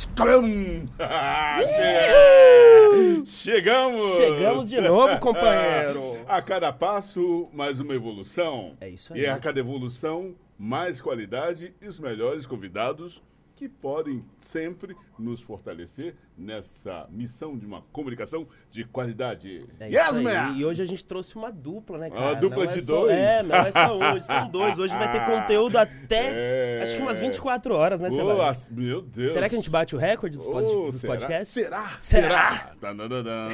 [0.00, 0.88] Scrum!
[3.26, 4.16] Chegamos!
[4.16, 6.24] Chegamos de novo, companheiro.
[6.26, 8.78] A cada passo, mais uma evolução.
[8.80, 9.26] É isso E aí.
[9.26, 13.22] a cada evolução, mais qualidade e os melhores convidados
[13.54, 19.66] que podem sempre nos fortalecer nessa missão de uma comunicação de qualidade.
[19.78, 20.54] É yes, man!
[20.56, 22.20] E hoje a gente trouxe uma dupla, né, cara?
[22.22, 23.12] Uma dupla Não é de só- dois.
[23.12, 24.78] É, não é só hoje, são dois.
[24.78, 26.30] Hoje vai ter conteúdo até,
[26.78, 26.82] É.
[26.82, 28.46] acho que umas 24 horas, né, Ô, Sebastião?
[28.46, 29.32] as- meu Deus.
[29.32, 31.14] Será que a gente bate o recorde dos, Ô, dos será?
[31.14, 31.48] podcasts?
[31.48, 31.96] Será?
[31.98, 32.72] Será?
[32.80, 33.48] Tananana.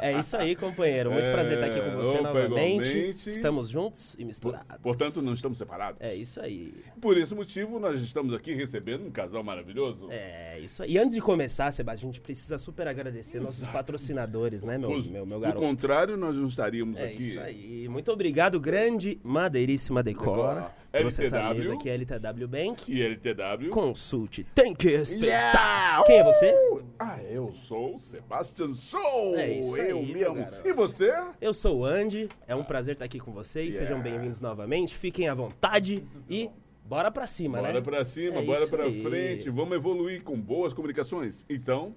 [0.00, 1.10] É isso aí, companheiro.
[1.10, 2.88] Muito É, prazer estar aqui com você opa, novamente.
[2.90, 3.28] igualmente.
[3.28, 4.66] Estamos juntos e misturados.
[4.82, 6.00] Portanto, não estamos separados.
[6.00, 6.72] É isso aí.
[7.00, 10.08] Por esse motivo, nós estamos aqui recebendo um casal maravilhoso.
[10.10, 10.92] É isso aí.
[10.92, 15.26] E antes de começar, Sebastião, a gente precisa super agradecer nossos patrocinadores, né, meu, meu,
[15.26, 15.60] meu do garoto?
[15.60, 17.28] contrário, nós não estaríamos É aqui.
[17.28, 17.88] isso aí.
[17.88, 20.70] Muito obrigado, grande Madeiríssima Decor.
[20.92, 22.92] Trouxe essa mesa aqui, LTW Bank.
[22.92, 23.70] E LTW.
[23.70, 25.26] Consulte, tem que respeitar.
[25.26, 26.04] Yeah!
[26.04, 26.52] Quem é você?
[26.98, 29.36] Ah, eu sou o Sebastian Sou!
[29.36, 30.46] É isso eu aí, mesmo.
[30.64, 31.12] E você?
[31.40, 33.74] Eu sou o Andy, é um prazer estar aqui com vocês.
[33.76, 33.86] Yeah.
[33.88, 34.96] Sejam bem-vindos novamente.
[34.96, 36.50] Fiquem à vontade e
[36.90, 37.80] bora pra cima, Bora né?
[37.80, 39.00] pra cima, É bora pra aí.
[39.00, 39.48] frente.
[39.48, 41.46] Vamos evoluir com boas comunicações.
[41.48, 41.94] Então,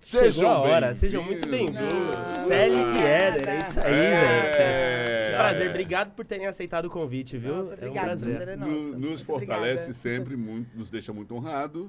[0.00, 2.22] Chegou a hora, sejam muito bem-vindos.
[2.24, 4.14] Célia e Éder, é isso aí, É.
[4.50, 5.30] gente.
[5.30, 7.54] Que prazer, obrigado por terem aceitado o convite, viu?
[7.56, 8.34] Nossa, é um prazer.
[8.36, 8.82] prazer é No- nosso.
[8.92, 9.92] nos Muito fortalece obrigada.
[9.94, 11.88] sempre, muito, nos deixa muito honrados,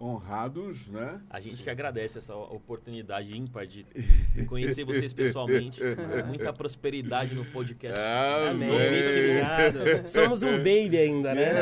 [0.00, 1.20] honrados, né?
[1.28, 3.84] A gente que agradece essa oportunidade ímpar de
[4.48, 5.80] conhecer vocês pessoalmente.
[6.26, 7.98] Muita prosperidade no podcast.
[7.98, 10.08] Ah, Amém, obrigado.
[10.08, 11.52] Somos um baby ainda, né?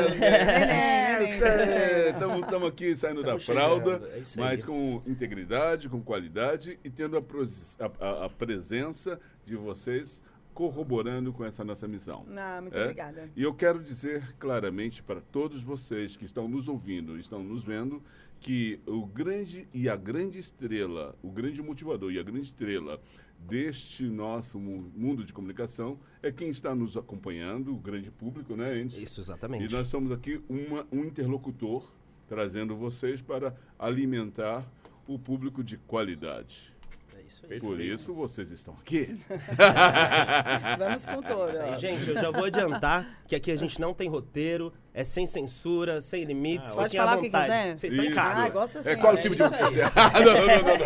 [2.41, 7.17] Estamos aqui saindo da Tamo fralda, chegando, é mas com integridade, com qualidade e tendo
[7.17, 10.21] a, pros- a- a- a presença de vocês
[10.53, 12.25] corroborando com essa nossa missão.
[12.27, 12.81] Não, muito É?
[12.83, 13.29] obrigada.
[13.35, 18.01] E eu quero dizer claramente para todos vocês que estão nos ouvindo, estão nos vendo,
[18.39, 22.99] que o grande e a grande estrela, o grande motivador e a grande estrela
[23.39, 28.71] deste nosso mu- mundo de comunicação é quem está nos acompanhando, o grande público, né,
[28.73, 29.01] Andy?
[29.03, 29.73] Isso, E exatamente.
[29.73, 31.91] nós somos aqui uma- um interlocutor
[32.27, 34.65] trazendo vocês para alimentar
[35.07, 36.73] o público de qualidade.
[37.15, 37.59] É isso aí.
[37.59, 39.17] Por isso vocês estão aqui.
[40.77, 41.69] Vamos com toda.
[41.75, 45.27] E, gente, eu já vou adiantar que aqui a gente não tem roteiro, é sem
[45.27, 46.71] censura, sem limites.
[46.71, 47.77] Ah, Pode falar o que quiser?
[47.77, 48.15] Vocês estão em Isso.
[48.15, 48.41] casa.
[48.41, 48.89] Ah, gosta assim.
[48.89, 49.21] É qual né?
[49.21, 49.81] tipo de isso aí.
[49.95, 50.77] Ah, não, não, não,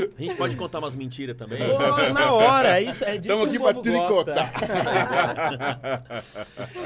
[0.00, 1.60] não, A gente pode contar umas mentiras também.
[1.60, 1.78] Pô,
[2.12, 4.52] na hora, é isso é disso Estamos aqui para tricotar.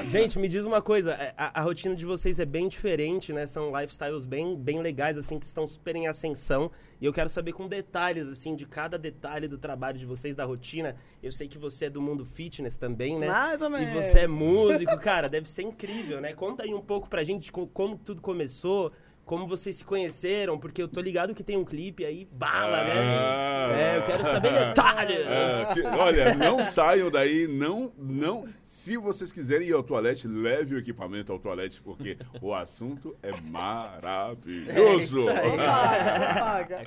[0.10, 3.46] Gente, me diz uma coisa, é, a, a rotina de vocês é bem diferente, né?
[3.46, 6.70] São lifestyles bem, bem legais, assim, que estão super em ascensão.
[7.00, 10.44] E eu quero saber com detalhes, assim, de cada detalhe do trabalho de vocês, da
[10.44, 10.96] rotina.
[11.22, 13.28] Eu sei que você é do mundo fitness também, né?
[13.28, 14.04] Mais ou E menos.
[14.04, 16.32] você é músico, cara, deve ser incrível, né?
[16.32, 18.90] Conta aí um pouco pra gente co- como tudo começou,
[19.24, 22.84] como vocês se conheceram, porque eu tô ligado que tem um clipe aí, bala, Ah.
[22.84, 23.80] né?
[23.80, 25.18] É, eu quero saber detalhes.
[25.28, 28.48] Ah, se- olha, não saiam daí, não, não.
[28.64, 33.30] Se vocês quiserem ir ao toalete, leve o equipamento ao toalete, porque o assunto é
[33.42, 34.78] maravilhoso.
[34.80, 35.50] É isso aí.
[35.50, 36.82] Fofoca,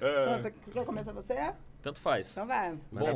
[0.00, 0.26] É.
[0.26, 1.52] Nossa, quer começar você?
[1.82, 2.32] Tanto faz.
[2.32, 2.76] Então vai.
[2.92, 3.06] Bom,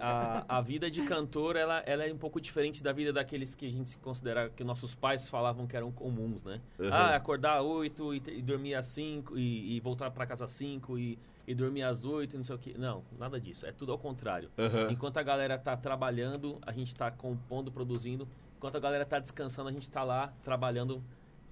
[0.00, 3.66] a, a vida de cantor, ela, ela é um pouco diferente da vida daqueles que
[3.66, 6.60] a gente se considera, que nossos pais falavam que eram comuns, né?
[6.78, 6.88] Uhum.
[6.92, 10.52] Ah, acordar às 8 e, e dormir às 5 e, e voltar pra casa às
[10.52, 12.78] 5 e, e dormir às 8 e não sei o que.
[12.78, 13.66] Não, nada disso.
[13.66, 14.50] É tudo ao contrário.
[14.56, 14.90] Uhum.
[14.90, 18.28] Enquanto a galera tá trabalhando, a gente tá compondo, produzindo.
[18.56, 21.02] Enquanto a galera tá descansando, a gente tá lá trabalhando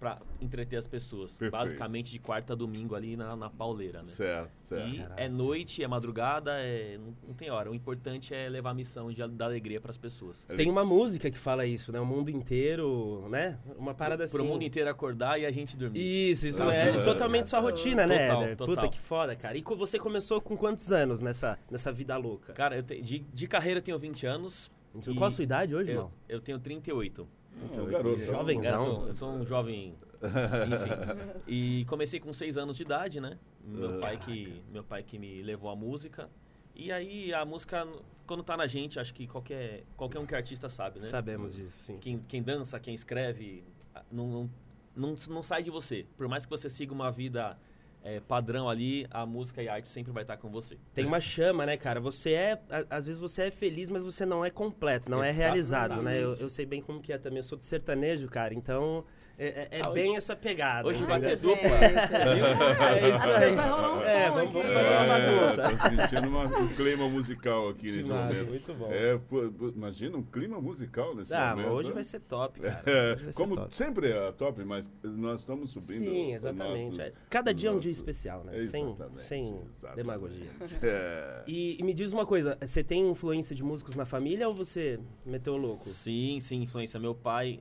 [0.01, 1.33] pra entreter as pessoas.
[1.33, 1.53] Perfeito.
[1.53, 4.05] Basicamente de quarta a domingo ali na, na pauleira, né?
[4.07, 4.89] Certo, certo.
[4.95, 7.71] E é noite, é madrugada, é, não, não tem hora.
[7.71, 10.45] O importante é levar a missão de dar alegria pras pessoas.
[10.57, 12.01] Tem uma música que fala isso, né?
[12.01, 13.59] O mundo inteiro, né?
[13.77, 14.35] Uma parada assim.
[14.37, 16.01] Pro mundo inteiro acordar e a gente dormir.
[16.01, 17.05] Isso, isso Ah, é sim.
[17.05, 18.57] totalmente sua rotina, né, Total, Éder?
[18.57, 18.75] total.
[18.77, 19.57] Puta que foda, cara.
[19.59, 22.55] E você começou com quantos anos nessa, nessa vida louca?
[22.55, 24.71] Cara, eu te- de, de carreira eu tenho 20 anos.
[24.95, 26.13] Então, e Qual a sua idade hoje, Eu, irmão?
[26.29, 27.29] eu tenho 38.
[27.77, 28.85] Não, garoto, Jovenzão.
[28.85, 31.41] Eu sou, eu sou um jovem, enfim.
[31.47, 33.39] E comecei com 6 anos de idade, né?
[33.65, 36.29] Meu pai, que, meu pai que me levou à música.
[36.75, 37.87] E aí a música,
[38.27, 41.07] quando tá na gente, acho que qualquer, qualquer um que é artista sabe, né?
[41.07, 41.99] Sabemos disso, sim.
[41.99, 43.63] Quem, quem dança, quem escreve,
[44.11, 44.51] não, não,
[44.97, 46.07] não, não sai de você.
[46.17, 47.59] Por mais que você siga uma vida
[48.03, 50.77] é, padrão ali, a música e a arte sempre vai estar com você.
[50.95, 52.01] Tem uma chama, né, cara?
[52.01, 52.53] Você é.
[52.71, 55.43] a- Às vezes você é feliz, mas você não é completo, não é Exatamente.
[55.43, 56.23] realizado, né?
[56.23, 57.39] Eu, eu sei bem como que é também.
[57.39, 59.05] Eu sou de sertanejo, cara, então.
[59.43, 60.87] É, é- é Ah, hoje- bem essa pegada.
[60.87, 61.71] hoje vai ter dupla.
[61.71, 63.51] É isso a aí.
[63.55, 64.53] vai rolar um É, som vamos- aqui.
[64.53, 65.63] vamos fazer uma bagunça.
[65.63, 68.49] É, tô sentindo uma- um clima musical aqui Que nesse massa, momento.
[68.51, 68.93] muito bom.
[68.93, 69.45] É, pô,
[69.75, 71.67] imagina um clima musical nesse Ah, momento.
[71.69, 71.95] mas hoje né?
[71.95, 72.83] vai ser top, cara.
[72.85, 73.75] É, ser como top.
[73.75, 75.99] sempre é top, mas nós estamos subindo.
[75.99, 76.85] Sim, exatamente.
[76.91, 78.53] nossos- É, Cada dia é um nossos- dia especial, né?
[78.65, 79.97] Sem, sem exatamente.
[79.97, 80.51] demagogia.
[80.83, 81.43] É.
[81.47, 85.01] E, e me diz uma coisa, você tem influência de músicos na família ou você
[85.25, 85.85] meteu o louco?
[85.89, 87.01] Sim, sim, influência.
[87.01, 87.61] Meu pai,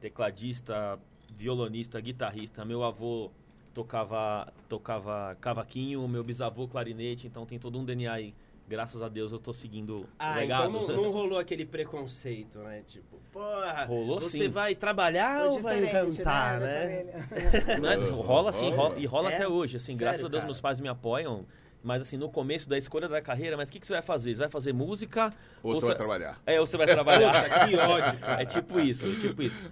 [0.00, 0.98] tecladista,
[1.36, 2.64] violonista, guitarrista.
[2.64, 3.30] Meu avô
[3.74, 8.34] tocava, tocava cavaquinho, meu bisavô clarinete, então tem todo um DNA aí.
[8.68, 10.68] Graças a Deus eu tô seguindo o Ah, legado.
[10.68, 12.82] então não, não rolou aquele preconceito, né?
[12.86, 14.48] Tipo, porra, Rolou você sim.
[14.48, 17.02] vai trabalhar Foi ou vai diferente, cantar, né,
[17.80, 17.94] né?
[18.22, 19.34] rola sim, rola, e rola É?
[19.34, 19.76] até hoje.
[19.76, 20.46] Assim, Sério, graças a Deus cara?
[20.46, 21.44] meus pais me apoiam.
[21.82, 24.34] Mas assim, no começo da escolha da carreira, mas o que, que você vai fazer?
[24.34, 25.32] Você vai fazer música?
[25.62, 26.40] Ou você vai trabalhar.
[26.46, 27.66] É, ou você vai trabalhar.
[27.68, 28.42] Que ódio, cara.
[28.42, 29.62] É tipo isso, é tipo isso.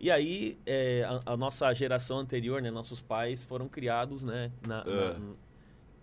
[0.00, 4.84] E aí, é, a, a nossa geração anterior, né, nossos pais foram criados, né, na-
[4.84, 5.16] na- É.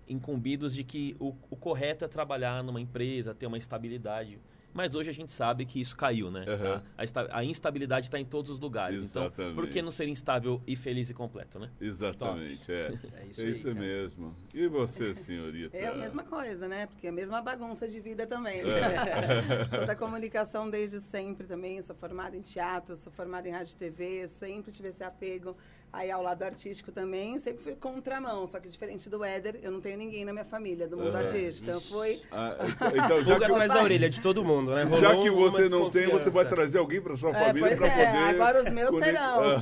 [0.08, 4.40] incumbidos de que o, o correto é trabalhar numa empresa, ter uma estabilidade.
[4.74, 6.46] Mas hoje a gente sabe que isso caiu, né?
[6.48, 6.84] Aham.
[6.98, 9.02] A, a instabilidade está em todos os lugares.
[9.02, 9.34] Exatamente.
[9.42, 11.70] Então, por que não ser instável e feliz e completo, né?
[11.80, 12.92] Exatamente, é.
[13.22, 13.76] É isso É aí, isso cara.
[13.80, 14.36] mesmo.
[14.54, 15.76] E você, senhorita?
[15.76, 16.86] É a mesma coisa, né?
[16.88, 18.64] Porque é a mesma bagunça de vida também.
[18.64, 18.80] Né?
[18.80, 19.68] É.
[19.76, 23.78] sou da comunicação desde sempre também, sou formada em teatro, sou formada em rádio e
[23.78, 25.56] TV, sempre tive esse apego
[25.94, 29.82] aí ao lado artístico também, sempre fui contramão, só que diferente do Éder, eu não
[29.82, 31.20] tenho ninguém na minha família do mundo Aham.
[31.26, 31.70] artístico.
[31.70, 32.56] Então foi Ah,
[33.06, 34.84] então, já Pulga que, atrás da orelha de todo mundo, né?
[35.00, 37.68] já Rolou que uma você não tem, você vai trazer alguém para sua É, família
[37.68, 38.36] pois para é, poder.
[38.42, 39.42] agora os meus serão.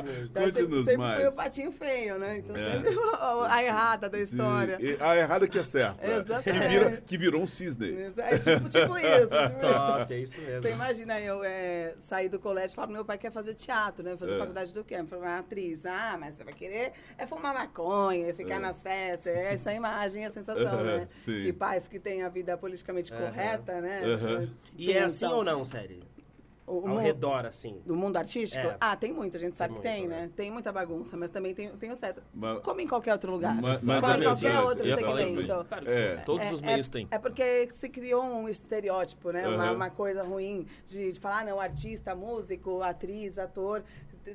[0.00, 1.20] Eu sempre, Conte-nos sempre mais.
[1.20, 2.38] fui o patinho feio, né?
[2.38, 2.72] Então É.
[2.72, 2.90] sempre
[3.48, 4.78] a errada da história.
[4.80, 6.04] E A errada que acerta.
[6.06, 6.42] Exatamente.
[6.44, 7.92] Que, vira, que virou um cisne.
[8.16, 9.28] É tipo, tipo isso.
[9.28, 10.12] Tipo isso.
[10.12, 10.62] É isso mesmo.
[10.62, 14.16] Você imagina eu é, sair do colégio e falar, meu pai quer fazer teatro, né?
[14.16, 14.38] Fazer É.
[14.60, 15.00] faculdade do quê?
[15.00, 15.84] Me formar atriz.
[15.86, 18.58] Ah, mas você vai querer é fumar maconha, ficar É.
[18.58, 19.34] nas festas.
[19.34, 21.08] É essa imagem, a sensação, né?
[21.24, 21.42] Sim.
[21.42, 23.26] Que pais que têm a vida politicamente Aham.
[23.26, 24.02] correta, né?
[24.04, 24.48] Aham.
[24.76, 26.00] E é assim Então, ou não, sério?
[26.66, 27.82] O, o Ao mundo- redor, assim.
[27.84, 28.64] do mundo artístico?
[28.64, 28.76] É.
[28.80, 30.20] Ah, tem muito, a gente sabe Tem que tem, muito, né?
[30.22, 30.30] né?
[30.36, 32.22] Tem muita bagunça, mas também tem, tem o certo.
[32.32, 33.60] Mas- Como em qualquer outro lugar.
[33.60, 34.66] Mas- Como mas em é qualquer verdade.
[34.66, 35.64] outro isso segmento.
[35.68, 36.16] Claro que É.
[36.18, 36.22] sim.
[36.24, 37.08] Todos É- os é- meios têm.
[37.10, 39.48] É porque se criou um estereótipo, né?
[39.48, 43.82] Uma, uma coisa ruim de, de falar, ah, não, artista, músico, atriz, ator,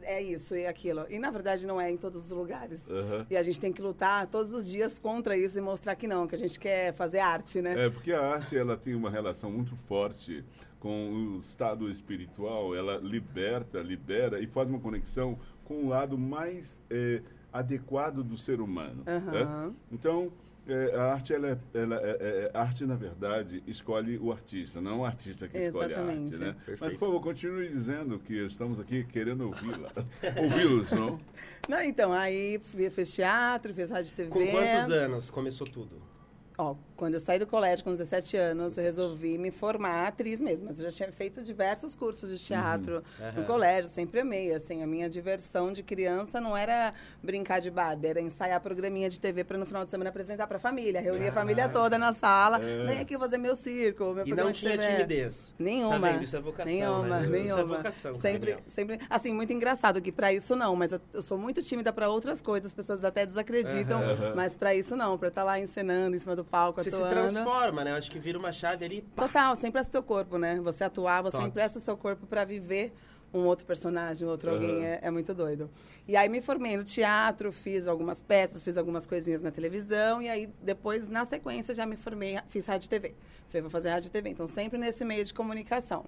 [0.03, 1.05] é isso e aquilo.
[1.09, 2.83] E na verdade não é em todos os lugares.
[2.89, 3.25] Aham.
[3.29, 6.27] E a gente tem que lutar todos os dias contra isso e mostrar que não,
[6.27, 7.85] que a gente quer fazer arte, né?
[7.85, 10.43] É, porque a arte ela tem uma relação muito forte
[10.79, 16.79] com o estado espiritual, ela liberta, libera e faz uma conexão com o lado mais
[16.91, 19.03] eh, adequado do ser humano.
[19.07, 19.31] Aham.
[19.31, 19.73] né?
[19.91, 20.31] Então,
[20.67, 24.81] eh, a arte, ela, é, ela é- é- a arte, na verdade, escolhe o artista,
[24.81, 26.11] não o artista que escolhe a arte.
[26.27, 26.37] Exatamente.
[26.37, 26.55] Né?
[26.67, 29.91] Mas, por favor, continue dizendo que estamos aqui querendo ouvi-la.
[30.37, 31.19] Ouvi-los, não?
[31.67, 32.59] Não, então, aí
[32.91, 34.29] fiz teatro, fiz rádio TV.
[34.29, 35.95] Com quantos anos começou tudo?
[36.57, 40.69] Ó, quando eu saí do colégio com 17 anos, eu resolvi me formar atriz mesmo.
[40.69, 43.43] Mas eu já tinha feito diversos cursos de teatro no Aham.
[43.43, 44.53] colégio, sempre amei.
[44.53, 49.19] Assim, a minha diversão de criança não era brincar de Barbie, era ensaiar programinha de
[49.19, 51.01] TV para no final de semana apresentar para a família.
[51.01, 52.57] Reunia a família toda na sala.
[52.59, 55.53] Vem aqui fazer meu circo, meu E programa não tinha timidez.
[55.59, 55.99] Nenhuma.
[55.99, 56.23] Tá vendo?
[56.23, 57.27] Isso é vocação, Nenhuma, né?
[57.27, 57.45] nenhuma.
[57.45, 58.99] Isso é vocação, Sempre, sempre.
[59.09, 62.41] Assim, muito engraçado que pra isso não, mas eu, eu sou muito tímida pra outras
[62.41, 63.99] coisas, as pessoas até desacreditam,
[64.33, 67.13] mas pra isso não, pra estar lá encenando em cima do palco, Você se atuando.
[67.15, 67.91] transforma, né?
[67.91, 69.01] Eu acho que vira uma chave ali.
[69.01, 69.23] pá.
[69.27, 70.59] Total, sempre presta o seu corpo, né?
[70.61, 71.47] Você atuar, você Top.
[71.49, 72.93] empresta o seu corpo pra viver
[73.33, 74.59] um outro personagem, um outro Aham.
[74.61, 75.69] alguém, é, é muito doido.
[76.07, 80.29] E aí me formei no teatro, fiz algumas peças, fiz algumas coisinhas na televisão, e
[80.29, 83.13] aí depois, na sequência, já me formei, fiz rádio e TV.
[83.47, 84.29] Falei, vou fazer rádio e TV.
[84.29, 86.05] Então, sempre nesse meio de comunicação.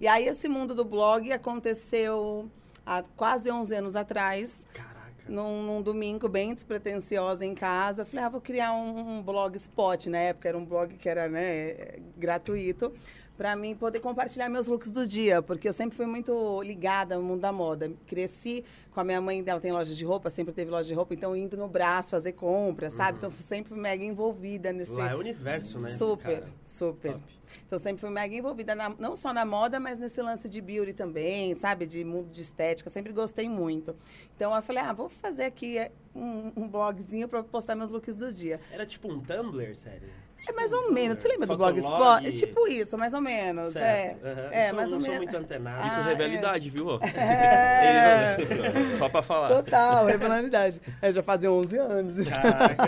[0.00, 2.50] E aí, esse mundo do blog aconteceu
[2.86, 4.91] há quase 11 anos atrás, Caraca.
[5.28, 8.04] Num, num domingo bem despretensiosa em casa.
[8.04, 10.06] Falei, ah, vou criar um, um blog spot.
[10.06, 12.92] Na época era um blog que era né, gratuito.
[13.42, 17.22] Pra mim poder compartilhar meus looks do dia, porque eu sempre fui muito ligada ao
[17.22, 17.90] mundo da moda.
[18.06, 21.12] Cresci com a minha mãe, dela tem loja de roupa, sempre teve loja de roupa,
[21.12, 23.18] então indo no braço fazer compras, sabe?
[23.18, 24.92] Então sempre fui mega envolvida nesse.
[24.92, 25.96] Lá é o universo, né?
[25.96, 26.48] Super, cara?
[26.64, 27.12] super.
[27.14, 27.24] Top.
[27.66, 30.92] Então sempre fui mega envolvida, na- não só na moda, mas nesse lance de beauty
[30.92, 31.84] também, sabe?
[31.84, 33.96] De mundo de estética, sempre gostei muito.
[34.36, 38.16] Então eu falei, ah, vou fazer aqui é, um, um blogzinho para postar meus looks
[38.16, 38.60] do dia.
[38.70, 40.08] Era tipo um Tumblr, sério?
[40.48, 41.16] É mais ou menos.
[41.20, 41.80] Você lembra do Fotolog?
[41.80, 42.26] Blogspot?
[42.28, 43.70] É tipo isso, mais ou menos.
[43.70, 44.26] Certo.
[44.26, 44.48] É, aham.
[44.50, 45.16] é Eu sou- mais não ou sou menos.
[45.18, 45.86] muito antenado.
[45.88, 46.36] Isso Ah, revela é.
[46.36, 46.86] idade, viu?
[46.88, 46.98] ó?
[47.06, 48.36] É.
[48.98, 49.48] Só pra falar.
[49.48, 50.80] Total, revelandidade.
[51.00, 52.28] É, já fazia 11 anos.
[52.28, 52.82] Caraca.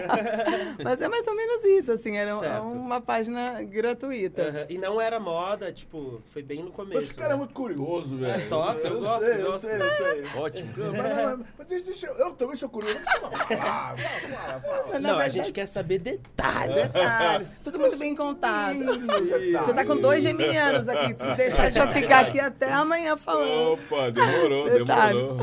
[0.83, 2.63] Mas é mais ou menos isso, assim, era Certo.
[2.65, 4.43] uma página gratuita.
[4.43, 4.67] Aham.
[4.69, 6.99] E não era moda, tipo, foi bem no começo.
[6.99, 7.37] Esse cara é né?
[7.37, 8.35] muito curioso, velho.
[8.35, 9.61] É top, eu gosto, sei, eu eu gosto.
[9.69, 10.25] sei, eu sei.
[10.41, 10.73] Ótimo.
[10.77, 12.99] Mas, mas, mas, mas deixa, deixa eu, eu também sou curioso.
[12.99, 15.01] Eu fala, fala, fala.
[15.01, 16.75] Na Não, a gente quer saber detalhes.
[16.89, 17.44] Detalhes.
[17.63, 18.79] Tudo muito bem contado.
[18.79, 21.15] Você tá com dois geminianos aqui.
[21.23, 23.73] Se deixar, gente vai ficar aqui até amanhã falando.
[23.73, 25.37] Opa, demorou, demorou.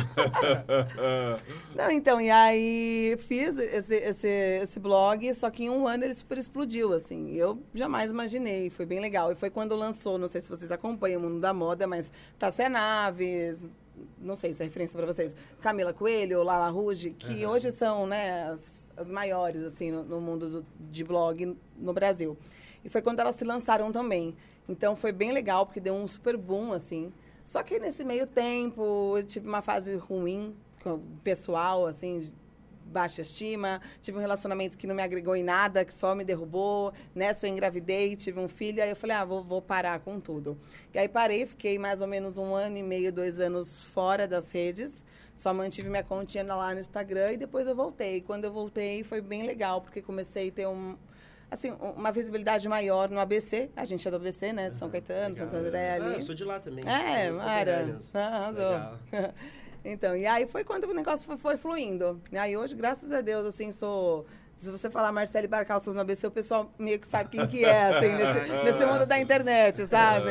[1.76, 6.16] Não, então, e aí fiz esse, esse, esse blog, só que em um ano ele
[6.16, 7.32] super explodiu, assim.
[7.34, 9.32] Eu jamais imaginei, foi bem legal.
[9.32, 12.70] E foi quando lançou, não sei se vocês acompanham o mundo da moda, mas Tassia
[12.70, 13.70] Naves,
[14.20, 18.44] não sei se é referência para vocês, Camila Coelho, Lala Rouge, que hoje são, né,
[18.50, 22.38] as, as maiores, assim, no, no mundo do- de blog no Brasil.
[22.84, 24.36] E foi quando elas se lançaram também.
[24.68, 27.12] Então foi bem legal, porque deu um super boom, assim.
[27.44, 30.56] Só que nesse meio tempo, eu tive uma fase ruim,
[31.24, 32.32] pessoal, assim,
[32.92, 33.82] baixa estima.
[34.02, 36.94] Tive um relacionamento que não me agregou em nada, que só me derrubou.
[37.16, 40.58] Nessa eu engravidei, tive um filho, aí eu falei, ah, vou, vou parar com tudo.
[40.94, 44.52] E aí parei, fiquei mais ou menos um ano e meio, dois anos fora das
[44.52, 45.04] redes.
[45.36, 48.22] Só mantive minha continha lá no Instagram e depois eu voltei.
[48.22, 50.96] Quando eu voltei foi bem legal, porque comecei a ter um,
[51.50, 53.70] assim, uma visibilidade maior no ABC.
[53.76, 54.70] A gente é do ABC, né?
[54.70, 56.06] De São Caetano, Santo André ali.
[56.06, 56.84] Ah, eu sou de lá também.
[56.88, 57.60] É, Somos Mara.
[57.60, 58.16] conterrâneos.
[58.16, 59.00] Arrasou.
[59.84, 62.22] Então, e aí foi quando o negócio foi, foi fluindo.
[62.32, 64.26] E aí hoje, graças a Deus, assim, sou.
[64.62, 67.98] Se você falar Marcele Barcalços no ABC, o pessoal meio que sabe quem que é,
[67.98, 70.30] assim, nesse, nesse mundo da internet, sabe?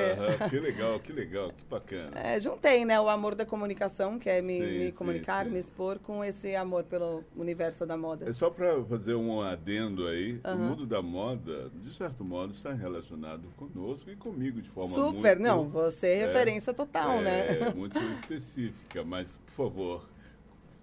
[0.49, 2.13] Que legal, que legal, que bacana.
[2.15, 5.51] É, juntei, né, o amor da comunicação, que é me, Sim, me sim, comunicar, sim.
[5.51, 8.31] me expor, com esse amor pelo universo da moda.
[8.31, 12.73] É só para fazer um adendo aí, o mundo da moda, de certo modo, está
[12.73, 15.43] relacionado conosco e comigo de forma Super, muito...
[15.43, 17.59] não, você é referência total, né?
[17.59, 20.09] É, muito específica, mas, por favor,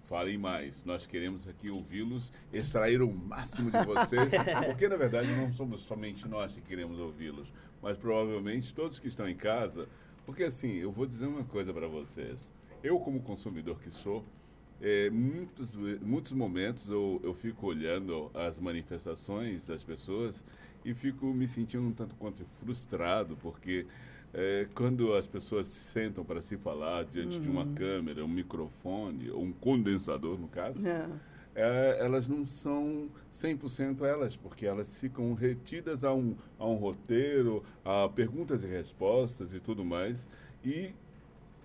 [0.08, 0.84] falem mais.
[0.84, 4.32] Nós queremos aqui ouvi-los, extrair o máximo de vocês,
[4.66, 9.28] porque, na verdade, não somos somente nós que queremos ouvi-los, mas provavelmente todos que estão
[9.28, 9.86] em casa,
[10.24, 12.52] porque, assim, eu vou dizer uma coisa para vocês.
[12.82, 14.24] Eu, como consumidor que sou,
[14.80, 20.42] é, muitos, muitos momentos eu, eu fico olhando as manifestações das pessoas
[20.90, 23.84] e fico me sentindo um tanto quanto frustrado, porque
[24.32, 29.42] é, quando as pessoas sentam para se falar diante de uma câmera, um microfone, ou
[29.42, 31.06] um condensador, no caso, É.
[31.54, 37.62] é, elas não são 100% elas, porque elas ficam retidas a um, a um roteiro,
[37.84, 40.26] a perguntas e respostas e tudo mais,
[40.64, 40.90] e,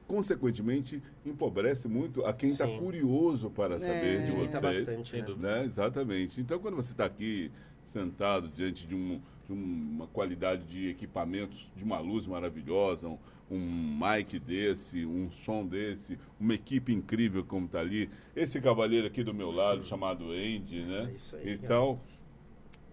[0.08, 4.26] consequentemente, empobrece muito a quem está curioso para saber É.
[4.26, 4.86] de Limita vocês.
[4.86, 5.36] bastante, né?
[5.60, 5.66] Né?
[5.66, 6.42] Exatamente.
[6.42, 7.52] Então, quando você está aqui
[7.84, 13.18] sentado diante de, um- de uma qualidade de equipamentos, de uma luz maravilhosa, um,
[13.52, 19.24] um mic desse, um som desse, uma equipe incrível como está ali, esse cavaleiro aqui
[19.24, 21.10] do meu lado, chamado Andy, né?
[21.12, 22.00] É isso aí, então,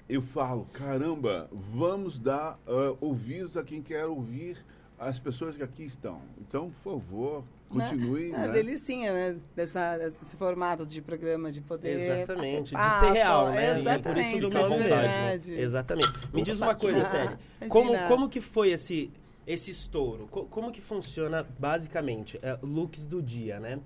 [0.09, 4.57] eu falo, caramba, vamos dar uh, ouvidos a quem quer ouvir
[4.99, 6.21] as pessoas que aqui estão.
[6.39, 8.29] Então, por favor, continue.
[8.29, 8.39] É né?
[8.39, 9.37] uma delicinha, né?
[9.55, 11.93] Dessa, desse formato de programa, de poder.
[11.99, 13.81] Exatamente, de ser real, né?
[13.81, 15.53] Exatamente, Por isso do isso é meu verdade.
[15.55, 16.13] Exatamente.
[16.33, 17.39] Me diz uma coisa, sério.
[17.69, 19.11] Como, como que foi esse,
[19.47, 20.27] esse estouro?
[20.31, 23.79] Co- como que funciona, basicamente, é, looks do dia, né?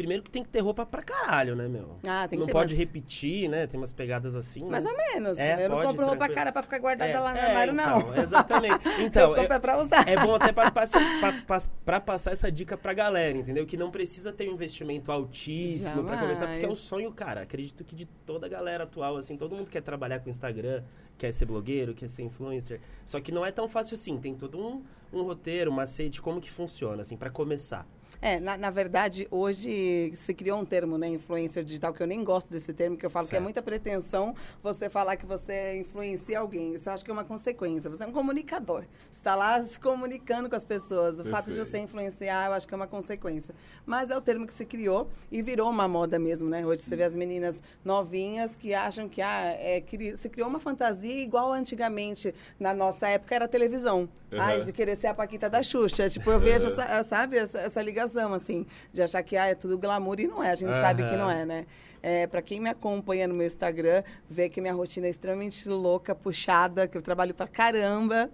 [0.00, 1.98] Primeiro que tem que ter roupa pra caralho, né, meu?
[2.08, 3.66] Ah, tem que não ter, pode mas- repetir, né?
[3.66, 4.64] Tem umas pegadas assim.
[4.64, 4.90] Mais né?
[4.90, 5.38] ou menos.
[5.38, 6.34] É, eu não pode, compro roupa tranquilo.
[6.36, 8.00] cara pra ficar guardada É, lá no é, armário, não.
[8.10, 8.88] então, exatamente.
[9.00, 10.08] Então, eu compro é pra usar.
[10.08, 13.66] É bom até para passar, pra, pra- pra passar essa dica pra galera, entendeu?
[13.66, 16.78] Que não precisa ter um investimento altíssimo pra começar, porque é um Jamais.
[16.78, 17.42] sonho, cara.
[17.42, 20.82] Acredito que de toda a galera atual, assim, todo mundo quer trabalhar com Instagram,
[21.18, 22.80] quer ser blogueiro, quer ser influencer.
[23.04, 24.18] Só que não é tão fácil assim.
[24.18, 27.86] Tem todo um, um roteiro, um macete, como que funciona, assim, pra começar.
[28.22, 32.22] É, na, na verdade, hoje se criou um termo, né, influencer digital, que eu nem
[32.22, 33.44] gosto desse termo, que eu falo que é Certo.
[33.44, 36.74] muita pretensão você falar que você influencia alguém.
[36.74, 37.88] Isso eu acho que é uma consequência.
[37.88, 38.82] Você é um comunicador.
[39.10, 41.18] Você está lá se comunicando com as pessoas.
[41.18, 41.70] O fato de Perfeito.
[41.70, 43.54] você influenciar, eu acho que é uma consequência.
[43.86, 46.64] Mas é o termo que se criou e virou uma moda mesmo, né?
[46.66, 50.60] Hoje você vê as meninas novinhas que acham que ah, é, cri- se criou uma
[50.60, 54.08] fantasia igual antigamente, na nossa época, era televisão.
[54.32, 54.40] Uhum.
[54.40, 56.08] Ai, de querer ser a Paquita da Xuxa.
[56.08, 57.99] Tipo, eu vejo, essa, sabe, essa, essa ligação,
[58.34, 60.50] assim, de achar que ah, é tudo glamour e não é.
[60.50, 61.66] A gente sabe que não é, né?
[62.02, 66.14] É, para quem me acompanha no meu Instagram, vê que minha rotina é extremamente louca,
[66.14, 68.30] puxada, que eu trabalho pra caramba.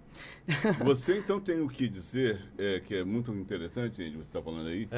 [0.84, 4.68] Você então tem o que dizer, é, que é muito interessante, gente, você está falando
[4.68, 4.88] aí,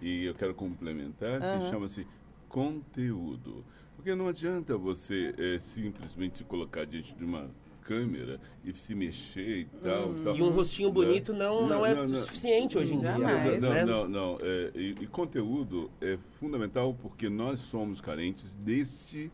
[0.00, 2.06] e eu quero complementar, que chama-se
[2.48, 3.64] conteúdo.
[3.96, 7.48] Porque não adianta você é, simplesmente se colocar diante de uma
[7.84, 10.14] câmera e se mexer e tal.
[10.14, 10.94] tal E um rostinho né?
[10.94, 12.14] bonito não, não, Não, é não, não.
[12.16, 13.12] suficiente hoje em dia.
[13.12, 13.62] Jamais.
[13.62, 13.84] Não, né?
[13.84, 14.38] não, não.
[14.40, 19.30] é, e, e conteúdo é fundamental porque nós somos carentes deste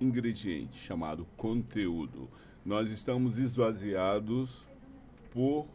[0.00, 2.28] ingrediente chamado conteúdo.
[2.64, 4.64] Nós estamos esvaziados
[5.30, 5.66] por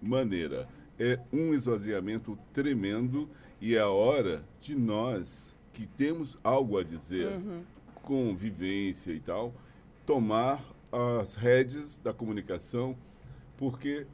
[0.00, 0.68] maneira.
[0.98, 3.28] É um esvaziamento tremendo
[3.60, 7.40] e é a hora de nós que temos algo a dizer
[8.02, 9.52] com vivência e tal,
[10.06, 10.60] tomar
[10.94, 12.96] as rédeas da comunicação,
[13.56, 14.06] porque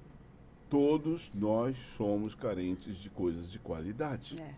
[0.68, 4.40] todos nós somos carentes de coisas de qualidade.
[4.40, 4.54] É.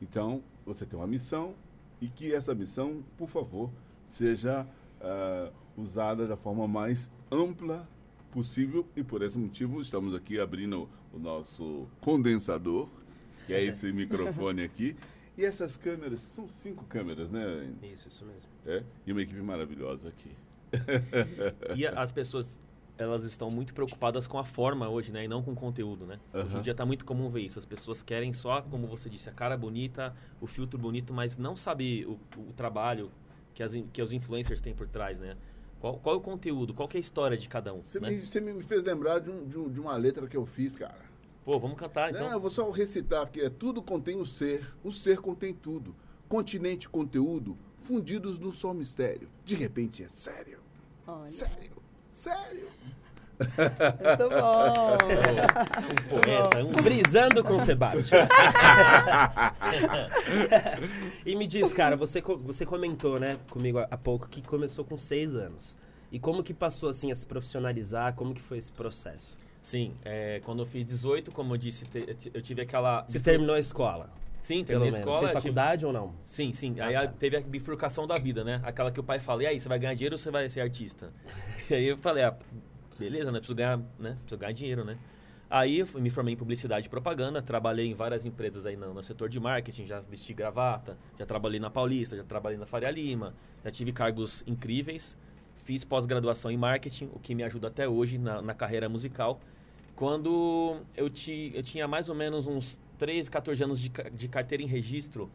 [0.00, 1.54] Então, você tem uma missão
[2.00, 3.70] e que essa missão, por favor,
[4.06, 4.66] seja
[5.00, 7.88] ah, usada da forma mais ampla
[8.30, 12.88] possível e por esse motivo estamos aqui abrindo o nosso condensador,
[13.46, 14.96] que é esse microfone aqui.
[15.36, 17.72] E essas câmeras, são cinco câmeras, né?
[17.82, 18.48] Isso, isso mesmo.
[18.66, 20.30] É, e uma equipe maravilhosa aqui.
[21.76, 22.58] E a- as pessoas,
[22.96, 25.24] elas estão muito preocupadas com a forma hoje, né?
[25.24, 26.18] E não com o conteúdo, né?
[26.32, 27.58] Hoje em dia tá muito comum ver isso.
[27.58, 31.56] As pessoas querem só, como você disse, a cara bonita, o filtro bonito, mas não
[31.56, 33.10] sabe o, o trabalho
[33.54, 35.36] que, as, que os influencers têm por trás, né?
[35.80, 36.74] Qual, qual é o conteúdo?
[36.74, 37.82] Qual que é a história de cada um?
[37.84, 38.10] Você, né?
[38.10, 40.74] me, você me fez lembrar de, um- de um- de uma letra que eu fiz,
[40.74, 41.06] cara.
[41.44, 42.22] Pô, vamos cantar então.
[42.26, 43.40] Não, eu vou só recitar aqui.
[43.40, 44.74] É tudo contém o ser.
[44.82, 45.94] O ser contém tudo.
[46.28, 49.28] Continente e conteúdo fundidos num só mistério.
[49.46, 50.57] De repente é sério.
[51.08, 51.70] Olha, Sério.
[52.08, 52.68] Sério.
[53.38, 54.96] muito bom.
[55.84, 58.26] Um poeta, um Brisando com o Sebastião.
[61.24, 64.98] e me diz, cara, você, você comentou, né, comigo há há pouco que começou com
[64.98, 65.74] seis anos.
[66.10, 68.14] E como que passou, assim, a se profissionalizar?
[68.14, 69.36] Como que foi esse processo?
[69.60, 73.04] Sim, é, quando eu fiz 18, como eu disse, te- eu tive aquela.
[73.06, 74.10] Você terminou a escola,
[74.42, 75.18] Sim, terminei a escola.
[75.20, 76.14] Fez faculdade ou não?
[76.24, 76.78] Sim, sim.
[76.80, 77.08] Ah, aí tá.
[77.08, 78.60] teve a bifurcação da vida, né?
[78.64, 80.60] Aquela que o pai fala, e aí, você vai ganhar dinheiro ou você vai ser
[80.60, 81.12] artista?
[81.70, 82.36] e aí eu falei, ah,
[82.98, 83.38] beleza, né?
[83.38, 84.16] Preciso ganhar, né?
[84.20, 84.98] Preciso ganhar dinheiro, né?
[85.50, 89.30] Aí me formei em publicidade e propaganda, trabalhei em várias empresas aí no, no setor
[89.30, 93.32] de marketing, já vesti gravata, já trabalhei na Paulista, já trabalhei na Faria Lima,
[93.64, 95.16] já tive cargos incríveis,
[95.56, 99.40] fiz pós-graduação em marketing, o que me ajuda até hoje na, na carreira musical.
[99.96, 104.62] Quando eu, ti, eu tinha mais ou menos uns 13, 14 anos de, de carteira
[104.62, 105.30] em registro,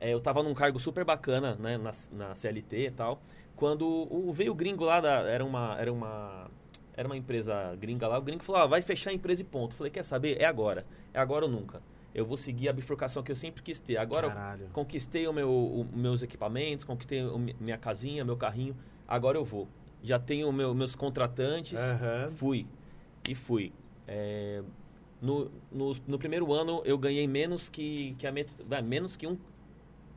[0.00, 3.22] é, eu tava num cargo super bacana, né, na, na CLT e tal.
[3.56, 6.50] Quando o, veio o gringo lá, da, era, uma, era, uma,
[6.96, 9.72] era uma empresa gringa lá, o gringo falou, ah, vai fechar a empresa e ponto.
[9.72, 10.40] Eu falei, quer saber?
[10.40, 10.84] É agora.
[11.12, 11.80] É agora ou nunca.
[12.12, 13.96] Eu vou seguir a bifurcação que eu sempre quis ter.
[13.96, 14.68] Agora eu Caralho.
[14.72, 18.76] conquistei o meu, o- meus equipamentos, conquistei o mi- minha casinha, meu carrinho.
[19.06, 19.68] Agora eu vou.
[20.02, 21.80] Já tenho meu, meus contratantes.
[21.80, 22.30] Aham.
[22.30, 22.66] Fui.
[23.28, 23.72] E fui.
[24.06, 24.62] É,
[25.20, 28.50] no, no, no primeiro ano eu ganhei menos que, que a met,
[28.84, 29.38] menos que um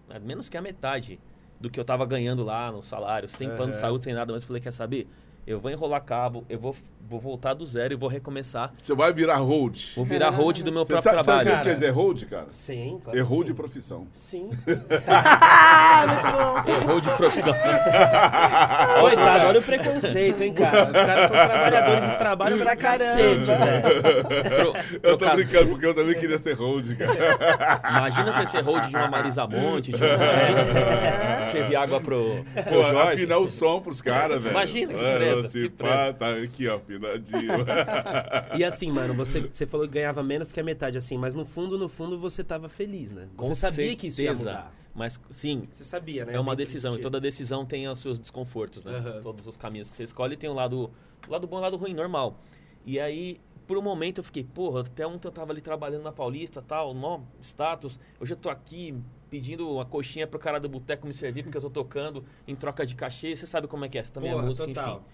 [0.09, 1.19] é, menos que a metade
[1.59, 4.43] do que eu tava ganhando lá no salário, sem plano de saúde, sem nada, mas
[4.43, 5.07] eu falei, quer saber?
[5.47, 6.75] Eu vou enrolar cabo, eu vou,
[7.07, 8.73] vou voltar do zero e vou recomeçar.
[8.83, 9.79] Você vai virar hold.
[9.95, 11.63] Vou virar hold do meu Você próprio sabe, sabe o trabalho.
[11.63, 12.47] que quer dizer hold, cara?
[12.51, 13.17] Sim, claro.
[13.17, 13.43] É sim.
[13.45, 14.07] de profissão.
[14.11, 14.63] Sim, sim.
[15.07, 16.89] Ah, muito bom.
[16.89, 17.53] Errou de profissão.
[18.99, 20.85] Coitado, olha o preconceito, hein, cara.
[20.87, 23.45] Os caras são trabalhadores e trabalham pra caramba.
[23.45, 24.55] velho.
[24.55, 27.79] Tro- Eu tô brincando porque eu também queria ser hold, cara.
[27.89, 33.37] Imagina você ser hold de uma Marisa Monte, de um servir água pro Pô, afinar
[33.37, 34.51] o som pros caras, velho.
[34.51, 37.51] Imagina que É, presa, assim, que pá, tá aqui, ó, afinadinho.
[38.57, 41.45] E assim, mano, você, você falou que ganhava menos que a metade, assim, mas no
[41.45, 43.27] fundo, no fundo, você tava feliz, né?
[43.35, 44.49] Com Você sabia que isso ia certeza.
[44.51, 44.73] mudar.
[44.95, 46.33] Mas sim, Você sabia, né?
[46.33, 46.95] é uma decisão.
[46.95, 48.95] E toda decisão tem os seus desconfortos, né?
[48.97, 49.21] Aham.
[49.21, 50.89] Todos os caminhos que você escolhe tem um lado,
[51.27, 52.39] lado bom e um lado ruim, normal.
[52.83, 56.11] E aí, por um momento eu fiquei, porra, até ontem eu tava ali trabalhando na
[56.11, 57.99] Paulista, tal, mó status.
[58.19, 58.95] Hoje eu tô aqui
[59.29, 62.83] pedindo uma coxinha pro cara do boteco me servir porque eu tô tocando em troca
[62.83, 63.35] de cachê.
[63.35, 64.95] Você sabe como é que é, você também é Porra, música, total.
[64.95, 65.05] enfim.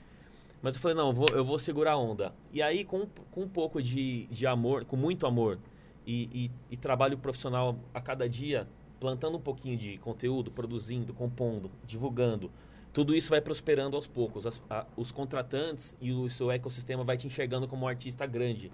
[0.63, 2.33] Mas eu falei, não, eu vou, eu vou segurar a onda.
[2.51, 5.59] E aí, com, com um pouco de, de amor, com muito amor
[6.07, 8.65] e, e- e trabalho profissional a cada dia,
[8.97, 12.49] plantando um pouquinho de conteúdo, produzindo, compondo, divulgando,
[12.93, 14.45] tudo isso vai prosperando aos poucos.
[14.45, 18.71] As- a- os contratantes e o seu ecossistema vai te enxergando como um artista grande.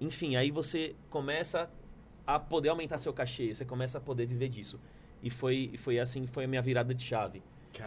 [0.00, 1.68] Enfim, aí você começa
[2.26, 4.80] a poder aumentar seu cachê, você começa a poder viver disso.
[5.22, 7.42] E foi, foi assim foi a minha virada de chave.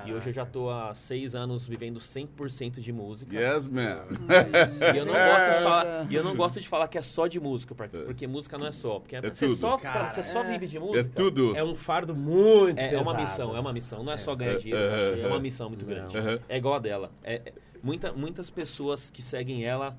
[0.05, 3.35] E hoje eu já tô há seis anos vivendo 100% de música.
[3.35, 4.05] yes, man.
[4.93, 7.27] E eu não gosto de falar, e eu não gosto de falar que é só
[7.27, 9.57] de música, porque, porque música não é só, porque você tudo.
[9.57, 10.51] só, Cara, você só é.
[10.51, 11.13] vive de É música.
[11.15, 11.55] tudo.
[11.55, 13.09] É um fardo muito É, é pesado.
[13.09, 15.37] uma missão, é uma missão, não é só ganhar É, dinheiro, é, é, é uma
[15.37, 15.39] é.
[15.39, 15.93] missão muito Não.
[15.93, 16.41] grande.
[16.49, 17.11] É igual a dela.
[17.23, 19.95] É, é- muita, muitas pessoas que seguem ela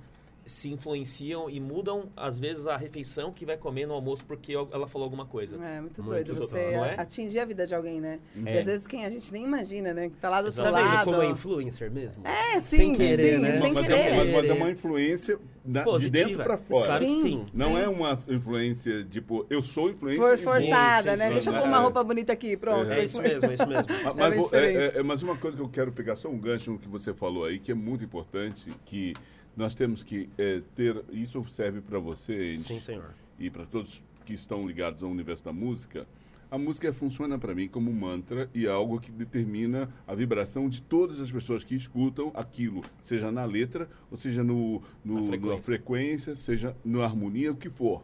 [0.49, 4.89] se influenciam e mudam, às vezes, a refeição que vai comer no almoço porque ela
[4.89, 5.57] falou alguma coisa.
[5.65, 6.95] É muito, Muito doido você é?
[6.99, 8.19] atingir a vida de alguém, né?
[8.45, 8.55] É.
[8.55, 10.09] E às vezes quem a gente nem imagina, né?
[10.09, 11.05] Que tá lá do outro Tá vendo lado.
[11.05, 12.27] como é influencer mesmo?
[12.27, 13.61] É, sim, Sem querer, sim, né?
[13.61, 13.99] sem mas, querer.
[14.01, 16.29] é, mas- mas é uma influência da- de Positiva.
[16.29, 16.87] dentro para fora.
[16.87, 17.21] Claro Sim.
[17.21, 17.47] sim.
[17.53, 17.79] Não Sim.
[17.81, 20.23] é uma influência, tipo, eu sou influência.
[20.23, 21.27] For forçada, sim, né?
[21.29, 21.81] sim, Deixa eu pôr uma É.
[21.81, 22.91] roupa bonita aqui, pronto.
[22.91, 23.85] É isso mesmo, é isso mesmo.
[23.89, 26.39] Mas, É mas é- é- é- mas uma coisa que eu quero pegar só um
[26.39, 29.13] gancho no que você falou aí, que é muito importante, que
[29.57, 33.15] nós temos que é, ter, isso serve para vocês Sim, senhor.
[33.39, 36.07] e para todos que estão ligados ao universo da música,
[36.51, 40.69] a música funciona para mim como um mantra e é algo que determina a vibração
[40.69, 45.21] de todas as pessoas que escutam aquilo, seja na letra, ou seja no, no- Na
[45.21, 45.63] na frequência.
[45.63, 48.03] frequência, seja na harmonia, o que for.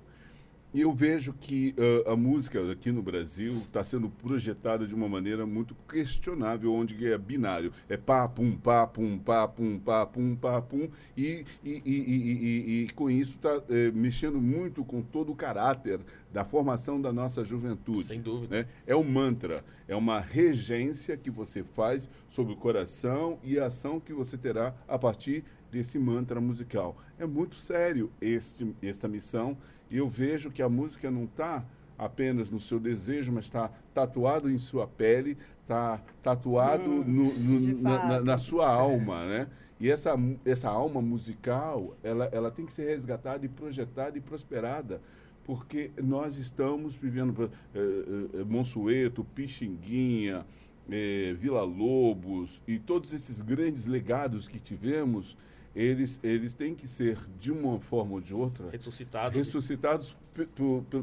[0.75, 1.73] E eu vejo que
[2.07, 7.07] ah, a música aqui no Brasil está sendo projetada de uma maneira muito questionável, onde
[7.07, 7.73] é binário.
[7.89, 10.89] É pá, pum, pá, pum, pá, pum, pá, pum, pá, pum.
[11.17, 13.63] E, e, e, e- com isso está
[13.95, 16.01] mexendo muito com todo o caráter
[16.33, 18.03] da formação da nossa juventude.
[18.03, 18.57] Sem dúvida.
[18.63, 18.67] né?
[18.85, 24.01] É um mantra, é uma regência que você faz sobre o coração e a ação
[24.01, 26.97] que você terá a partir desse mantra musical.
[27.19, 29.57] É muito sério este, esta missão
[29.91, 31.65] e eu vejo que a música não está
[31.99, 37.75] apenas no seu desejo, mas está tatuado em sua pele, está tatuado no- no- de
[37.75, 39.49] na, na- na sua alma, né?
[39.81, 45.01] E essa, essa alma musical, ela, ela tem que ser resgatada e projetada e prosperada,
[45.45, 50.47] porque nós estamos vivendo eh, eh, eh, Monsueto, Pixinguinha,
[50.89, 55.37] eh, Vila Lobos e todos esses grandes legados que tivemos,
[55.75, 59.37] eles, eles têm que ser, de uma forma ou de outra, Ressuscitados.
[59.37, 60.17] ressuscitados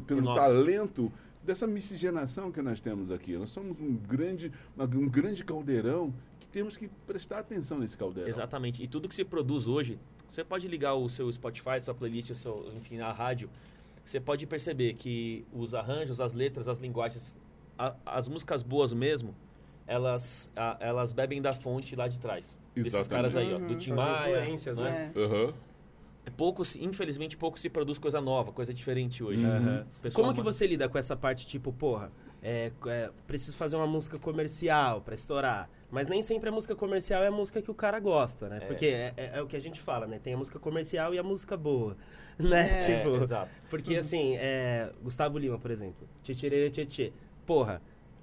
[0.06, 1.12] pelo talento
[1.44, 3.36] dessa miscigenação que nós temos aqui.
[3.36, 8.28] Nós somos um grande, uma- um grande caldeirão que temos que prestar atenção nesse caldeirão.
[8.30, 8.82] Exatamente.
[8.82, 9.98] E tudo que se produz hoje,
[10.30, 13.50] você pode ligar o seu Spotify, sua playlist, seu, enfim, a rádio.
[14.04, 17.36] Você pode perceber que os arranjos, as letras, as linguagens,
[17.78, 19.34] a- as músicas boas mesmo,
[19.86, 22.58] elas, a- elas bebem da fonte lá de trás.
[22.74, 23.08] Desses Exatamente.
[23.32, 23.58] caras aí, ó.
[23.58, 23.66] Uhum.
[23.66, 24.40] Do Tim São as Maia.
[24.40, 25.12] influências, né?
[25.14, 25.18] É.
[25.20, 25.54] Aham.
[26.24, 29.44] É Pouco, infelizmente, pouco se produz coisa nova, coisa diferente hoje.
[29.44, 29.84] Aham.
[30.00, 33.88] Pessoal, Como que você lida com essa parte, tipo, porra, é, é, preciso fazer uma
[33.88, 35.68] música comercial pra estourar.
[35.90, 38.58] Mas nem sempre a música comercial é a música que o cara gosta, né?
[38.62, 38.66] É.
[38.66, 40.20] Porque é, é- é o que a gente fala, né?
[40.22, 41.96] Tem a música comercial e a música boa,
[42.38, 42.70] né?
[42.70, 42.92] É.
[42.92, 43.50] É, Tipo, exato.
[43.68, 46.34] porque assim, é, Gustavo Lima, por exemplo, Tchê
[46.86, 47.12] Tchê,
[47.44, 47.82] porra,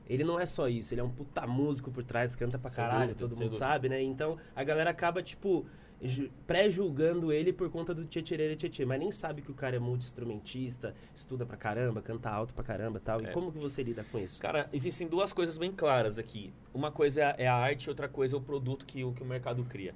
[0.09, 3.09] ele não é só isso, ele é um puta músico por trás, canta pra caralho,
[3.13, 3.57] dúvida, todo mundo dúvida.
[3.57, 4.01] sabe, né?
[4.01, 5.65] Então a galera acaba, tipo,
[6.01, 9.79] ju- pré-julgando ele por conta do Tchê Tchê, mas nem sabe que o cara é
[9.79, 13.19] multi-instrumentista, estuda pra caramba, canta alto pra caramba e tal.
[13.21, 13.25] É.
[13.25, 14.41] E como que você lida com isso?
[14.41, 16.51] Cara, existem duas coisas bem claras aqui.
[16.73, 19.63] Uma coisa é a, arte, outra coisa é o produto que, o- que o mercado
[19.65, 19.93] cria.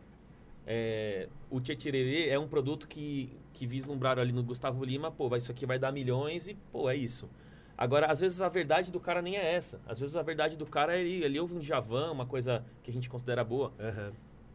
[0.65, 5.51] É, o Tietirerê é um produto que, que vislumbraram ali no Gustavo Lima, pô, isso
[5.51, 7.29] aqui vai dar milhões e, pô, é isso.
[7.77, 9.81] Agora, às vezes a verdade do cara nem é essa.
[9.87, 12.91] Às vezes a verdade do cara é ele, ele ouve um Javan, uma coisa que
[12.91, 13.71] a gente considera boa.
[13.79, 14.11] Aham.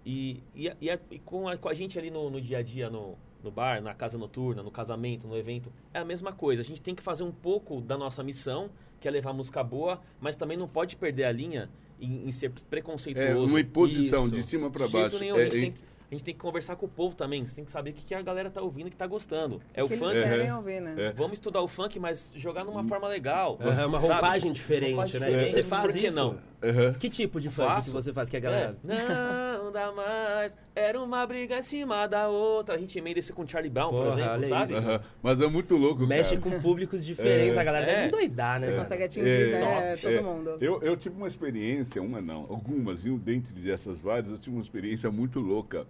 [0.06, 2.62] E, e, e a- e com, a, com a gente ali no, no dia a
[2.62, 6.62] dia, no, no bar, na casa noturna, no casamento, no evento, é a mesma coisa.
[6.62, 10.00] A gente tem que fazer um pouco da nossa missão, que é levar música boa,
[10.20, 11.68] mas também não pode perder a linha
[12.00, 13.52] em, em ser É preconceituoso.
[13.52, 14.34] uma imposição Isso.
[14.34, 15.18] de cima para baixo.
[15.18, 15.74] nenhum, É, a, gente é- tem,
[16.10, 17.46] a gente tem que conversar com o povo também.
[17.46, 19.60] Você tem que saber o que, que a galera tá ouvindo e que tá gostando.
[19.74, 20.12] É o que funk.
[20.12, 20.28] eles É.
[20.30, 20.94] querem ouvir, né?
[20.96, 21.12] É.
[21.12, 23.58] Vamos estudar o funk, mas jogar numa forma legal.
[23.60, 24.12] É uma sabe?
[24.14, 25.26] roupagem diferente, Roupagem né?
[25.26, 25.52] diferente.
[25.52, 26.16] Você faz Por que isso?
[26.16, 26.38] não?
[26.62, 26.92] Aham.
[26.94, 28.76] Que tipo de funk que você faz que a É, galera...
[29.62, 32.74] não dá mais, era uma briga em cima da outra.
[32.74, 34.74] A gente emenda isso com Charlie Brown, por Porra, exemplo, olha sabe?
[34.74, 35.00] Aham.
[35.22, 36.40] Mas é muito louco, Mexe cara.
[36.56, 37.60] com públicos diferentes, É.
[37.60, 37.94] a galera É.
[37.94, 38.66] deve endoidar, né?
[38.66, 38.82] Você cara?
[38.84, 39.92] consegue atingir, É, né?
[39.92, 39.96] é.
[39.98, 40.56] Todo mundo.
[40.60, 43.18] Eu, eu tive uma experiência, uma não, algumas, viu?
[43.18, 45.86] Dentro dessas várias, eu tive uma experiência muito louca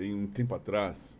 [0.00, 1.14] em um tempo atrás.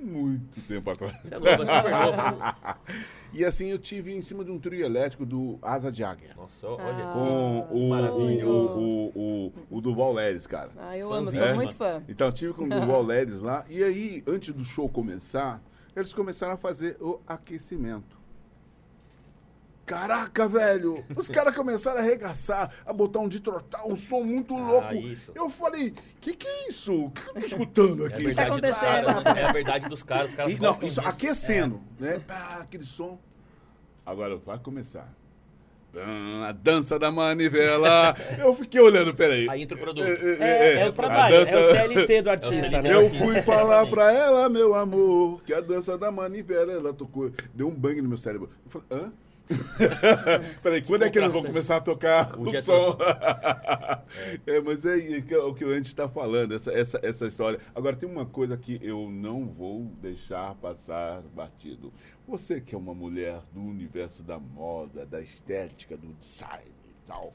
[0.00, 1.16] Muito tempo atrás.
[1.24, 2.76] Você é louco, é super novo.
[3.32, 6.32] E assim, eu tive em cima de um trio elétrico do Asa de Águia.
[6.36, 7.08] Nossa, olha.
[7.08, 7.12] Ah.
[7.12, 8.74] Com o, o, Maravilhoso.
[8.74, 10.70] o, o, o, o Duval Leres, cara.
[10.78, 11.94] Ah, eu amo, Fãzinho, sou muito mano.
[12.00, 12.04] fã.
[12.08, 13.64] Então, tive com o Duval Leres lá.
[13.68, 15.62] E aí, antes do show começar,
[15.94, 18.15] eles começaram a fazer o aquecimento.
[19.86, 21.04] Caraca, velho!
[21.14, 24.92] Os caras começaram a arregaçar, a botar um de trotar, um som muito louco.
[24.94, 25.30] isso.
[25.34, 27.04] Eu falei, que que é isso?
[27.04, 28.24] O que eu tô escutando É a aqui?
[28.24, 29.06] verdade dos acontecendo?
[29.06, 29.40] caras, né?
[29.40, 31.12] É a verdade dos caras, os caras E, não, gostam isso disso.
[31.12, 32.18] aquecendo, né?
[32.26, 33.16] Pá, aquele som.
[34.04, 35.08] Agora vai começar.
[36.46, 38.14] A dança da manivela.
[38.38, 39.48] Eu fiquei olhando, peraí.
[39.48, 40.04] A intro produto.
[40.06, 42.82] É, é o a trabalho, dança- é o CLT do artista, CLT.
[42.82, 42.92] né?
[42.94, 47.30] Eu Aqui, fui falar pra ela, meu amor, que a dança da manivela, ela tocou,
[47.54, 48.50] deu um bang no meu cérebro.
[48.66, 49.12] Eu falei, hã?
[50.62, 52.98] Peraí, quando é que eles vão começar a tocar O o, som?
[54.46, 57.60] é, mas é, é o que o Andy está falando, essa, essa, essa história.
[57.74, 61.92] Agora, tem uma coisa que eu não vou deixar passar batido.
[62.26, 67.32] Você que é uma mulher do universo da moda, da estética, do design e tal.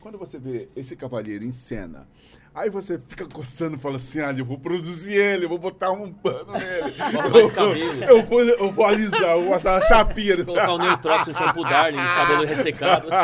[0.00, 2.08] Quando você vê esse cavalheiro em cena,
[2.54, 5.90] aí você fica coçando e fala assim, ah, eu vou produzir ele, eu vou botar
[5.90, 6.94] um pano nele.
[7.12, 8.04] Bota mais cabelo.
[8.04, 10.44] Eu vou, eu vou alisar, eu vou passar uma chapinha.
[10.44, 13.10] Colocar o Neutrox, um shampoo Darling, os cabelos ressecados.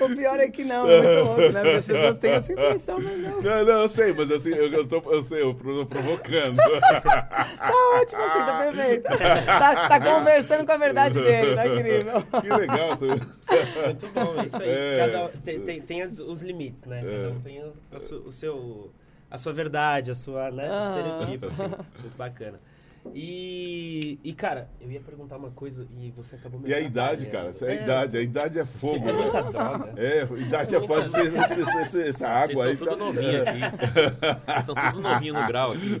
[0.00, 1.60] O pior é que não, é muito louco, né?
[1.62, 3.42] Porque as pessoas têm essa impressão, mas não.
[3.42, 6.56] Não, não, eu sei, mas assim, eu, eu, tô, eu sei, eu tô provocando.
[7.62, 9.02] Tá ótimo assim, tá perfeito.
[9.46, 12.22] Tá, tá conversando com a verdade dele, tá incrível.
[12.40, 12.96] que legal.
[12.96, 14.68] tu- Muito bom, é isso aí.
[14.68, 14.96] É.
[14.98, 17.02] Cada, tem, tem, tem as- os limites, né?
[17.02, 17.72] Cada um tem o,
[18.26, 18.92] o seu-.
[19.30, 20.68] A sua verdade, a sua, né?
[20.70, 20.98] Ah.
[20.98, 21.62] Estereotipo, assim.
[22.00, 22.60] Muito bacana.
[23.14, 27.26] E, e, cara, eu ia perguntar uma coisa e você acabou me E a idade,
[27.26, 29.08] cara, essa é a idade, a idade é fogo.
[29.08, 29.22] É né?
[29.22, 29.94] muita droga.
[29.96, 31.06] É, a idade é foda,
[32.06, 32.76] essa, água Vocês são aí.
[32.76, 33.60] tudo tá- novinho aqui.
[34.46, 36.00] Vocês são tudo novinho no grau aqui.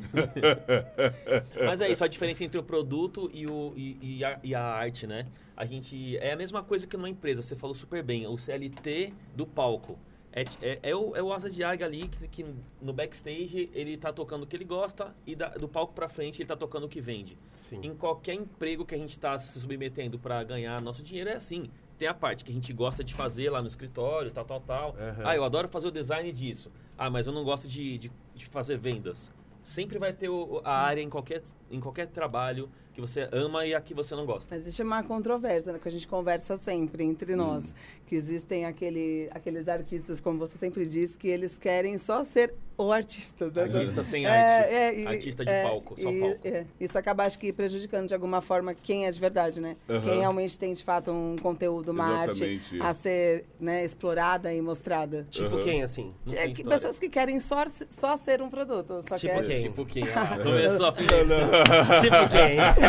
[1.66, 4.62] Mas é isso, a diferença entre o produto e, o, e, e a, e a
[4.62, 5.26] arte, né?
[5.56, 6.16] A gente.
[6.18, 9.98] É a mesma coisa que numa empresa, você falou super bem, o CLT do palco.
[10.32, 12.46] É, é, é o, é o asa de águia ali que, que
[12.80, 16.40] no backstage ele tá tocando o que ele gosta e da- do palco pra frente
[16.40, 17.36] ele tá tocando o que vende.
[17.54, 17.80] Sim.
[17.82, 21.68] Em qualquer emprego que a gente está se submetendo para ganhar nosso dinheiro é assim.
[21.98, 24.96] Tem a parte que a gente gosta de fazer lá no escritório, tal, tal, tal.
[24.98, 25.22] Aham.
[25.24, 26.72] Ah, eu adoro fazer o design disso.
[26.96, 29.30] Ah, mas eu não gosto de, de, de fazer vendas.
[29.62, 33.74] Sempre vai ter o- a área em qualquer, em qualquer trabalho que você ama e
[33.74, 34.54] a que você não gosta.
[34.54, 37.72] Existe uma controvérsia, né, que a gente conversa sempre entre nós.
[38.06, 42.92] Que existem aquele, aqueles artistas, como você sempre diz, que eles querem só ser o
[42.92, 43.46] artista.
[43.50, 43.62] né?
[43.62, 44.74] Artista sem É, arte.
[44.74, 46.38] é, e- Artista de é, palco, só e- palco.
[46.44, 46.66] é.
[46.78, 49.76] Isso acaba, acho que, prejudicando de alguma forma quem é de verdade, né?
[49.88, 50.00] Aham.
[50.02, 52.80] Quem realmente tem, de fato, um conteúdo, uma arte Exatamente.
[52.82, 55.26] a ser né, explorada e mostrada.
[55.30, 55.62] Tipo Aham.
[55.64, 56.12] quem, assim?
[56.34, 59.02] É que pessoas que querem só, só ser um produto.
[59.08, 59.48] Só Tipo querem...
[59.48, 59.62] quem?
[59.70, 60.04] Tipo quem?
[60.14, 60.92] Ah, começou a
[62.00, 62.81] tipo quem?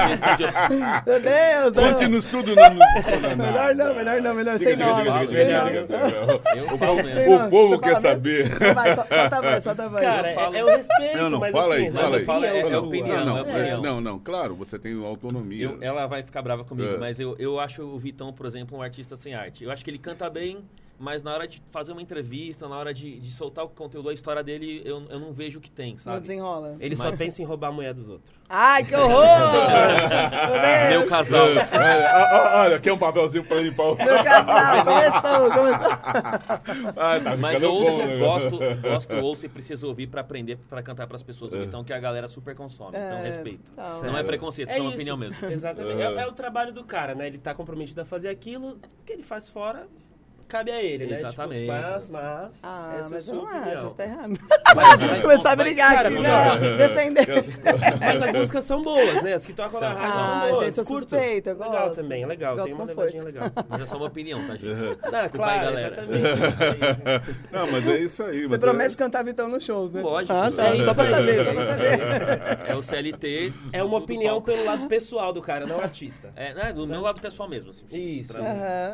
[1.05, 1.93] Meu Deus, não.
[1.93, 5.09] Conte-nos tudo no, no, Melhor não, melhor não, melhor sem nome.
[7.43, 8.49] O povo quer saber.
[8.73, 10.01] Vai, solta a voz, solta a voz.
[10.01, 12.25] Cara, é, é o respeito, Não, não, mas fala assim, aí, fala a aí.
[12.25, 13.81] fala- é- é opinião, não, é não, opinião.
[13.81, 15.65] não, não, claro, você tem autonomia.
[15.65, 16.97] Eu- ela vai ficar brava comigo, É.
[16.97, 19.63] mas eu, eu acho o Vitão, por exemplo, um artista sem arte.
[19.63, 20.57] Eu acho que ele canta bem,
[20.99, 24.13] mas na hora de fazer uma entrevista, na hora de, de soltar o conteúdo, a
[24.13, 26.21] história dele, eu, eu não vejo o que tem, Não sabe?
[26.21, 26.75] desenrola.
[26.79, 28.33] Ele só Mas- pensa em roubar a mulher dos outros.
[28.47, 29.23] Ai, que horror!
[29.23, 31.09] Meu Meu Deus!
[31.09, 31.47] casal.
[31.49, 33.95] É, ah, ah, olha, quer um papelzinho pra limpar o.
[33.95, 35.91] Meu casal, começou, começou.
[36.95, 38.17] Ah, tá Mas ficando ouço, bom, né?
[38.17, 41.53] gosto, gosto, ouço e preciso ouvir pra aprender, pra cantar pras pessoas.
[41.55, 42.89] Então, que a galera super consome.
[42.97, 43.71] Então, É, respeito.
[43.71, 44.01] tá.
[44.03, 45.43] Não é preconceito, é, É uma opinião mesmo.
[45.49, 46.01] Exatamente.
[46.01, 47.27] É, é o trabalho do cara, né?
[47.27, 49.87] Ele tá comprometido a fazer aquilo, o que ele faz fora,
[50.47, 51.15] cabe a ele, né?
[51.15, 51.61] Exatamente.
[51.61, 53.85] Tipo, mas, mas, Ah, essa é a mas eu sua não acho, opinião.
[53.85, 54.39] isso tá errado.
[54.75, 56.77] Mas- mas- começar a brigar cara, aqui, não, né?
[56.77, 57.27] Defender.
[57.99, 59.33] Mas as músicas são boas, né?
[59.35, 59.95] As que tocam na São.
[59.97, 60.65] rádio Ah, são boas.
[60.65, 60.99] gente, eu curto.
[61.09, 61.95] suspeito, eu Legal gosto.
[62.01, 62.55] também, é legal.
[62.55, 63.39] Gosto tem uma levadinha força.
[63.39, 63.51] legal.
[63.69, 64.65] Mas é só uma opinião, tá, gente?
[64.65, 65.95] Não, Desculpa aí, claro, galera.
[65.95, 66.23] exatamente.
[66.49, 67.35] Isso aí.
[67.51, 68.41] Não, mas é isso aí.
[68.41, 68.97] Você mas promete é...
[68.97, 70.01] cantar Vitão nos shows, né?
[70.01, 70.67] Lógico, Ah, tá.
[70.75, 71.45] É Só pra isso saber, aí.
[71.45, 71.99] só pra saber.
[72.67, 73.53] É o CLT.
[73.73, 76.31] É uma opinião pelo lado pessoal do cara, não artista.
[76.35, 77.69] É, né, do meu lado pessoal mesmo.
[77.69, 77.83] assim.
[77.91, 78.33] Isso.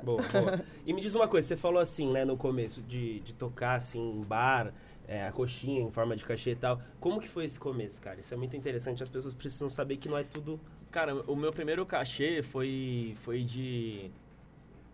[0.04, 0.62] Boa, boa.
[0.86, 4.00] E me diz uma coisa, você falou assim, né, no começo, de, de tocar assim
[4.00, 4.74] em bar,
[5.08, 6.82] é, a coxinha em forma de cachê e tal.
[7.00, 8.20] Como que foi esse começo, cara?
[8.20, 10.60] Isso é muito interessante, as pessoas precisam saber que não é tudo.
[10.92, 14.12] Cara, o meu primeiro cachê foi, foi de.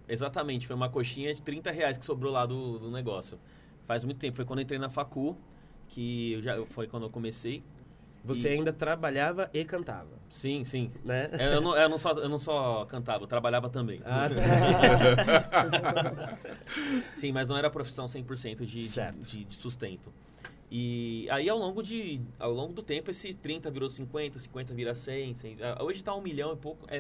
[0.08, 3.40] Exatamente, foi uma coxinha de 30 reais que sobrou lá do, do negócio.
[3.86, 5.38] Faz muito tempo, foi quando entrei na Facu,
[5.90, 7.64] que eu já, foi quando eu comecei.
[8.26, 10.92] Você E- ainda trabalhava e cantava, Sim, sim.
[11.04, 11.30] né?
[11.34, 14.02] É, Eu não, eu, não só, eu não só cantava, eu trabalhava também.
[14.04, 16.38] Ah, tá.
[17.16, 20.12] Sim, mas não era profissão 100% de, de, de, de sustento.
[20.70, 24.96] E aí, ao longo, de, ao longo do tempo, esse 30 virou 50, 50 vira
[24.96, 25.36] 100.
[25.36, 26.86] 100 ah, hoje tá um milhão e pouco.
[26.90, 26.98] É,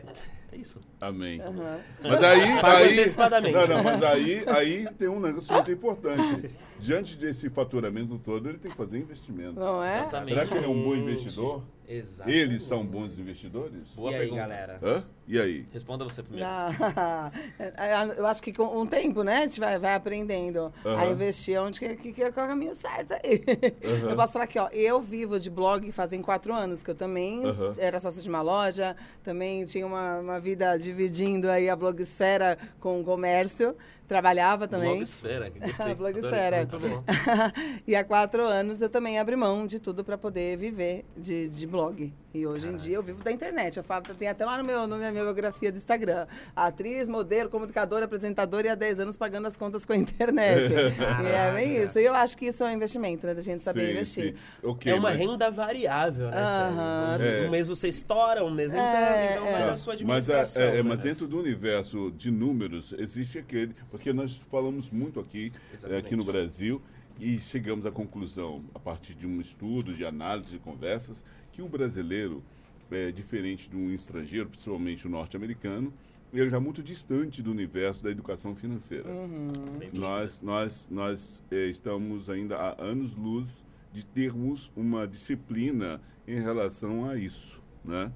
[0.51, 0.79] é isso.
[1.01, 1.41] Amém.
[1.41, 1.79] Aham.
[2.01, 2.41] Mas aí.
[2.63, 3.53] Aí antecipadamente.
[3.53, 6.51] Não, não, mas aí, aí tem um negócio muito importante.
[6.79, 9.59] Diante desse faturamento todo, ele tem que fazer investimento.
[9.59, 10.01] Não é?
[10.01, 10.33] Exatamente.
[10.33, 11.63] Será que ele é um bom Gente, investidor?
[11.87, 12.39] Exatamente.
[12.39, 13.89] Eles são bons investidores?
[13.95, 14.41] Boa e aí, pergunta.
[14.41, 14.79] galera?
[14.81, 15.03] Hã?
[15.27, 15.65] E aí?
[15.71, 16.47] Responda você primeiro.
[16.47, 17.31] Ah,
[18.15, 21.79] eu acho que com um tempo, né, a gente vai, vai aprendendo a investir onde
[21.79, 23.43] que, que, que é o caminho certo aí.
[23.81, 27.41] Eu posso falar aqui, ó, eu vivo de blog fazem quatro anos, que eu também
[27.77, 33.01] era sócia de uma loja, também tinha uma, uma vida dividindo aí a blogsfera com
[33.01, 33.75] o comércio,
[34.07, 34.95] trabalhava também.
[34.95, 35.85] Blogsfera, que gostei.
[35.91, 36.61] A blogsfera.
[36.61, 36.89] Adorei.
[36.89, 37.13] Muito bom.
[37.87, 41.67] e há quatro anos eu também abri mão de tudo para poder viver de, de
[41.67, 42.13] blog.
[42.35, 43.77] E hoje em dia eu vivo da internet.
[43.77, 46.27] Eu falo, tem até lá no meu, na minha biografia do Instagram.
[46.53, 50.67] Atriz, modelo, comunicadora, apresentadora e há 10 anos pagando as contas com a internet.
[51.23, 51.97] e é bem isso.
[51.97, 53.33] E eu acho que isso é um investimento, né?
[53.33, 54.33] Da gente saber Sim, investir.
[54.33, 54.67] sim.
[54.67, 56.45] Ok, é uma mas- renda variável, né?
[56.45, 56.77] Sérgio?
[56.81, 57.47] Um, É.
[57.47, 59.65] um mês você estoura, um mês nem É, então vai é.
[59.67, 60.61] na sua Mas, é, administração.
[60.63, 60.81] é, é, né?
[60.83, 66.05] mas dentro do universo de números existe aquele, porque nós falamos muito aqui, é, Exatamente.
[66.05, 66.81] aqui no Brasil
[67.17, 71.23] e chegamos à conclusão, a partir de um estudo, de análise, de conversas,
[71.55, 72.43] que o brasileiro
[72.91, 75.93] é diferente de um estrangeiro, principalmente o norte-americano,
[76.33, 79.05] ele está muito distante do universo da educação financeira.
[79.05, 79.97] Dúvida.
[79.97, 83.63] Nós, nós, nós eh, estamos ainda há anos-luz
[83.93, 88.11] de termos uma disciplina em relação a isso, né?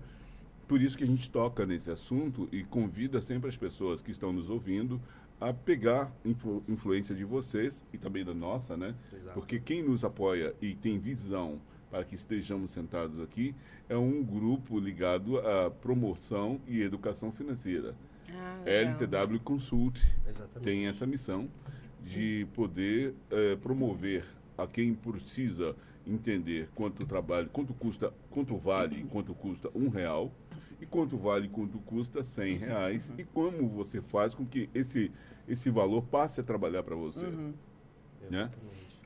[0.67, 4.33] Por isso que a gente toca nesse assunto e convida sempre as pessoas que estão
[4.33, 5.01] nos ouvindo
[5.39, 8.93] a pegar influ- influência de vocês e também da nossa, né?
[9.15, 9.39] Exato.
[9.39, 13.55] Porque quem nos apoia e tem visão para que estejamos sentados aqui
[13.87, 17.95] é um grupo ligado à promoção e educação financeira.
[18.31, 18.93] Ah, legal.
[18.93, 20.63] LTW Consult Exatamente.
[20.63, 21.49] tem essa missão
[22.03, 24.23] de poder eh, promover
[24.57, 25.75] a quem precisa
[26.05, 30.31] entender quanto trabalho, quanto custa, quanto vale, quanto custa um real
[30.81, 35.11] e quanto vale, quanto custa cem reais e como você faz com que esse
[35.47, 37.25] esse valor passe a trabalhar para você,
[38.29, 38.51] né?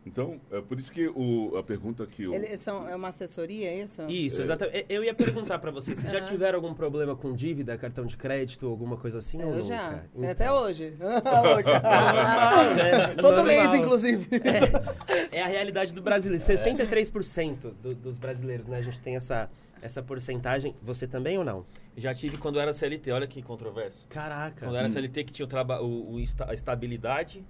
[0.05, 3.69] Então é por isso que o, a pergunta que eu Eles são, é uma assessoria,
[3.69, 4.01] é isso?
[4.09, 4.85] Isso, exatamente.
[4.89, 8.67] Eu ia perguntar pra vocês, vocês já tiveram algum problema com dívida, cartão de crédito,
[8.67, 9.63] alguma coisa assim ou Eu nunca?
[9.67, 10.03] já.
[10.13, 10.29] Então.
[10.29, 10.93] Até hoje.
[10.99, 13.07] Normal, né?
[13.15, 13.45] Todo Normal.
[13.45, 14.27] mês, inclusive.
[15.31, 16.43] É a realidade do brasileiro.
[16.43, 18.77] 63% do, dos brasileiros, né?
[18.79, 19.49] A gente tem essa,
[19.81, 20.75] essa porcentagem.
[20.81, 21.65] Você também ou não?
[21.95, 24.05] Já tive quando era CLT, olha que controverso.
[24.09, 24.65] Caraca.
[24.65, 27.43] Quando era CLT que tinha o traba o, o esta- a estabilidade,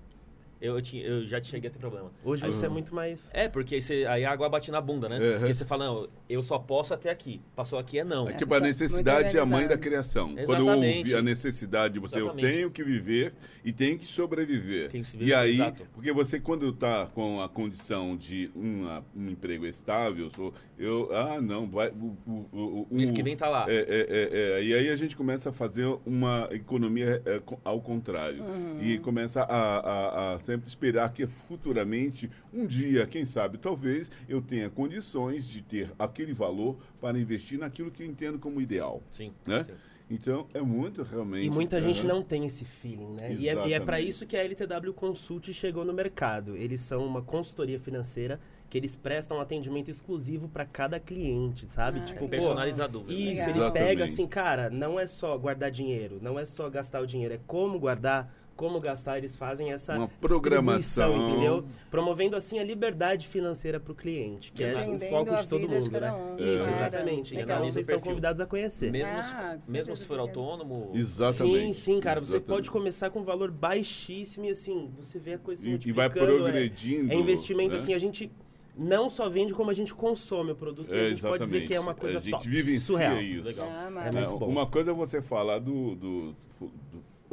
[0.64, 2.10] eu, tinha, eu já cheguei a ter problema.
[2.24, 3.30] Hoje Aí- você é muito mais.
[3.34, 5.20] É, porque aí, você- aí a água bate na bunda, né?
[5.20, 5.40] Uhum.
[5.40, 7.42] Porque você fala, não, eu só posso até aqui.
[7.56, 8.30] Passou aqui é não.
[8.30, 10.30] É tipo a muito necessidade é a mãe da criação.
[10.46, 10.98] Quando eu Exatamente.
[11.00, 13.34] ouvi a necessidade, você eu tenho que viver
[13.66, 14.90] e tenho que sobreviver.
[14.90, 15.84] Tem que se e viver, aí, exato.
[15.94, 21.42] porque você quando está com a condição de uma- um emprego estável, sou- eu ah
[21.42, 23.66] não, vai o, o, o, Mês que vem tá lá.
[23.68, 27.60] É, é, é, é, e aí a gente começa a fazer uma economia é, co-
[27.64, 28.44] ao contrário.
[28.82, 34.42] E começa a, a- a sempre esperar que futuramente, um dia, quem sabe, talvez, eu
[34.42, 39.02] tenha condições de ter aquele valor para investir naquilo que eu entendo como ideal.
[39.10, 39.64] Sim, Né?
[39.64, 39.74] sim.
[40.12, 41.48] Então, é muito realmente...
[41.48, 42.08] E muita gente Aham.
[42.16, 43.34] não tem esse feeling, né?
[43.34, 44.08] E é, e é para Exatamente.
[44.10, 46.56] isso que a LTW Consult chegou no mercado.
[46.56, 48.40] Eles são uma consultoria financeira
[48.70, 52.00] que eles prestam atendimento exclusivo para cada cliente, sabe?
[52.00, 53.04] Ah, tipo, pô, Personalizador.
[53.08, 53.32] Isso, Legal.
[53.32, 53.74] ele Exatamente.
[53.74, 57.40] pega assim, cara, não é só guardar dinheiro, não é só gastar o dinheiro, é
[57.48, 58.32] como guardar,
[58.64, 61.28] como gastar, eles fazem essa Uma programação.
[61.28, 61.66] entendeu?
[61.92, 65.68] Promovendo assim a liberdade financeira para o cliente, que é o foco de todo de
[65.68, 66.18] mundo, cada né?
[66.18, 66.38] um.
[66.56, 67.36] Isso, Cara, exatamente.
[67.36, 67.58] legal.
[67.58, 68.90] Então vocês estão convidados a conhecer.
[68.90, 70.22] Mesmo, Ah, mesmo se for é.
[70.22, 71.74] autônomo, Exatamente.
[71.76, 72.22] Sim, sim, cara.
[72.22, 72.48] Você Exatamente.
[72.48, 75.92] pode começar com um valor baixíssimo e assim, você vê a coisa se E, e
[75.92, 77.12] vai multiplicando, é- progredindo.
[77.12, 77.76] É, investimento, né?
[77.76, 78.32] assim, a gente
[78.78, 80.90] não só vende como a gente consome o produto.
[80.90, 81.68] e É, a gente pode dizer exatamente.
[81.68, 83.22] que é uma coisa A gente top, vivencia surreal.
[83.22, 83.44] isso.
[83.44, 83.68] Legal.
[83.70, 84.48] Ah, É muito bom.
[84.48, 86.72] Uma coisa é você falar do, do- do-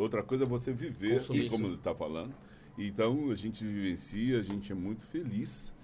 [0.00, 1.48] outra coisa é você viver Consumir.
[1.50, 2.32] como ele está falando.
[2.78, 5.74] Então a gente vivencia, a gente é muito feliz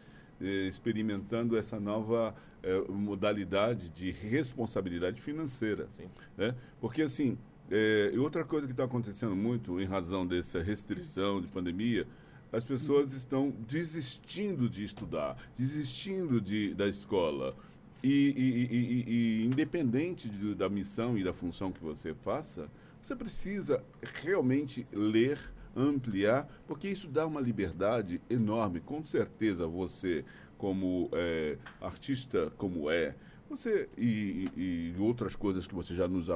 [0.41, 5.89] eh, experimentando essa nova eh, modalidade de responsabilidade financeira,
[6.37, 6.55] né?
[6.81, 7.37] Porque assim,
[7.71, 12.07] eh, outra coisa que está acontecendo muito em razão dessa restrição de pandemia,
[12.53, 17.55] as pessoas estão desistindo de estudar, desistindo de, da escola.
[18.03, 19.05] E, e- e- e-
[19.43, 22.69] e independente de- da missão e da função que você faça,
[23.01, 23.85] você precisa
[24.23, 25.39] realmente ler,
[25.75, 28.81] ampliar, porque isso dá uma liberdade enorme.
[28.81, 30.25] Com certeza você,
[30.57, 33.15] como eh, artista como é,
[33.49, 36.29] você e, e- e outras coisas que você já nos,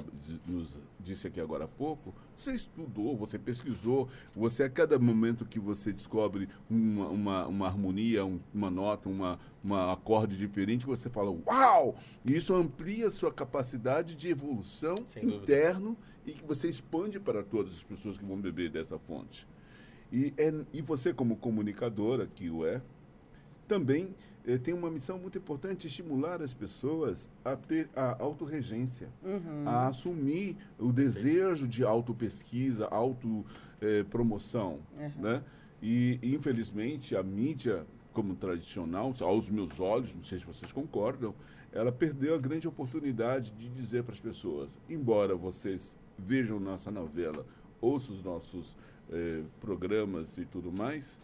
[0.47, 5.59] nos disse aqui agora há pouco, você estudou, você pesquisou, você a cada momento que
[5.59, 11.31] você descobre uma, uma, uma harmonia, um- uma nota, uma, uma acorde diferente, você fala,
[11.47, 11.97] uau!
[12.25, 14.95] E isso amplia a sua capacidade de evolução
[15.43, 15.97] interno
[16.27, 19.47] e que você expande para todas as pessoas que vão beber dessa fonte.
[20.13, 22.83] E, é, e você, como comunicadora, que o é,
[23.69, 24.15] também
[24.63, 29.09] tem uma missão muito importante, estimular as pessoas a ter a autorregência,
[29.67, 34.81] a assumir o desejo de autopesquisa, autopromoção.
[35.17, 35.43] né?
[35.83, 41.35] E, infelizmente, a mídia, como tradicional, aos meus olhos, não sei se vocês concordam,
[41.73, 47.47] ela perdeu a grande oportunidade de dizer para as pessoas, embora vocês vejam nossa novela,
[47.81, 48.77] ouçam os nossos
[49.11, 51.21] eh, programas e tudo mais,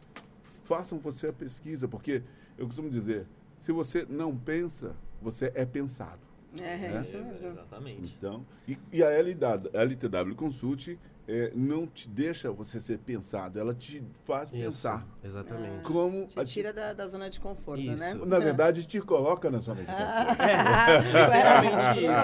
[0.65, 2.23] façam você a pesquisa, porque
[2.59, 3.27] eu costumo dizer,
[3.59, 6.21] se você não pensa, você é pensado.
[6.59, 7.01] É, né?
[7.01, 7.47] isso Exa- mesmo.
[7.49, 8.15] Exatamente.
[8.19, 13.75] Então, e, e a LW, LTW Consult é, não te deixa você ser pensado, ela
[13.75, 15.07] te faz Isso, pensar.
[15.25, 15.83] Exatamente.
[15.83, 18.03] Como Te a- tira da, da zona de conforto, Isso.
[18.03, 18.15] né?
[18.25, 20.07] na verdade, te coloca na zona de conforto.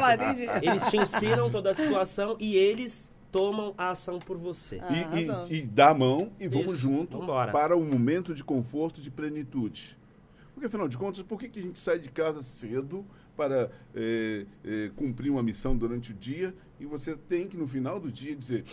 [0.01, 0.47] lá, entendi.
[0.67, 4.79] Eles te ensinam toda a situação e eles tomam a ação por você.
[4.81, 4.89] Ah,
[5.51, 7.53] E, e, e dá a mão e vamos Isso, junto vambora.
[7.53, 9.99] para um momento de conforto, de plenitude.
[10.63, 13.05] Porque, afinal de contas, por que, que a gente sai de casa cedo
[13.37, 17.99] para eh, eh, cumprir uma missão durante o dia e você tem que, no final
[17.99, 18.65] do dia, dizer: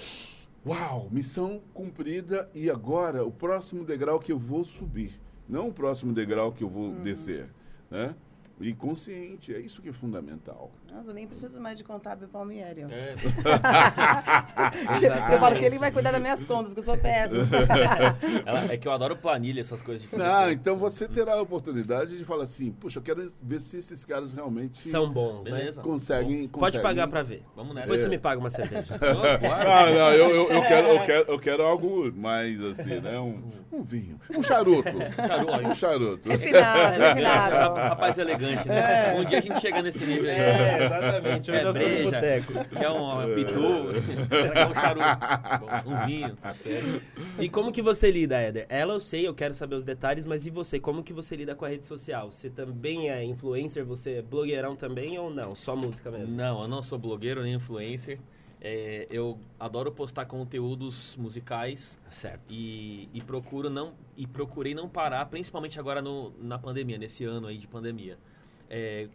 [0.64, 6.14] Uau, missão cumprida e agora o próximo degrau que eu vou subir, não o próximo
[6.14, 7.50] degrau que eu vou descer.
[7.90, 8.14] Né?
[8.62, 10.70] E consciente, é isso que é fundamental.
[10.94, 12.82] Nossa, eu nem preciso mais de contábil Palmieri.
[12.92, 13.16] É,
[15.34, 17.48] Eu falo que ele vai cuidar das minhas contas, que eu sou péssima.
[18.46, 20.24] ela- é que eu adoro planilha, essas coisas de fazer.
[20.26, 24.04] Ah, então você terá a oportunidade de falar assim: Puxa, eu quero ver se esses
[24.06, 25.52] caras realmente São bons, né?
[25.52, 25.82] Beleza.
[25.82, 26.48] conseguem.
[26.48, 27.44] Pode conseguem- pagar pra ver.
[27.56, 27.88] Vamos nessa.
[27.88, 28.98] Depois você me paga uma cerveja.
[29.40, 29.72] Claro.
[29.72, 33.20] Ah, não, eu, eu, eu quero, eu, quero, eu quero algo mais assim, né?
[33.20, 33.42] Um,
[33.72, 34.20] um vinho.
[34.36, 34.90] Um charuto.
[35.16, 35.68] Charuto.
[35.68, 36.30] Um charuto.
[36.30, 37.76] Refinado, Ra- refinado.
[37.76, 39.16] Rapaz elegante, né?
[39.20, 40.38] Um dia a gente chega nesse nível aí.
[40.38, 41.52] É, exatamente.
[41.52, 42.22] É breja.
[42.78, 46.38] Quer um pitu, quer um charuto, um vinho.
[47.40, 48.66] E como que você lida, Éder?
[48.70, 50.80] Ela eu sei, eu quero saber os detalhes, mas e você?
[50.80, 52.32] Como que você lida com a rede social?
[52.32, 53.86] Você também é influencer?
[53.86, 55.56] Você é blogueirão também ou não?
[55.56, 56.36] Só música mesmo?
[56.36, 58.20] Não, eu não sou blogueiro nem influencer.
[58.62, 62.42] É, eu adoro postar conteúdos musicais Certo.
[62.50, 67.48] e, e procuro não e procurei não parar, principalmente agora no, na pandemia, nesse ano
[67.48, 68.18] aí de pandemia.
[68.70, 69.08] É,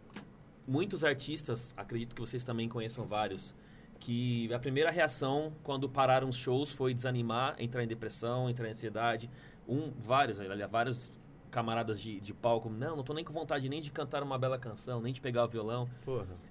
[0.67, 3.55] muitos artistas, acredito que vocês também conheçam vários,
[3.99, 8.71] que a primeira reação quando pararam os shows foi desanimar, entrar em depressão, entrar em
[8.71, 9.29] ansiedade.
[9.67, 11.13] Um, vários, aliás, vários
[11.49, 14.59] camaradas de, de palco, não, não tô nem com vontade nem de cantar uma bela
[14.59, 15.89] canção, nem de pegar o violão.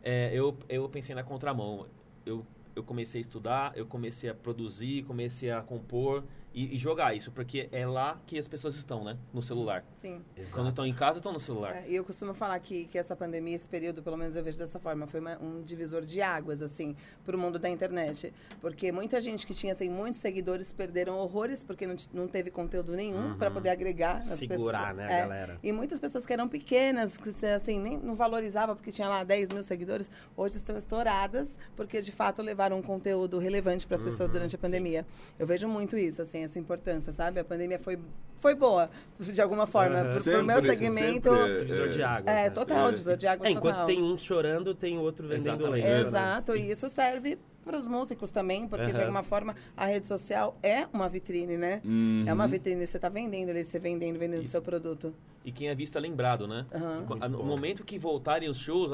[0.03, 1.87] É, eu, eu pensei na contramão.
[2.25, 2.45] Eu,
[2.75, 6.25] eu comecei a estudar, eu comecei a produzir, comecei a compor
[6.55, 9.17] e, e jogar isso, porque é lá que as pessoas estão, né?
[9.33, 9.85] No celular.
[9.97, 10.23] Sim.
[10.53, 11.75] Quando estão em casa, estão no celular.
[11.75, 14.57] É, E eu costumo falar que, que essa pandemia, esse período, pelo menos eu vejo
[14.57, 16.95] dessa forma, foi uma- um divisor de águas, assim,
[17.25, 18.33] para o mundo da internet.
[18.61, 22.93] Porque muita gente que tinha, assim, muitos seguidores perderam horrores porque não, não teve conteúdo
[22.95, 24.15] nenhum para poder agregar.
[24.15, 24.97] nas Segurar, pessoas.
[24.97, 25.21] né, É.
[25.23, 25.59] galera?
[25.63, 29.49] E muitas pessoas que eram pequenas, que assim, nem não valorizava porque tinha lá 10
[29.49, 34.31] mil seguidores, hoje estão estouradas porque, de fato, levaram um conteúdo relevante para as pessoas
[34.31, 35.05] durante a pandemia.
[35.39, 37.41] Eu vejo muito isso, assim, essa importância, sabe?
[37.41, 37.99] A pandemia foi,
[38.39, 39.99] foi boa, de alguma forma.
[40.01, 40.13] Aham.
[40.15, 41.35] Pro, pro meu segmento...
[41.35, 42.35] sempre, Divisor de águas.
[42.37, 42.51] É, né?
[42.51, 42.91] total, É.
[42.93, 43.87] divisor de águas É, enquanto total.
[43.87, 45.87] tem um chorando, tem outro vendendo leite.
[45.89, 46.01] né?
[46.01, 49.01] Exato, e isso serve para os músicos também, porque de Aham.
[49.03, 51.81] alguma forma a rede social é uma vitrine, né?
[51.85, 52.25] Uhum.
[52.27, 55.15] É uma vitrine, você está vendendo ali, você vendendo, vendendo o seu produto.
[55.47, 56.67] E quem é visto é lembrado, né?
[57.09, 57.45] Muito no bom.
[57.45, 58.91] momento que voltarem os shows,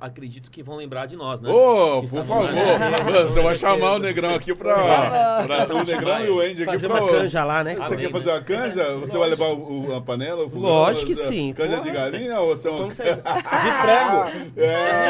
[0.00, 1.48] acredito que vão lembrar de nós, né?
[1.50, 2.48] Ô, Que por favor,
[3.28, 5.44] você vai chamar o Negrão aqui pra.
[5.46, 7.02] pra o Negrão e o Andy aqui Fazer pra.
[7.04, 7.74] uma canja lá, né?
[7.76, 8.10] Você Amém, quer né?
[8.10, 8.94] fazer uma canja?
[8.96, 10.44] Você vai levar o, o- a panela?
[10.44, 10.68] O fogão?
[10.70, 12.88] Lógico que sim, Canja de galinha ou você é um.
[12.88, 14.30] De frango.
[14.56, 15.06] É.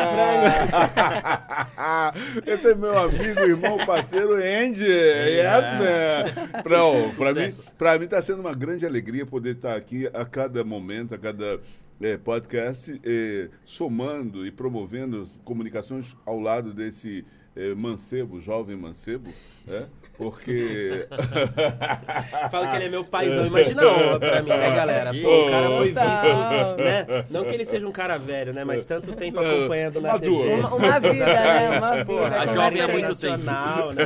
[2.53, 4.85] Esse é meu amigo, irmão, parceiro Andy.
[4.85, 5.45] Yes,
[5.79, 6.63] man.
[6.63, 7.49] Pra, ó, pra, mim,
[7.79, 11.61] pra mim tá sendo uma grande alegria poder estar aqui a cada momento, a cada
[12.01, 17.25] eh, podcast, eh, somando e promovendo comunicações ao lado desse
[17.55, 19.31] eh, mancebo, jovem mancebo,
[19.67, 19.87] né?
[20.17, 21.07] Porque.
[22.51, 23.47] Fala que ele é meu paizão.
[23.47, 25.13] Imagina a honra pra mim, né, galera?
[25.13, 27.07] Pô, o cara foi visto, né?
[27.31, 28.65] Não que ele seja um cara velho, né?
[28.65, 30.19] Mas tanto tempo acompanhando na.
[30.19, 30.31] TV.
[30.55, 31.79] Uma, uma vida, né?
[31.79, 32.41] Uma vida.
[32.41, 33.31] A jovem há muito referência.
[33.33, 33.45] tempo.
[33.45, 34.05] nacional, né?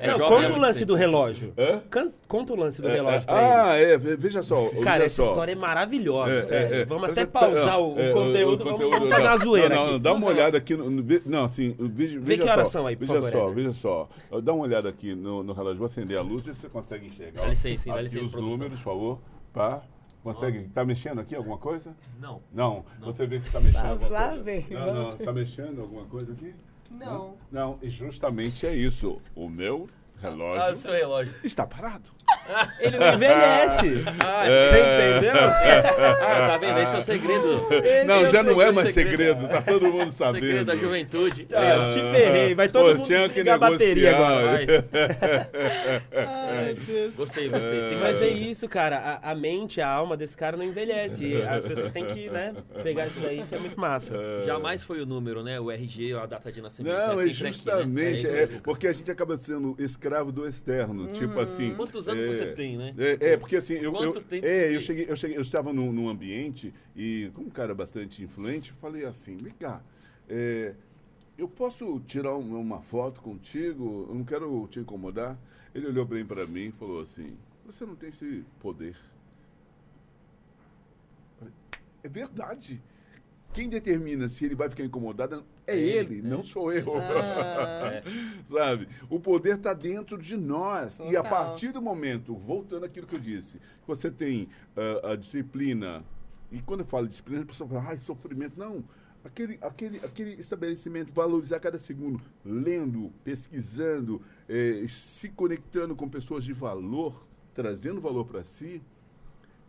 [0.00, 0.92] É Não, há conta o muito lance tempo.
[0.92, 1.52] do relógio.
[1.56, 1.80] Hã?
[1.90, 4.06] Can- Conta o lance do É, relógio é, pra ah, eles.
[4.06, 4.54] é, veja só.
[4.54, 5.28] Cara, veja essa só.
[5.28, 6.84] história é maravilhosa, É, é, é.
[6.86, 9.98] Vamos até é- pausar o, é, o conteúdo, vamos, fazer uma zoeira não.
[10.00, 10.74] Dá uma olhada aqui.
[10.74, 12.52] No, no- ve- não, assim, veja, veja que só.
[12.54, 13.54] horas são aí, por veja favor, só, Éder.
[13.54, 14.08] veja só.
[14.42, 15.78] Dá uma olhada aqui no, no relógio.
[15.78, 17.42] Vou acender a luz, ver se você consegue enxergar.
[17.42, 18.56] Dá licença, dá licença, os produção.
[18.56, 19.18] números, por favor.
[19.52, 19.82] Tá?
[20.22, 20.68] Consegue?
[20.68, 21.96] Tá mexendo aqui alguma coisa?
[22.20, 22.40] Não.
[22.52, 22.84] Não.
[23.00, 24.42] Você vê se tá mexendo Lá, alguma lá coisa.
[24.42, 24.66] vem.
[24.70, 25.16] Não, não.
[25.16, 26.54] Tá mexendo alguma coisa aqui?
[26.90, 27.34] Não.
[27.50, 29.20] Não, e justamente é isso.
[29.34, 29.88] O meu
[30.22, 31.34] relógio Ah, o seu relógio.
[31.44, 32.10] está parado.
[32.80, 34.04] Ele não envelhece.
[34.24, 35.32] Ah, Você entendeu?
[36.22, 36.78] ah, tá vendo?
[36.78, 37.68] Esse é o segredo.
[38.06, 39.42] Não, já não é mais segredo.
[39.42, 40.44] segredo, tá todo mundo sabendo.
[40.46, 41.46] Segredo da juventude.
[41.52, 42.54] Aí, ó, te ferrei.
[42.54, 44.38] Vai todo Pô, mundo tinha que a bateria negociar.
[44.38, 45.48] agora.
[46.14, 46.76] Ai,
[47.16, 47.82] Gostei, gostei.
[47.84, 49.20] Fica Mas é isso, cara.
[49.22, 51.24] A, a mente, a alma desse cara não envelhece.
[51.24, 54.14] E as pessoas têm que, né, pegar isso daí, que é muito massa.
[54.46, 55.60] Jamais foi o número, né?
[55.60, 56.92] O RG, a data de nascimento.
[56.94, 57.50] Não, é é sempre aqui, né?
[57.52, 61.74] justamente, é, porque a gente acaba sendo escravo do externo, tipo assim.
[61.74, 62.94] Quantos anos é, você tem, né?
[62.98, 65.90] É, é, porque assim, eu, eu, tempo é, eu cheguei, eu cheguei, eu estava num,
[65.92, 69.82] num ambiente e como um cara bastante influente, eu falei assim, vem cá,
[70.28, 70.74] é,
[71.38, 74.06] eu posso tirar um- uma foto contigo?
[74.08, 75.38] Eu não quero te incomodar.
[75.74, 78.94] Ele olhou bem para mim e falou assim: Você não tem esse poder.
[81.38, 81.54] Falei,
[82.04, 82.80] É verdade.
[83.52, 86.86] Quem determina se ele vai ficar incomodado é ele, não sou eu.
[86.98, 88.02] Ah,
[88.44, 88.88] Sabe?
[89.08, 90.98] O poder está dentro de nós.
[91.00, 91.30] E a Total.
[91.30, 96.04] partir do momento, voltando àquilo que eu disse, que você tem ah, a disciplina.
[96.50, 98.58] E quando eu falo disciplina, a pessoa fala, ai, sofrimento.
[98.58, 98.84] Não.
[99.24, 106.52] Aquele, aquele, aquele estabelecimento, valorizar cada segundo, lendo, pesquisando, eh, se conectando com pessoas de
[106.52, 107.22] valor,
[107.54, 108.82] trazendo valor para si,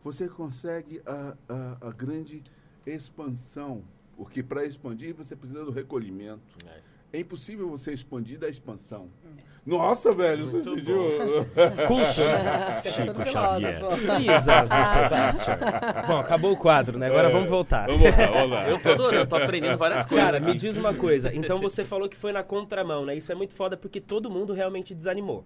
[0.03, 2.41] você consegue a, a, a grande
[2.85, 3.83] expansão.
[4.15, 6.41] Porque para expandir você precisa do recolhimento.
[6.67, 6.93] É.
[7.15, 9.07] É impossível você expandir da expansão.
[9.63, 11.45] Nossa, velho, você Muito sentiu?
[11.87, 12.81] Culto, né?
[12.91, 14.19] Chico filósofo.
[14.19, 15.57] Isas do Sebastian.
[16.07, 17.05] Bom, acabou o quadro, né?
[17.05, 17.85] Agora É, vamos voltar.
[17.85, 18.67] Vamos lá, vamos lá.
[18.67, 20.25] Eu tô adorando, tô aprendendo várias coisas.
[20.25, 21.31] Cara, me diz uma coisa.
[21.33, 23.15] Então você falou que foi na contramão, né?
[23.15, 25.45] Isso é muito foda porque todo mundo realmente desanimou.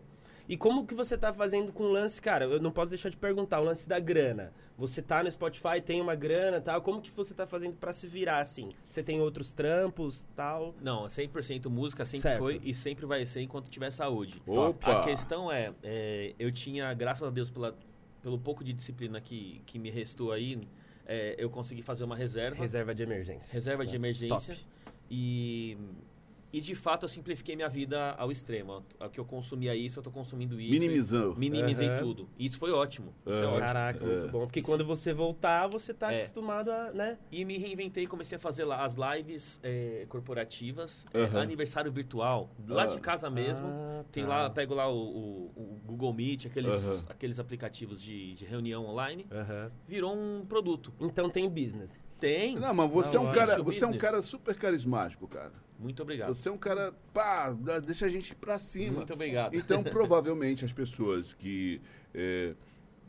[0.49, 2.45] E como que você tá fazendo com o lance, cara?
[2.45, 4.53] Eu não posso deixar de perguntar, o lance da grana.
[4.77, 6.81] Você tá no Spotify, tem uma grana, tal.
[6.81, 8.69] Como que você tá fazendo pra se virar assim?
[8.87, 10.73] Você tem outros trampos, tal?
[10.81, 12.39] Não, 100% música sempre Certo.
[12.39, 14.41] foi e sempre vai ser enquanto tiver saúde.
[14.47, 14.99] Opa!
[14.99, 17.75] A questão é, é, eu tinha, graças a Deus, pela,
[18.21, 20.61] pelo pouco de disciplina que, que me restou aí,
[21.05, 22.61] é, eu consegui fazer uma reserva.
[22.61, 23.53] Reserva de emergência.
[23.53, 24.55] reserva de emergência.
[24.55, 24.67] Top.
[25.09, 25.77] E,
[26.57, 28.83] e de fato eu simplifiquei minha vida ao extremo.
[28.99, 30.71] O que eu consumia isso, eu tô consumindo isso.
[30.71, 31.35] Minimizou.
[31.35, 31.99] Minimizei Aham.
[31.99, 32.29] tudo.
[32.37, 33.13] E isso foi ótimo.
[33.25, 33.59] Isso é ótimo.
[33.59, 34.27] Caraca, muito É.
[34.29, 34.39] bom.
[34.41, 36.17] Porque quando você voltar, você tá É.
[36.17, 37.17] acostumado a, né?
[37.31, 41.41] E me reinventei e comecei a fazer lá as lives é, corporativas, é, Aham.
[41.41, 42.87] aniversário virtual, lá Ah.
[42.87, 43.67] de casa mesmo.
[43.67, 44.29] Ah, Tem tá.
[44.29, 49.25] lá, pego lá o, o- o Google Meet, aqueles, aqueles aplicativos de, de reunião online.
[49.87, 50.93] Virou um produto.
[50.99, 51.97] Então tem business.
[52.20, 52.55] Tem.
[52.55, 55.51] Não, mas você é um Não, cara, o você é um cara super carismático, cara.
[55.80, 56.34] Muito obrigado.
[56.34, 57.55] Você é um cara, pá,
[57.86, 58.97] deixa a gente pra cima.
[58.97, 59.55] Muito obrigado.
[59.55, 61.80] Então, provavelmente, as pessoas que
[62.13, 62.55] é,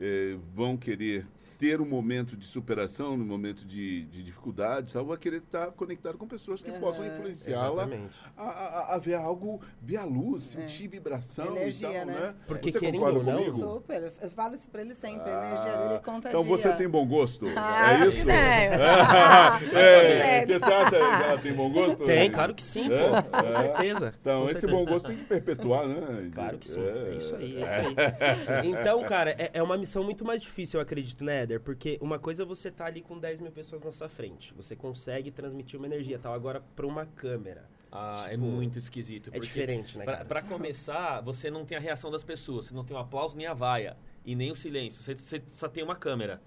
[0.01, 1.26] é, vão querer
[1.59, 6.16] ter um momento de superação, um momento de, de dificuldade, tal, vai querer estar conectado
[6.16, 7.88] com pessoas que possam influenciá-la
[8.36, 12.14] a, a- a ver algo, ver a luz, sentir vibração Energia, e tal, né?
[12.20, 12.34] né?
[12.46, 13.57] Porque Você querendo concorda ou não, comigo?
[13.59, 14.12] Super.
[14.22, 15.28] Eu- falo isso pra ele sempre.
[15.28, 16.38] Ah, a energia dele contagia.
[16.38, 17.46] Então você tem bom gosto?
[17.57, 18.18] Ah, é isso?
[18.30, 18.70] é,
[20.46, 22.05] Mas você acha que ela tem bom gosto?
[22.05, 23.09] Tem, claro que sim, É?
[23.20, 23.22] pô.
[23.30, 23.53] Com É.
[23.53, 24.14] certeza.
[24.20, 24.72] Então, Com esse certeza.
[24.76, 26.30] bom gosto tem que perpetuar, né?
[26.32, 26.80] Claro que sim.
[26.80, 27.09] É.
[27.12, 28.68] É isso aí, é isso aí.
[28.78, 31.61] Então, cara, é, é uma missão muito mais difícil, eu acredito, né, Éder?
[31.61, 34.53] Porque uma coisa é você tá ali com 10 mil pessoas na sua frente.
[34.55, 36.34] Você consegue transmitir uma energia tal.
[36.34, 37.68] Agora, pra uma câmera.
[37.91, 39.30] Ah, é Tipo, muito esquisito.
[39.32, 42.95] É diferente, né, pra começar, você não tem a reação das pessoas, você não tem
[42.95, 46.41] o aplauso nem a vaia, e nem o silêncio, você, você só tem uma câmera.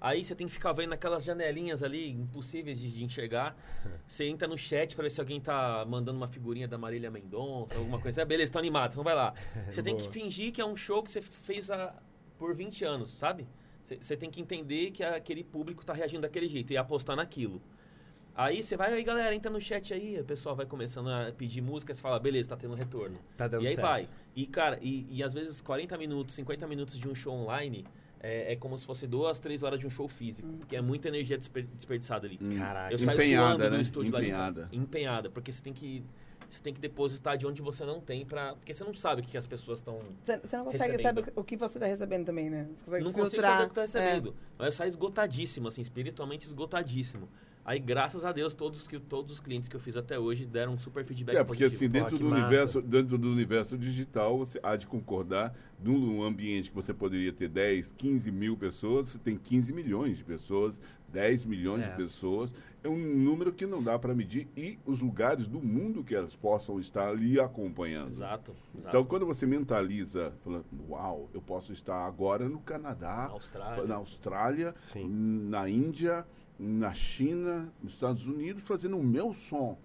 [0.00, 3.56] Aí você tem que ficar vendo aquelas janelinhas ali, impossíveis de, de enxergar.
[4.06, 7.76] Você entra no chat pra ver se alguém tá mandando uma figurinha da Marília Mendonça,
[7.76, 8.22] alguma coisa.
[8.22, 9.34] Ah, beleza, tá animado, então vai lá.
[9.68, 11.92] Você tem que fingir que é um show que você fez há,
[12.38, 13.46] por 20 anos, sabe?
[13.82, 17.60] Você- tem que entender que aquele público tá reagindo daquele jeito e apostar naquilo.
[18.34, 21.60] Aí você vai, aí galera, entra no chat aí, o pessoal vai começando a pedir
[21.60, 23.18] música, você fala, beleza, tá tendo retorno.
[23.36, 23.86] Tá dando e aí certo.
[23.86, 24.08] vai.
[24.36, 27.84] E, cara, e, e às vezes 40 minutos, 50 minutos de um show online
[28.20, 30.48] é, é como se fosse duas, três horas de um show físico.
[30.58, 32.36] Porque é muita energia desper- desperdiçada ali.
[32.36, 32.92] Caraca.
[32.94, 33.76] Eu saio Empenhada, suando né?
[33.76, 34.68] do estúdio lá de Empenhada.
[34.72, 35.30] Empenhada.
[35.30, 36.04] Porque você tem que.
[36.50, 38.54] Você tem que depositar de onde você não tem pra.
[38.54, 39.98] Porque você não sabe o que as pessoas estão.
[40.24, 41.02] Você não consegue Recebendo.
[41.20, 42.68] saber o que você tá recebendo também, né?
[42.72, 43.52] Você consegue Não consigo filtrar.
[43.52, 43.84] saber o que tá É.
[43.84, 44.34] recebendo.
[44.58, 47.28] Mas eu saio esgotadíssimo, assim, espiritualmente esgotadíssimo.
[47.64, 50.72] Aí, graças a Deus, todos, que, todos os clientes que eu fiz até hoje deram
[50.72, 51.84] um super feedback É, porque positivo.
[51.84, 52.42] assim, dentro que do, massa.
[52.46, 57.46] universo, dentro do universo digital, você há de concordar, num ambiente que você poderia ter
[57.46, 60.80] 10, 15 mil pessoas, você tem 15 milhões de pessoas,
[61.12, 61.88] 10 milhões É.
[61.90, 62.54] de pessoas.
[62.82, 66.36] É um número que não dá para medir e os lugares do mundo que elas
[66.36, 68.10] possam estar ali acompanhando.
[68.10, 68.88] Exato, exato.
[68.88, 73.84] Então, quando você mentaliza, falando, uau, eu posso estar agora no Canadá, Austrália.
[73.84, 76.24] na Austrália, na Índia,
[76.58, 79.76] na China, nos Estados Unidos, fazendo o meu som.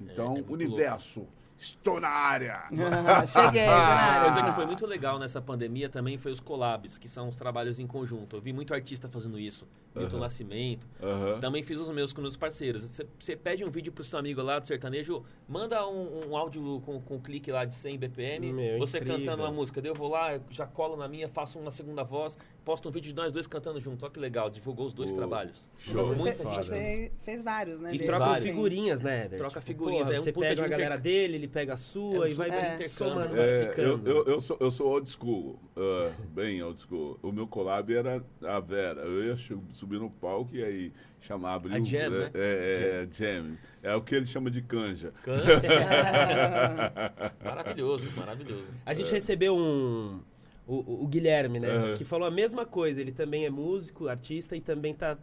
[0.00, 1.26] Então, é muito universo,
[1.58, 2.64] estou na área.
[3.26, 7.08] Cheguei, tô na coisa que foi muito legal nessa pandemia também foi os collabs, que
[7.08, 8.36] são os trabalhos em conjunto.
[8.36, 9.66] Eu vi muito artista fazendo isso.
[9.96, 10.24] Milton Aham.
[10.24, 10.86] Nascimento.
[11.02, 11.40] Aham.
[11.40, 12.84] Também fiz os meus com meus parceiros.
[13.18, 17.00] Você- pede um vídeo pro seu amigo lá do sertanejo, manda um, um áudio com,
[17.00, 19.18] com clique lá de 100 BPM, Meu, você incrível.
[19.18, 19.80] cantando uma música.
[19.80, 23.08] Daí eu vou lá, já colo na minha, faço uma segunda voz, posto um vídeo
[23.10, 24.04] de nós dois cantando junto.
[24.04, 25.68] Olha que legal, divulgou os dois trabalhos.
[25.78, 26.06] show.
[26.08, 26.62] Você, Muito foda.
[26.62, 27.94] você fez vários, né?
[27.94, 28.44] E trocam vários.
[28.50, 29.38] figurinhas, né, Éder?
[29.38, 31.72] Troca Tipo, figurinhas, porra, é um você puta pega a um galera dele, ele pega
[31.72, 34.88] a É sua um e vai é, somando, É, eu, eu, eu, sou, eu sou
[34.88, 37.18] old school, ah, bem old school.
[37.22, 39.02] O meu collab era a Vera.
[39.02, 39.36] Eu ia
[39.72, 42.30] subir no palco e aí chamar, abrir A jam, é, né?
[42.34, 43.56] É, é, jam.
[43.82, 45.12] É o que ele chama de canja.
[47.44, 48.66] maravilhoso, maravilhoso.
[48.84, 50.20] A gente recebeu um.
[50.66, 51.94] O, o- Guilherme, né?
[51.96, 53.00] Que falou a mesma coisa.
[53.00, 55.16] Ele também é músico, artista e também tá,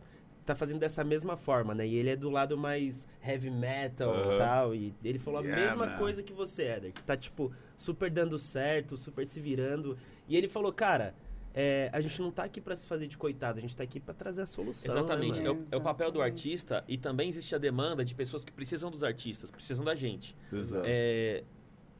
[0.45, 1.85] tá fazendo dessa mesma forma, né?
[1.85, 4.35] E ele é do lado mais heavy metal Aham.
[4.35, 4.75] e tal.
[4.75, 5.97] E ele falou a Yeah, mesma man.
[5.97, 6.93] coisa que você, Éder.
[6.93, 9.97] Que tá, tipo, super dando certo, super se virando.
[10.27, 11.13] E ele falou, cara.
[11.53, 13.99] é, a gente não tá aqui pra se fazer de coitado, a gente tá aqui
[13.99, 14.91] pra trazer a solução.
[14.91, 15.39] Exatamente.
[15.39, 18.43] né, É, o, é o papel do artista e também existe a demanda de pessoas
[18.43, 20.35] que precisam dos artistas, precisam da gente.
[20.51, 20.83] Exato.
[20.87, 21.43] É,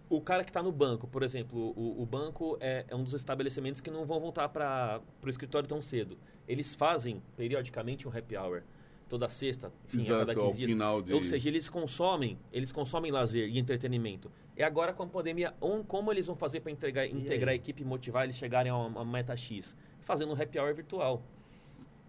[0.09, 3.13] o cara que está no banco, por exemplo, o, o banco é, é um dos
[3.13, 6.17] estabelecimentos que não vão voltar para o escritório tão cedo.
[6.47, 8.63] Eles fazem, periodicamente, um happy hour.
[9.07, 10.71] Toda sexta, enfim, a cada Exato, ao 15 dias.
[10.71, 11.13] final de...
[11.13, 14.32] Ou seja, eles consomem, eles consomem lazer e entretenimento.
[14.55, 17.81] E agora com a pandemia, um, como eles vão fazer para integrar, integrar a equipe
[17.81, 19.75] e motivar eles chegarem a uma, meta X?
[20.01, 21.23] Fazendo um happy hour virtual.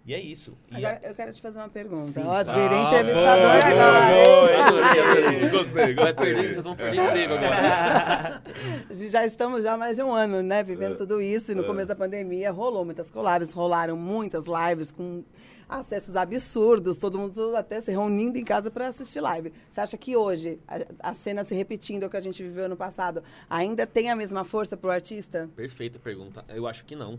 [0.06, 0.54] E é isso.
[0.70, 2.12] E Agora, eu quero te fazer uma pergunta.
[2.12, 2.24] Sim.
[2.26, 4.18] Ó, Ah, virei boa, entrevistadora boa, agora.
[4.18, 4.24] hein?
[4.24, 5.48] boa, Adorei, adorei.
[5.48, 6.14] Gostei, Vai gostei.
[6.14, 8.42] perder, vocês vão perder emprego agora.
[8.92, 10.96] Já estamos já há mais de um ano, né, vivendo É.
[10.96, 11.52] tudo isso.
[11.52, 11.66] E no É.
[11.66, 15.24] começo da pandemia rolou muitas collabs, rolaram muitas lives com
[15.68, 19.52] acessos absurdos, todo mundo até se reunindo em casa para assistir live.
[19.70, 22.76] Você acha que hoje, a, a cena se repetindo o que a gente viveu no
[22.76, 25.48] passado, ainda tem a mesma força pro artista?
[25.56, 26.44] Perfeita pergunta.
[26.48, 27.18] Eu acho que não.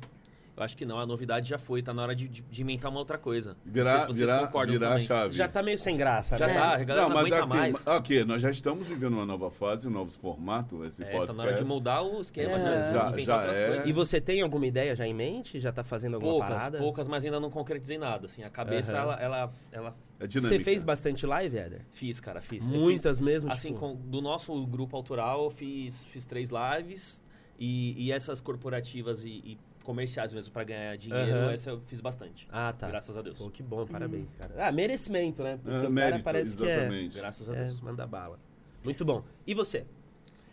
[0.57, 0.97] Eu acho que não.
[0.97, 1.81] A novidade já foi.
[1.83, 3.49] Tá na hora de, de- de inventar uma outra coisa.
[3.49, 5.05] não sei Virar, se vocês virar, concordam virar a também.
[5.05, 5.33] chave.
[5.35, 6.53] Já tá meio sem graça, Já né?
[6.53, 7.87] tá, a galera Não, não, mas aguenta aqui, mais.
[7.87, 11.27] aqui, nós já estamos vivendo uma nova fase, um novo formato, esse É, podcast.
[11.27, 12.57] tá na hora de moldar o esquema, É.
[12.57, 12.91] né?
[12.93, 13.67] Já- Inventar já outras é.
[13.67, 13.85] coisas.
[13.87, 15.59] E você tem alguma ideia já em mente?
[15.59, 16.77] Já tá fazendo alguma Poucas, parada?
[16.77, 18.25] poucas, mas ainda não concretizei nada.
[18.27, 19.01] Assim, a cabeça, Aham.
[19.01, 20.57] ela, ela, ela É dinâmica.
[20.57, 21.81] Você fez bastante live, Éder?
[21.89, 22.65] fiz, cara, fiz.
[22.69, 23.51] Muitas fiz, mesmo?
[23.51, 23.81] Assim, tipo?
[23.81, 27.21] com, do nosso grupo autoral, eu fiz, fiz três lives.
[27.59, 31.51] E, e essas corporativas e, e comerciais mesmo pra ganhar dinheiro, Aham.
[31.51, 32.47] essa eu fiz bastante.
[32.51, 32.87] Ah, tá.
[32.87, 33.37] Graças a Deus.
[33.37, 34.53] Pô, que bom, parabéns, cara.
[34.57, 35.57] Ah, merecimento, né?
[35.61, 37.17] Porque Ah, o cara mérito, parece exatamente.
[37.17, 37.79] Graças a que é, Deus.
[37.79, 38.37] é manda bala.
[38.83, 39.23] Muito bom.
[39.47, 39.85] E você?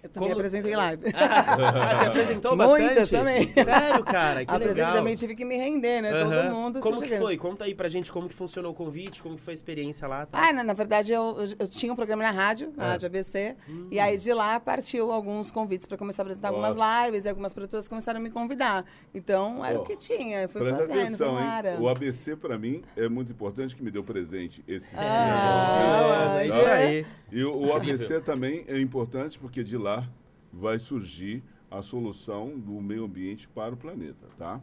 [0.02, 1.02] Eu também Como- apresentei live.
[1.14, 3.10] Ah, você apresentou Muitas bastante?
[3.10, 3.52] também.
[3.54, 4.92] Sério, cara, que Apresentei legal.
[4.98, 6.10] também, tive que me render, né?
[6.10, 6.42] Aham.
[6.42, 6.80] Todo mundo.
[6.80, 7.22] Como que chegando.
[7.22, 7.36] foi?
[7.36, 10.26] Conta aí pra gente como que funcionou o convite, como que foi a experiência lá.
[10.26, 10.48] Tá?
[10.48, 12.88] Ah, na, na verdade, eu, eu, eu tinha um programa na rádio, na É.
[12.90, 13.56] Rádio ABC,
[13.90, 16.56] e aí de lá partiu alguns convites para começar a apresentar Ó.
[16.64, 18.84] algumas lives, e algumas produtoras começaram a me convidar.
[19.14, 21.46] Então, era Ó, o que tinha, eu fui Presta fazendo, atenção, hein?
[21.80, 26.56] O ABC, pra mim, é muito importante, que me deu presente esse Ah, é isso
[26.56, 27.06] isso aí.
[27.30, 27.72] E o, o.
[27.72, 29.91] ABC também é importante porque de lá
[30.52, 34.60] vai surgir a solução do meio ambiente para o planeta, tá?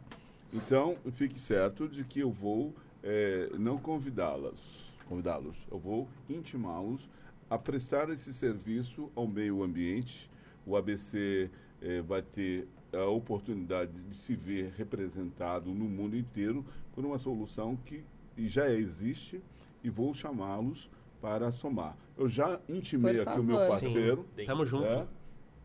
[0.52, 2.72] Então, fique certo de que eu vou
[3.02, 7.08] eh, não convidá-las, convidá-los, eu vou intimá-los
[7.48, 10.30] a prestar esse serviço ao meio ambiente.
[10.66, 11.50] O ABC
[11.82, 17.76] eh, vai ter a oportunidade de se ver representado no mundo inteiro por uma solução
[17.84, 18.04] que
[18.38, 19.40] já existe
[19.82, 21.96] e vou chamá-los para somar.
[22.16, 24.26] Eu já intimei aqui o meu parceiro.
[24.36, 24.46] Sim.
[24.46, 24.84] Tamo junto.
[24.84, 25.06] né?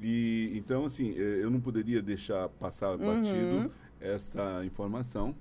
[0.01, 3.05] E então assim, eh, eu não poderia deixar passar Uhum.
[3.05, 5.33] batido essa informação,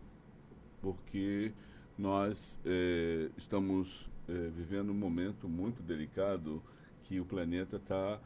[0.81, 1.53] porque
[1.99, 6.63] nós eh, estamos eh, vivendo um momento muito delicado
[7.03, 8.21] que o planeta está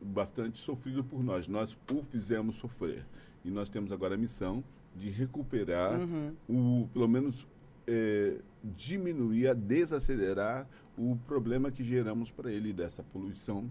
[0.00, 1.46] bastante sofrido por nós.
[1.46, 3.04] Nós o fizemos sofrer
[3.44, 4.64] e nós temos agora a missão
[4.96, 6.32] de recuperar Uhum.
[6.48, 7.46] o, pelo menos
[7.86, 13.70] eh, diminuir, desacelerar o problema que geramos para ele dessa poluição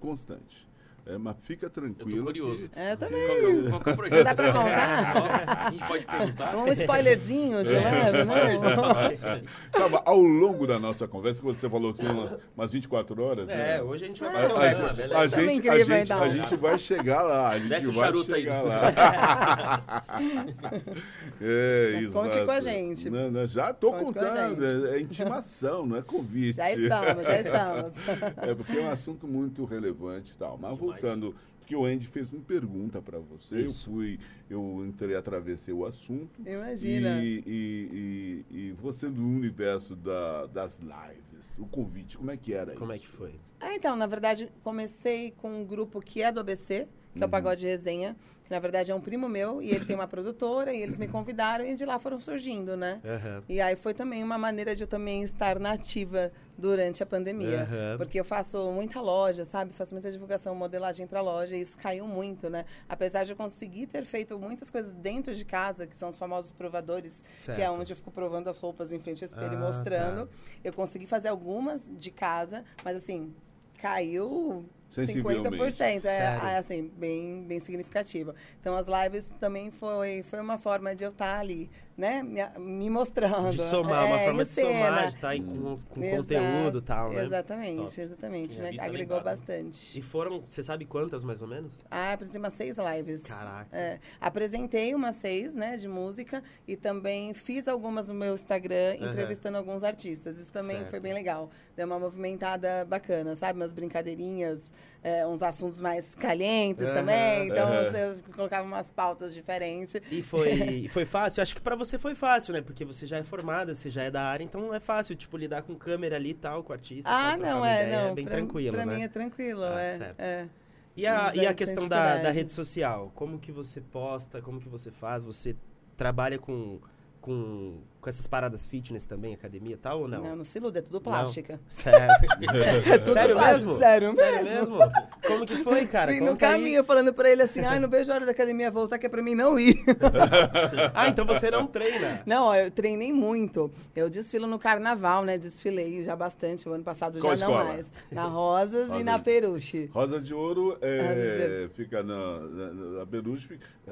[0.00, 0.66] constante.
[1.08, 2.18] É, mas fica Eu tranquilo.
[2.18, 2.68] tô curioso.
[2.68, 3.26] que- É, eu também.
[3.26, 4.24] Qual é o, qual que é o projeto?
[4.24, 5.66] Dá pra contar?
[5.66, 6.56] A gente pode perguntar?
[6.56, 9.42] Um spoilerzinho de leve, né?
[9.72, 13.48] Calma, ao longo da nossa conversa, que você falou que tem umas, umas 24 horas,
[13.48, 13.82] É, né?
[13.82, 14.96] hoje a gente vai A, bater um a recorde.
[14.96, 16.22] gente, a, gente, a, incrível, gente, então.
[16.22, 17.48] a gente vai chegar lá.
[17.50, 18.40] A gente Desce o vai charuto aí.
[18.42, 19.92] chegar lá.
[21.40, 22.46] é, Mas conte exato.
[22.46, 23.10] com a gente.
[23.10, 24.86] Não, não, já tô Conte a contando.
[24.88, 26.56] É, é intimação, não é convite.
[26.56, 27.92] Já estamos, já estamos.
[28.38, 30.58] É porque é um assunto muito relevante e tal.
[30.60, 30.95] Mas Demais.
[31.00, 31.34] Voltando,
[31.66, 33.88] que o Andy fez uma pergunta para você, Isso.
[33.88, 36.40] eu fui, eu entrei, atravessei o assunto.
[36.46, 37.22] Imagina.
[37.22, 42.54] E, e, e, e você no universo da, das lives, o convite, como é que
[42.54, 43.06] era Como é isso?
[43.06, 43.34] que foi?
[43.58, 46.86] Ah, então, na verdade, comecei com um grupo que é do ABC,
[47.16, 48.14] que é o Pagode Resenha,
[48.44, 51.08] que na verdade é um primo meu, e ele tem uma produtora, e eles me
[51.08, 53.00] convidaram, e de lá foram surgindo, né?
[53.04, 53.42] Aham.
[53.48, 57.62] E aí foi também uma maneira de eu também estar nativa durante a pandemia.
[57.62, 57.96] Aham.
[57.98, 59.72] Porque eu faço muita loja, sabe?
[59.72, 62.64] Faço muita divulgação, modelagem para loja, e isso caiu muito, né?
[62.88, 66.52] Apesar de eu conseguir ter feito muitas coisas dentro de casa, que são os famosos
[66.52, 67.80] provadores, que é Certo.
[67.80, 70.28] onde eu fico provando as roupas em frente ao espelho e Ah, mostrando.
[70.62, 73.34] Eu consegui fazer algumas de casa, mas assim,
[73.80, 75.76] caiu sensivelmente.
[75.76, 78.34] 50%, é, é, assim, bem, bem significativo.
[78.60, 82.22] Então, as lives também foi, foi uma forma de eu estar ali, né?
[82.22, 83.50] Me, me mostrando.
[83.50, 85.02] De somar, uma É, forma em de somar, cena.
[85.08, 87.24] de estar aí com, com Exato, conteúdo e tal, né?
[87.24, 88.00] Exatamente, Top.
[88.00, 88.60] exatamente.
[88.80, 89.98] Agregou bastante.
[89.98, 91.72] E foram, você sabe quantas mais ou menos?
[91.90, 93.22] Ah, apresentei umas seis lives.
[93.22, 93.76] Caraca.
[93.76, 99.10] É, apresentei umas seis, né, de música e também fiz algumas no meu Instagram, Aham.
[99.10, 100.36] entrevistando alguns artistas.
[100.38, 100.90] Isso também Certo.
[100.90, 101.50] foi bem legal.
[101.74, 103.58] Deu uma movimentada bacana, sabe?
[103.58, 104.60] Umas brincadeirinhas,
[105.06, 106.92] é, uns assuntos mais calientes Aham.
[106.94, 107.46] também.
[107.46, 107.96] Então, Aham.
[107.96, 109.94] eu colocava umas pautas diferentes.
[110.10, 111.40] E foi, foi fácil?
[111.44, 112.60] Acho que pra você foi fácil, né?
[112.60, 115.62] Porque você já é formada, você já é da área, então é fácil, tipo, lidar
[115.62, 117.08] com câmera ali e tal, com artista.
[117.08, 118.14] Ah, tal, não, é, ideia, não.
[118.16, 118.96] bem pra, tranquilo, pra né?
[118.96, 119.96] mim é tranquilo, Ah, é.
[119.96, 120.20] certo.
[120.20, 120.48] é.
[120.96, 123.12] E a, e a questão da, da rede social?
[123.14, 124.42] Como que você posta?
[124.42, 125.22] Como que você faz?
[125.22, 125.54] Você
[125.96, 126.80] trabalha com,
[127.20, 130.22] com, com essas paradas fitness também, academia e tal, ou não?
[130.22, 131.58] Não, não se iluda, é tudo plástica.
[131.68, 132.06] Sério?
[133.04, 133.78] tudo Sério plástico, mesmo?
[133.82, 134.78] sério Sério mesmo.
[134.78, 134.92] mesmo?
[135.26, 136.12] Como que foi, cara?
[136.12, 136.52] Fui no Conta aí.
[136.52, 139.08] caminho falando pra ele assim, ai, não vejo a hora da academia voltar, que é
[139.08, 139.74] pra mim não ir.
[140.94, 142.22] Ah, então você não treina.
[142.24, 143.70] Não, eu treinei muito.
[143.94, 145.36] Eu desfilo no carnaval, né?
[145.36, 146.68] Desfilei já bastante.
[146.68, 147.72] O ano passado Qual já não escola?
[147.72, 147.92] mais.
[148.10, 149.90] Na Rosas Rosa e na Peruche.
[149.92, 151.14] Rosa de Ouro é, Rosa
[151.46, 151.70] de Ouro.
[151.74, 153.90] fica na, na, na Peruche, é,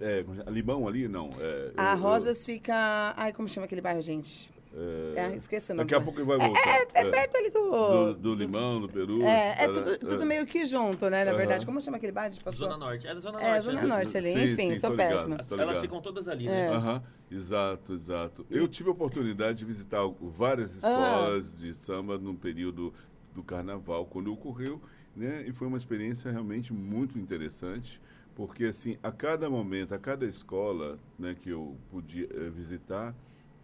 [0.00, 1.30] é, é, Limão ali, não.
[1.38, 3.14] É, A eu- Rosas fica.
[3.16, 4.50] Ai, como chama aquele bairro, gente?
[4.72, 5.86] eu- É, esqueci o nome.
[5.86, 6.86] Daqui a pouco ele vai voltar.
[6.94, 7.70] É perto ali do.
[7.70, 9.22] do, do Limão, do Peru.
[9.22, 11.24] É, é tudo, tudo meio que junto, né?
[11.24, 11.64] Na verdade.
[11.64, 12.34] Como chama aquele bairro?
[12.42, 12.66] Passou?
[12.68, 13.06] Zona Norte.
[13.06, 13.64] É da Zona É, Norte.
[13.64, 13.86] Zona né?
[13.86, 14.32] Norte ali.
[14.32, 15.38] Sim, Enfim, sim, sou péssima.
[15.58, 16.50] Elas ficam todas ali, É.
[16.50, 16.68] né?
[16.70, 18.46] Aham, exato, exato.
[18.50, 20.10] Eu tive a oportunidade de visitar Ah.
[20.20, 22.92] várias escolas de samba no período
[23.34, 24.80] do carnaval, quando ocorreu,
[25.14, 25.44] né?
[25.46, 28.00] E foi uma experiência realmente muito interessante,
[28.34, 33.14] porque assim, a cada momento, a cada escola, né, que eu podia eh, visitar,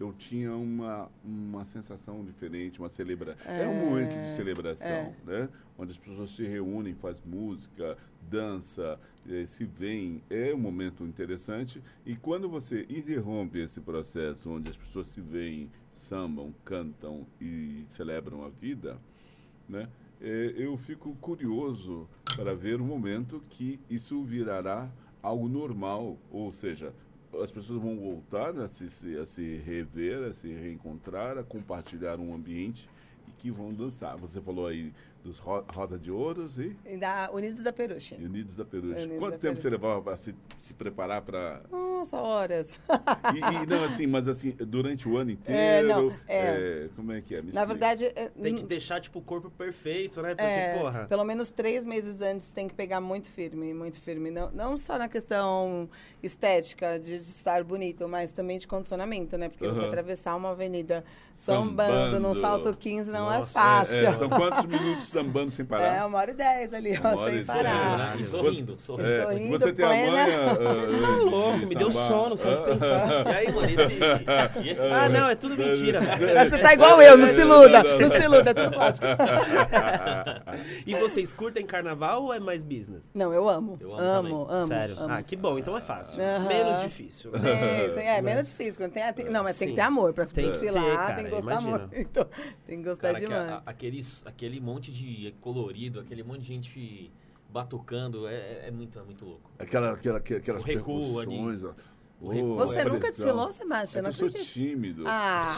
[0.02, 3.52] eu tinha uma, uma sensação diferente, uma celebração.
[3.52, 5.14] É, um momento de celebração, é.
[5.26, 5.48] né?
[5.78, 7.96] Onde as pessoas se reúnem, faz música,
[8.28, 8.98] dança,
[9.28, 10.22] eh, se veem.
[10.30, 11.82] É um momento interessante.
[12.04, 18.44] E quando você interrompe esse processo, onde as pessoas se veem, sambam, cantam e celebram
[18.44, 18.98] a vida,
[19.68, 19.88] né?
[20.20, 24.90] Eh, eu fico curioso para ver o momento que isso virará
[25.22, 26.94] algo normal, ou seja,
[27.42, 32.18] as pessoas vão voltar a se, se- a se rever, a se reencontrar, a compartilhar
[32.18, 32.88] um ambiente
[33.28, 34.16] e que vão dançar.
[34.16, 34.92] Você falou aí
[35.22, 38.14] dos Ro- Rosa de Ouros e E da Unidos da Peruche.
[38.14, 39.02] Unidos da Peruche.
[39.04, 39.62] Unidos Quanto da tempo Peruche.
[39.62, 41.60] você levava para se, se preparar para...
[41.70, 42.80] Nossa, horas.
[43.34, 45.60] E, e não, assim, mas assim, durante o ano inteiro...
[45.60, 47.42] É, não, é, como é que é?
[47.42, 47.66] Me Na explica.
[47.66, 50.30] verdade, é, Tem que deixar, tipo, o corpo perfeito, né?
[50.30, 51.06] Porque, é, porra.
[51.06, 54.30] pelo menos três meses antes tem que pegar muito firme, muito firme.
[54.30, 55.88] Não, não só na questão
[56.22, 59.48] estética, de estar bonito, mas também de condicionamento, né?
[59.50, 61.04] Porque você atravessar uma avenida
[61.40, 62.20] sambando, Sambando.
[62.20, 63.94] num salto 15 não é Nossa, fácil.
[63.96, 65.96] É, são quantos minutos sambando sem parar?
[65.96, 68.14] É, uma hora e dez ali, Uma ó, sem e parar.
[68.18, 69.08] E Você- sorrindo, sorrindo.
[69.10, 70.10] É, Sorrindo, você tem a plena.
[70.12, 70.54] manha.
[70.60, 73.26] Você tá louco, me deu sono só de pensar.
[73.26, 76.00] E aí, mano, esse, e esse Ah, não, é tudo mentira.
[76.50, 79.06] Você tá igual eu, não se iluda, não se iluda, é tudo plástico.
[80.86, 83.10] E vocês curtem carnaval ou é mais business?
[83.14, 83.76] Não, eu amo.
[83.80, 84.66] Eu amo amo, amo.
[84.68, 84.96] Sério?
[84.98, 85.14] amo.
[85.14, 86.20] Ah, que bom, então é fácil.
[86.22, 86.46] Aham.
[86.48, 87.30] Menos difícil.
[87.32, 88.90] Sim, sim, é menos difícil.
[88.90, 89.74] Tem, tem- não, mas tem Sim.
[89.74, 91.90] que ter amor pra Tem que desfilar, ter, cara, tem que gostar imagina.
[91.92, 92.24] muito.
[92.66, 93.50] Tem que gostar Cara, que demais.
[93.50, 97.12] a- a- aquele, aquele monte de colorido, aquele monte de gente
[97.48, 99.50] batucando, é, é- é muito, é muito louco.
[99.58, 101.64] Aquela, aquela, aquelas O recuo percussões,
[102.22, 102.54] Oh.
[102.56, 104.04] Você nunca desfilou, Sebastião?
[104.06, 105.04] É que Não eu sou tímido.
[105.06, 105.56] Ah,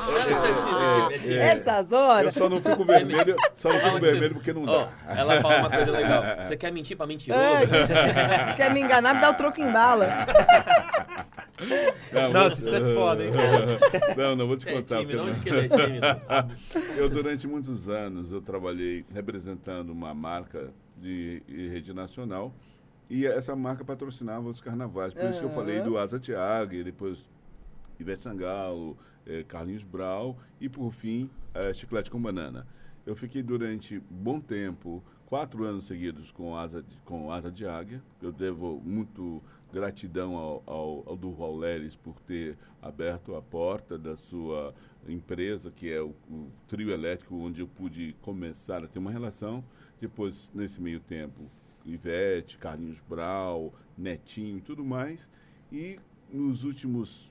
[1.10, 2.36] É, é, é, essas horas.
[2.36, 4.88] Eu só não fico vermelho, só não fico que vermelho porque não dá.
[5.08, 6.22] ela fala uma coisa legal.
[6.46, 7.42] Você quer mentir pra mentiroso?
[7.42, 10.06] É, quer me enganar, me dá o troco em bala.
[12.12, 13.32] Não, Nossa, vou- isso é foda, hein?
[14.16, 14.98] Não, não vou te É contar.
[15.00, 16.06] tímido, porque ele é tímido?
[16.96, 22.54] Eu, durante muitos anos, eu trabalhei representando uma marca de rede nacional
[23.10, 25.12] e essa marca patrocinava os carnavais.
[25.14, 27.28] Por isso que eu falei do Asa Thiago, e depois
[27.98, 28.96] Ivete Sangalo,
[29.26, 32.66] eh, Carlinhos Brau e, por fim, eh, Chiclete com Banana.
[33.04, 38.00] Eu fiquei durante bom tempo, quatro anos seguidos com Asa de, com Asa de Águia.
[38.22, 39.42] Eu devo muito
[39.72, 44.74] gratidão ao, ao, ao Durval Leles por ter aberto a porta da sua
[45.08, 49.64] empresa, que é o, o trio elétrico, onde eu pude começar a ter uma relação.
[50.00, 51.50] Depois, nesse meio tempo,
[51.84, 55.30] Ivete, Carlinhos Brau, Netinho e tudo mais.
[55.70, 55.98] E
[56.30, 57.30] nos últimos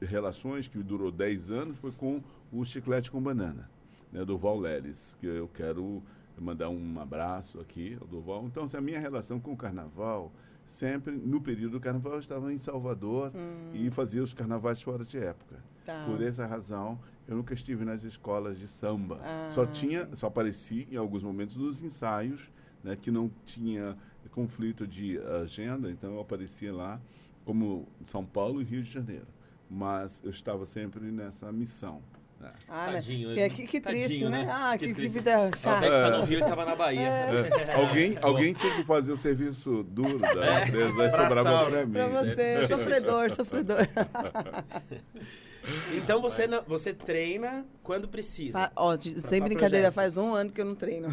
[0.00, 2.22] relações, que durou 10 anos, foi com
[2.52, 3.70] o Chiclete com Banana,
[4.12, 6.02] né, do Val Leles, que eu quero
[6.38, 8.46] mandar um abraço aqui ao Durval.
[8.46, 10.32] Então, assim, a minha relação com o carnaval,
[10.70, 13.32] sempre, no período do carnaval, eu estava em Salvador
[13.74, 15.56] e fazia os carnavais fora de época.
[15.84, 16.04] Tá.
[16.06, 19.20] Por essa razão, eu nunca estive nas escolas de samba.
[19.22, 22.50] Ah, só tinha, só apareci em alguns momentos nos ensaios
[22.84, 23.96] né, que não tinha
[24.30, 27.00] conflito de agenda, então eu aparecia lá
[27.44, 29.26] como São Paulo e Rio de Janeiro.
[29.68, 32.02] Mas eu estava sempre nessa missão.
[32.40, 32.48] Né.
[32.68, 32.92] Ah, né?
[32.94, 34.44] Tadinho, É, que, que tadinho, triste, né?
[34.44, 34.48] né?
[34.50, 35.86] Ah, Que que, que vida chata.
[35.86, 37.00] estar no Rio, ele estava na Bahia.
[37.08, 41.92] É, alguém, alguém tinha que fazer o serviço duro da empresa, aí sobrava para mim.
[41.92, 43.86] Pra você, sofredor, sofredor.
[45.94, 48.52] Então você, não- você treina quando precisa.
[48.58, 49.94] Fa- Ó, de- sem brincadeira, projetos.
[49.94, 51.08] faz um ano que eu não treino.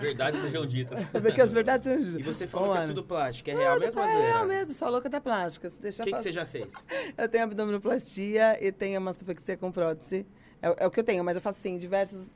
[0.00, 1.04] Verdades sejam ditas.
[1.12, 2.94] Porque as verdades são E você falou um que é ano.
[2.94, 3.50] tudo plástico.
[3.50, 5.70] É real mesmo ou É é real mesmo, sou a louca da plástica.
[5.70, 6.72] Se deixar O que, que fazer- você já fez?
[7.16, 10.26] Eu tenho abdominoplastia e tenho a mastopexia com prótese.
[10.62, 12.28] É, é o que eu tenho, mas eu faço, assim, diversos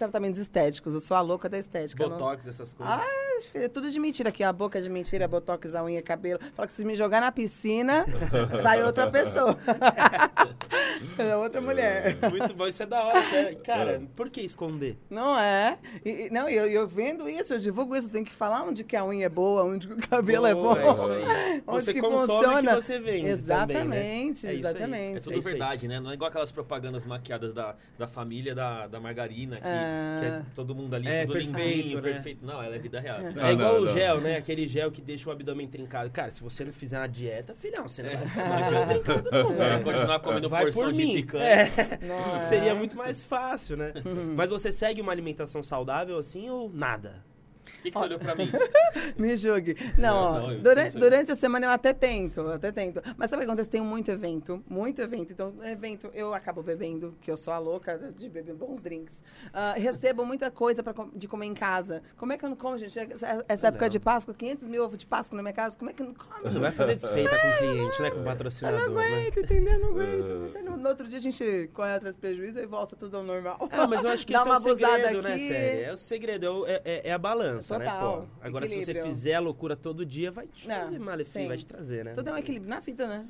[0.00, 0.94] tratamentos estéticos.
[0.94, 2.02] Eu sou a louca da estética.
[2.02, 2.94] eu não- Botox, essas coisas.
[2.94, 3.04] Ah,
[3.52, 4.42] filho, é tudo de mentira aqui.
[4.42, 6.40] A boca é de mentira, botox, a unha, cabelo.
[6.54, 8.04] Fala que se me jogar na piscina,
[8.62, 9.56] sai outra pessoa.
[11.18, 12.16] é outra mulher.
[12.30, 13.20] Muito bom, isso é da hora.
[13.22, 13.50] cara.
[13.80, 14.98] Cara, por que esconder?
[15.08, 15.78] Não é?
[16.04, 18.08] E, não, eu, eu vendo isso, eu divulgo isso.
[18.10, 20.74] Tem que falar onde que a unha é boa, onde que o cabelo é bom.
[20.74, 21.62] Boa, é isso aí.
[21.66, 22.74] Onde Você que consome o funciona.
[22.74, 23.26] que você vende.
[23.28, 24.18] Exatamente, também, né?
[24.18, 24.58] É isso aí.
[24.58, 25.16] exatamente.
[25.16, 25.54] É tudo É isso aí.
[25.54, 26.00] verdade, né?
[26.00, 29.89] Não é igual aquelas propagandas maquiadas da, da família da, da margarina, que, Ah.
[30.20, 32.02] Que é todo mundo ali, É, tudo perfeito, né?
[32.02, 32.44] perfeito.
[32.46, 33.20] Não, ela é vida real.
[33.20, 33.92] Não, É igual não, o não.
[33.92, 34.36] gel, né?
[34.36, 36.10] Aquele gel que deixa o abdômen trincado.
[36.10, 39.48] Cara, se você não fizer uma dieta, filhão, você não vai ficar trincado, não.
[39.56, 39.84] Vai velho.
[39.84, 41.14] continuar comendo Vai porção por de mim.
[41.14, 41.44] picanha.
[41.44, 41.98] É.
[42.02, 42.40] Não é?
[42.40, 43.92] Seria muito mais fácil, né?
[44.36, 47.22] Mas você segue uma alimentação saudável assim ou nada?
[47.70, 48.50] Por que, que você olhou pra mim?
[49.18, 49.76] Me julgue.
[49.96, 53.00] Não, ó, Não, eu durante, durante a semana eu até tento, eu até tento.
[53.16, 53.70] Mas sabe o que acontece?
[53.70, 55.32] Tem muito evento, muito evento.
[55.32, 59.22] Então, evento, eu acabo bebendo, que eu sou a louca de beber bons drinks.
[59.52, 62.02] Ah, recebo muita coisa pra, de comer em casa.
[62.16, 62.98] Como é que eu não como, gente?
[63.48, 63.88] Essa, época Não.
[63.88, 66.14] de Páscoa, 500 mil ovos de Páscoa na minha casa, como é que eu não
[66.14, 66.50] como?
[66.50, 68.10] Não vai fazer desfeita com o cliente, né?
[68.10, 69.06] Com o Eu patrocinador, não né?
[69.06, 69.72] aguento, entendeu?
[69.74, 70.64] Eu não aguento.
[70.64, 73.56] No, no outro dia a gente corre atrás do prejuízo e volta tudo ao normal.
[73.70, 75.48] Ah, mas eu acho que Dá esse é uma o segredo, né, aqui.
[75.48, 75.84] sério?
[75.84, 78.28] É o segredo, é, o- é- é- é a balança, né, Total, pô?
[78.40, 79.04] Agora, se você equilíbrio.
[79.12, 81.48] fizer a loucura todo dia, vai te Não, fazer malefício, sim.
[81.48, 82.12] vai te trazer, né?
[82.12, 83.26] Tudo é um equilíbrio na vida, né?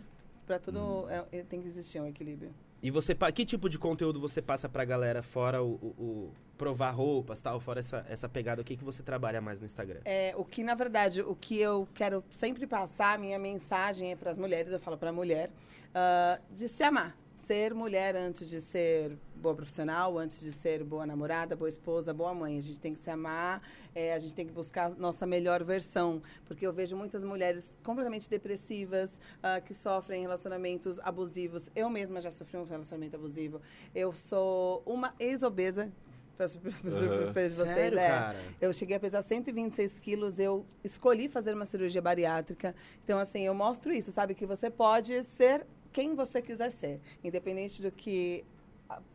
[0.46, 2.52] Pra tudo é- é- tem que existir um equilíbrio.
[2.82, 6.90] E você, que tipo de conteúdo você passa pra galera, fora o, o- o provar
[6.90, 10.00] roupas, tal, fora essa, essa pegada, o que, que você trabalha mais no Instagram?
[10.04, 14.16] É, o que, na verdade, o que eu quero sempre passar, a minha mensagem é
[14.16, 15.50] para as mulheres, eu falo para mulher,
[15.94, 17.16] ah, de se amar.
[17.46, 22.34] Ser mulher antes de ser boa profissional, antes de ser boa namorada, boa esposa, boa
[22.34, 22.58] mãe.
[22.58, 23.62] A gente tem que se amar,
[23.94, 26.22] é, a gente tem que buscar a nossa melhor versão.
[26.44, 31.68] Porque eu vejo muitas mulheres completamente depressivas, ah, que sofrem relacionamentos abusivos.
[31.74, 33.60] Eu mesma já sofri um relacionamento abusivo.
[33.94, 35.90] Eu sou uma ex-obesa.
[36.36, 37.32] Para Aham.
[37.32, 38.36] vocês, Sério, é.
[38.60, 42.74] Eu cheguei a pesar 126 quilos, eu escolhi fazer uma cirurgia bariátrica.
[43.02, 44.34] Então, assim, eu mostro isso, sabe?
[44.34, 47.00] Que você pode ser quem você quiser ser.
[47.22, 48.44] Independente do que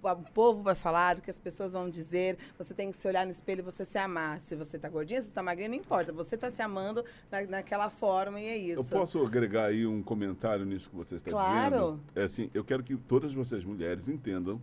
[0.01, 2.37] o povo vai falar, do que as pessoas vão dizer.
[2.57, 4.39] Você tem que se olhar no espelho e você se amar.
[4.39, 6.13] Se você tá gordinha, se você tá magrinha, não importa.
[6.13, 8.81] Você tá se amando na, naquela forma e é isso.
[8.93, 11.75] Eu posso agregar aí um comentário nisso que você está Claro.
[11.75, 11.99] dizendo?
[12.15, 14.61] É assim, eu quero que todas vocês mulheres entendam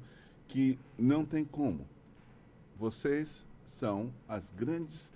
[0.48, 1.86] que não tem como.
[2.78, 5.12] Vocês são as grandes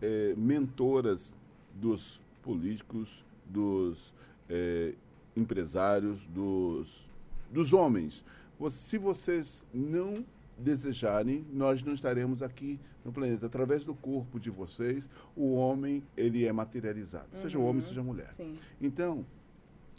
[0.00, 1.34] eh, mentoras
[1.74, 4.12] dos políticos, dos
[4.48, 4.94] eh,
[5.36, 7.08] empresários, dos,
[7.50, 8.24] dos homens.
[8.70, 10.24] Se vocês não
[10.58, 13.46] desejarem, nós não estaremos aqui no planeta.
[13.46, 17.66] Através do corpo de vocês, o homem ele é materializado, seja Uhum.
[17.66, 18.32] homem, seja mulher.
[18.34, 18.58] Sim.
[18.80, 19.24] Então,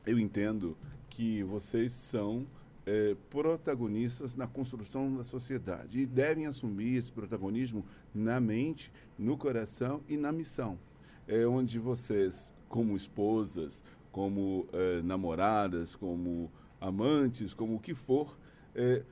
[0.06, 0.78] eu entendo
[1.10, 2.46] que vocês são
[2.86, 10.02] eh, protagonistas na construção da sociedade e devem assumir esse protagonismo na mente, no coração
[10.08, 10.78] e na missão.
[11.28, 18.38] É onde vocês, como esposas, como eh, namoradas, como amantes, como o que for,
[18.76, 19.04] eh,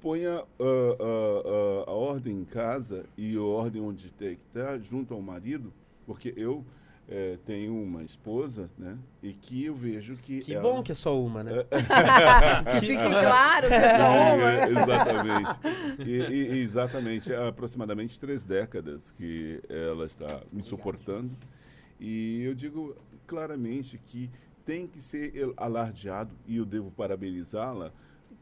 [0.00, 4.78] ponha ah, ah, ah, a ordem em casa e a ordem onde tem que estar
[4.80, 5.72] junto ao marido,
[6.06, 6.64] porque eu
[7.08, 8.96] eh, tenho uma esposa, né?
[9.22, 11.52] E que eu vejo que Que ela- bom que é só uma, né?
[12.72, 14.50] Que fique claro que é só uma.
[14.50, 15.58] É, exatamente.
[15.98, 21.30] E, e- e exatamente, há aproximadamente três décadas que ela está me suportando.
[22.00, 22.96] E eu digo
[23.26, 24.30] claramente que
[24.64, 27.92] tem que ser alardeado, e eu devo parabenizá-la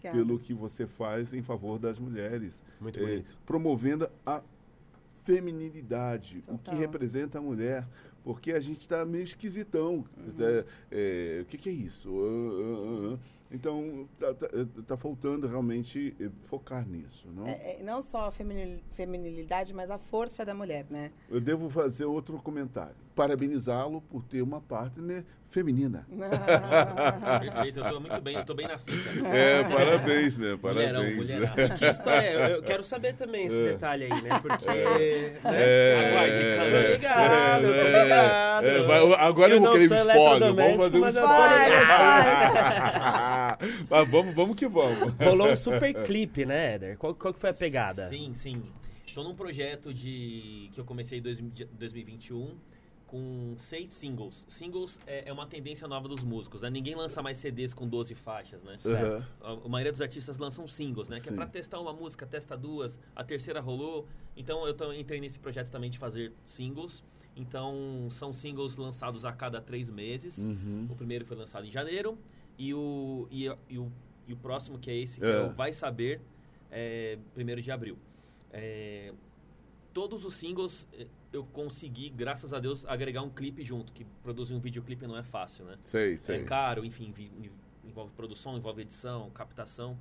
[0.01, 2.63] pelo que você faz em favor das mulheres.
[2.81, 3.39] Muito eh, bonito.
[3.47, 4.43] promovendo a
[5.25, 6.75] feminilidade, o que Total.
[6.77, 7.87] representa a mulher.
[8.25, 10.05] Porque a gente está meio esquisitão.
[10.39, 12.09] É, é, o que, que é isso?
[12.09, 13.19] Ah, ah, ah.
[13.51, 14.49] Então, tá, tá-
[14.87, 17.47] tá faltando realmente eh, focar nisso, não?
[17.49, 21.11] É, é, não só a feminil- feminilidade, mas a força da mulher, né?
[21.29, 22.95] Eu devo fazer outro comentário.
[23.15, 26.07] Parabenizá-lo por ter uma partner feminina.
[27.41, 29.11] Perfeito, eu tô muito bem, eu tô bem na fita.
[29.29, 30.57] É, parabéns, né?
[30.63, 31.17] Mulherão, Parabéns.
[31.17, 31.77] mulherão.
[31.77, 32.55] Que história é?
[32.55, 33.65] Eu, quero saber também esse É.
[33.73, 34.31] detalhe aí, né?
[34.41, 34.69] Porque.
[34.69, 35.45] É, né?
[35.45, 36.83] É, cara.
[36.87, 38.67] Tô ligado, eu tô é, ligado.
[38.67, 40.55] é, vai- agora eu, Eu vou querer sou spoiler.
[40.55, 41.83] Vamos fazer um spoiler.
[43.91, 45.13] Mas vamos, vamos que vamos.
[45.21, 46.97] Rolou um super clipe, né, Éder?
[46.97, 48.07] Qual, qual que foi a pegada?
[48.09, 48.63] Sim, sim.
[49.07, 52.57] Estou num projeto de que eu comecei em dois- de- 2021
[53.13, 54.47] com seis singles.
[54.49, 56.71] Singles é, é uma tendência nova dos músicos, né?
[56.71, 58.79] Ninguém lança mais CDs com 12 faixas, né?
[58.79, 59.29] Certo.
[59.43, 61.21] A, a maioria dos artistas lançam singles, né?
[61.21, 61.35] Que é Sim.
[61.35, 64.09] pra testar uma música, testa duas, a terceira rolou.
[64.35, 67.05] Então eu entrei nesse projeto também de fazer singles.
[67.37, 70.39] Então são singles lançados a cada três meses.
[70.39, 70.87] Uhum.
[70.91, 72.17] O primeiro foi lançado em janeiro
[72.59, 73.93] e o, e, e o,
[74.27, 75.33] e o próximo, que é esse, que É.
[75.33, 76.23] é o Vai Saber,
[76.71, 77.99] é primeiro de abril.
[78.51, 79.13] É,
[79.93, 84.55] todos os singles eh, eu consegui, graças a Deus, agregar um clipe junto, que produzir
[84.55, 85.77] um videoclipe não é fácil, né?
[85.81, 86.37] Sei, sei.
[86.41, 87.13] É caro, enfim,
[87.85, 89.99] envolve produção, envolve edição, captação.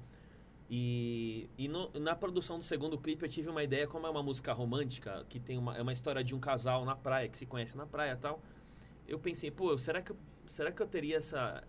[0.70, 4.24] E, e no- na produção do segundo clipe eu tive uma ideia, como é uma
[4.24, 7.46] música romântica, que tem uma, é uma história de um casal na praia, que se
[7.46, 8.42] conhece na praia tal.
[9.08, 11.64] Eu pensei, pô, será que, eu- será que eu teria essa.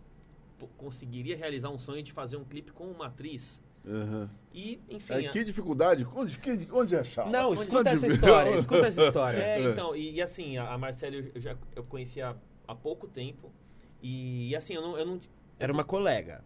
[0.77, 3.61] conseguiria realizar um sonho de fazer um clipe com uma atriz?
[3.85, 4.29] Uhum.
[4.55, 5.15] E, enfim.
[5.15, 6.07] É, a- que dificuldade?
[6.15, 7.27] Onde, que- onde achar?
[7.29, 9.39] Não, Onde- escuta essa história, escuta essa história.
[9.39, 12.37] É, então, e, e assim, a, a Marcele eu já eu conhecia
[12.69, 13.51] há pouco tempo.
[14.03, 14.97] E, e assim, eu não.
[14.97, 15.21] Eu não
[15.59, 16.45] Era uma colega.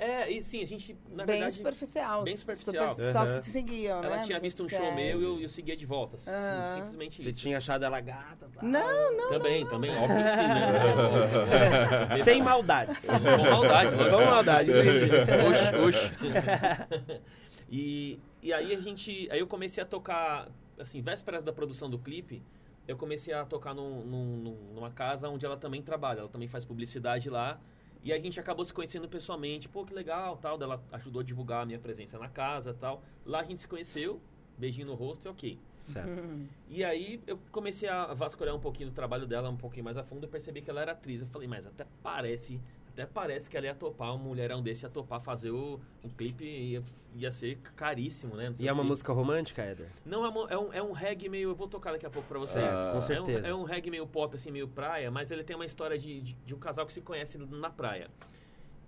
[0.00, 1.56] É, e sim, a gente, na bem verdade.
[1.56, 2.22] superficial.
[2.22, 2.90] bem superficial.
[2.94, 4.06] super- Só se seguiam, né?
[4.06, 6.16] Ela tinha visto um show meu e eu, eu seguia de volta.
[6.16, 6.74] sim, Aham.
[6.76, 7.40] Simplesmente Você isso.
[7.40, 8.62] tinha achado ela gata, tá?
[8.62, 9.28] Não, não.
[9.28, 12.14] Também, também, óbvio que sim, né?
[12.22, 13.04] Sem maldades.
[13.06, 14.16] Com maldade, lógico.
[14.16, 15.10] Com maldade, entendi.
[15.50, 16.12] Oxe, oxe.
[17.68, 19.28] e, e aí a gente.
[19.32, 22.40] Aí eu comecei a tocar, assim, vésperas da produção do clipe,
[22.86, 26.20] eu comecei a tocar num- num- numa casa onde ela também trabalha.
[26.20, 27.60] Ela também faz publicidade lá.
[28.02, 29.68] E a gente acabou se conhecendo pessoalmente.
[29.68, 30.60] Pô, que legal, tal.
[30.60, 33.02] Ela ajudou a divulgar a minha presença na casa tal.
[33.24, 34.20] Lá a gente se conheceu,
[34.56, 35.58] beijinho no rosto e ok.
[35.78, 36.08] Certo.
[36.70, 40.04] E aí eu comecei a vasculhar um pouquinho do trabalho dela um pouquinho mais a
[40.04, 41.22] fundo e percebi que ela era atriz.
[41.22, 42.60] Eu falei, mas até parece,
[42.98, 46.44] até parece que ela ia topar, um mulherão desse ia topar fazer o, um clipe
[46.44, 46.82] ia,
[47.14, 48.52] ia ser caríssimo, né?
[48.58, 49.88] E é uma música romântica, Éder?
[50.04, 51.50] Não, é, uma- é um, é um reggae meio.
[51.50, 52.74] Eu vou tocar daqui a pouco pra vocês.
[52.74, 53.46] Ah, com É um- certeza.
[53.46, 56.32] É um, reggae meio pop, assim, meio praia, mas ele tem uma história de, de,
[56.44, 58.10] de um casal que se conhece na praia.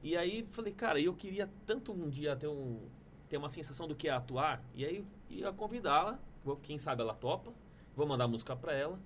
[0.02, 2.80] E aí falei, cara, eu queria tanto um dia ter, um,
[3.28, 4.60] ter uma sensação do que é atuar.
[4.74, 6.18] E aí ia convidá-la,
[6.64, 7.52] quem sabe ela topa,
[7.94, 8.98] vou mandar música pra ela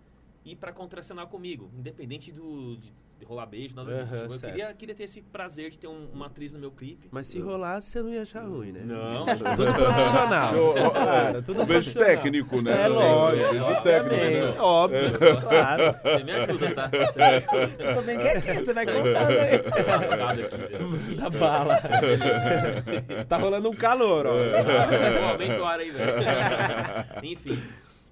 [0.44, 4.14] e pra contracenar comigo, independente do, de, de rolar beijo, nada disso.
[4.18, 7.08] Tipo, eu queria, queria ter esse prazer de ter um- uma atriz no meu clipe.
[7.10, 8.82] Mas se rolasse, você não ia achar ruim, né?
[8.84, 9.24] Não,
[9.56, 10.52] Tudo profissional.
[10.52, 10.74] Show.
[10.90, 12.08] Claro, tudo Um beijo profissional.
[12.08, 12.82] técnico, né?
[12.82, 13.46] É lógico.
[13.46, 14.10] Um beijo Obviamente.
[14.12, 14.42] técnico.
[14.44, 15.82] Também, óbvio, claro.
[16.02, 16.88] você me ajuda, tá?
[16.88, 17.70] Você me ajuda.
[17.84, 19.58] Eu tô bem quietinha, você vai contando aí.
[19.58, 21.14] Tô lascado aqui.
[21.16, 21.80] Da bala.
[23.28, 24.32] tá rolando um calor, ó.
[24.34, 26.12] Pô, aumenta o ar aí, velho.
[27.22, 27.62] Enfim.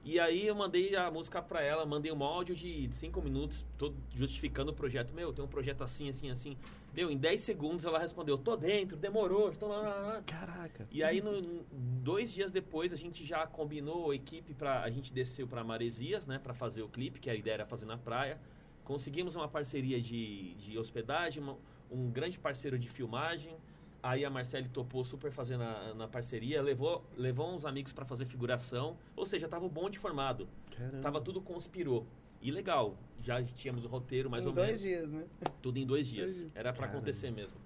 [0.05, 3.94] E aí eu mandei a música pra ela, mandei um áudio de 5 minutos, todo
[4.12, 5.14] justificando o projeto.
[5.14, 6.57] Meu, tem um projeto assim, assim, assim.
[6.92, 10.22] Meu, em 10 segundos ela respondeu, tô dentro, demorou, tô lá, lá, lá.
[10.26, 10.88] Caraca.
[10.90, 14.82] E aí, no- dois dias depois, a gente já combinou a equipe pra.
[14.82, 17.86] A gente desceu pra Maresias, né, pra fazer o clipe, que a ideia era fazer
[17.86, 18.40] na praia.
[18.84, 21.57] Conseguimos uma parceria de, de hospedagem, uma-
[21.90, 23.55] um grande parceiro de filmagem.
[24.03, 28.24] Aí a Marcele topou super fazer na, na parceria, levou, levou uns amigos pra fazer
[28.26, 28.96] figuração.
[29.14, 30.48] Ou seja, tava o bonde formado.
[30.76, 30.98] Caramba.
[31.00, 32.05] Tava tudo conspirou.
[32.40, 34.80] E legal, já tínhamos o roteiro mais em ou dois menos.
[34.82, 35.24] dias, né?
[35.62, 36.42] Tudo em dois dias.
[36.55, 36.96] Era pra Caramba.
[36.98, 37.57] acontecer mesmo.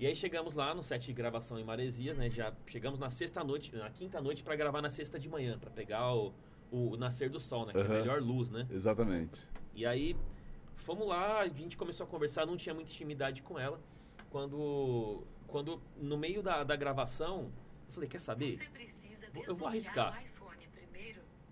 [0.00, 2.30] E aí chegamos lá no set de gravação em Maresias, né?
[2.30, 5.70] Já chegamos na sexta noite, na quinta noite pra gravar na sexta de manhã, pra
[5.70, 6.32] pegar o,
[6.72, 7.72] o nascer do sol, né?
[7.72, 8.66] Que é a melhor luz, né?
[8.70, 9.40] Exatamente.
[9.74, 10.16] E aí
[10.76, 13.78] fomos lá, a gente começou a conversar, não tinha muita intimidade com ela.
[14.30, 15.22] Quando,
[15.54, 17.42] quando no meio da, da gravação,
[17.86, 18.50] eu falei, quer saber?
[18.50, 20.20] Você precisa Vou- eu vou arriscar.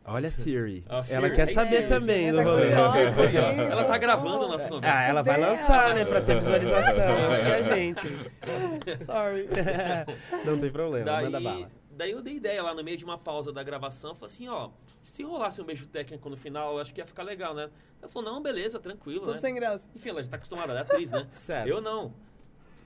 [0.04, 0.84] Olha a Siri.
[1.04, 1.88] Siri, Ela quer é saber isso.
[1.88, 2.62] também do tá rolê.
[2.66, 2.98] curiosa.
[3.70, 4.98] Ela tá gravando a nossa conversa.
[4.98, 6.04] Ah, ela vai lançar, né?
[6.04, 8.08] Pra ter visualização antes que a gente.
[9.06, 9.48] Sorry.
[10.44, 11.70] Não tem problema, Daí, manda bala.
[11.92, 14.70] daí eu dei ideia lá no meio de uma pausa da gravação, falei assim, ó,
[15.04, 17.70] se rolasse um beijo técnico no final, eu acho que ia ficar legal, né?
[18.00, 19.38] Ela falou, não, beleza, tranquilo, Tudo né?
[19.40, 19.86] sem graça.
[19.94, 21.24] Enfim, ela já tá acostumada, ela é atriz, né?
[21.30, 21.68] Certo.
[21.68, 22.12] Eu não.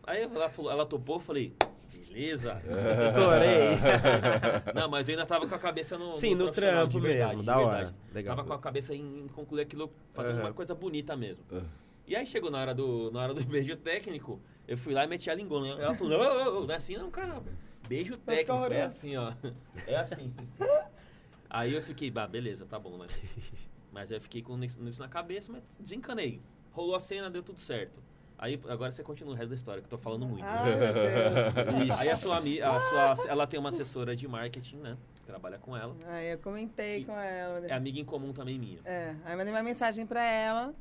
[0.06, 1.52] Aí ela, falou, ela topou, eu falei,
[1.92, 2.62] beleza.
[3.02, 3.70] Estourei.
[4.72, 7.30] Não, mas eu ainda tava com a cabeça no Sim, no profissional, trampo de verdade,
[7.36, 7.76] mesmo, da hora.
[7.78, 7.96] verdade.
[8.14, 8.36] Legal.
[8.36, 10.42] Tava com a cabeça em, em concluir aquilo, fazer Aham.
[10.42, 11.44] uma coisa bonita mesmo.
[11.52, 11.62] Ah.
[12.06, 15.08] E aí chegou na hora do, na hora do beijo técnico, eu fui lá e
[15.08, 15.68] meti a lingona.
[15.82, 17.42] Ela falou, ô, ô, ô, não é assim não, cara.
[17.88, 19.32] Beijo técnico, é assim, ó.
[19.86, 20.32] É assim.
[21.50, 23.06] Aí eu fiquei, bah, beleza, tá bom, né?
[23.92, 26.40] Mas eu fiquei com isso na cabeça, mas desencanei.
[26.72, 28.00] Rolou a cena, deu tudo certo.
[28.38, 30.44] Aí agora você continua o resto da história, que eu tô falando muito.
[30.44, 31.88] Ai.
[31.98, 34.96] Aí a sua, a sua, ela tem uma assessora de marketing, né?
[35.14, 35.96] que Trabalha com ela.
[36.06, 37.66] Aí eu comentei com ela.
[37.66, 38.78] É amiga em comum também minha.
[38.84, 40.74] É, aí mandei uma mensagem pra ela,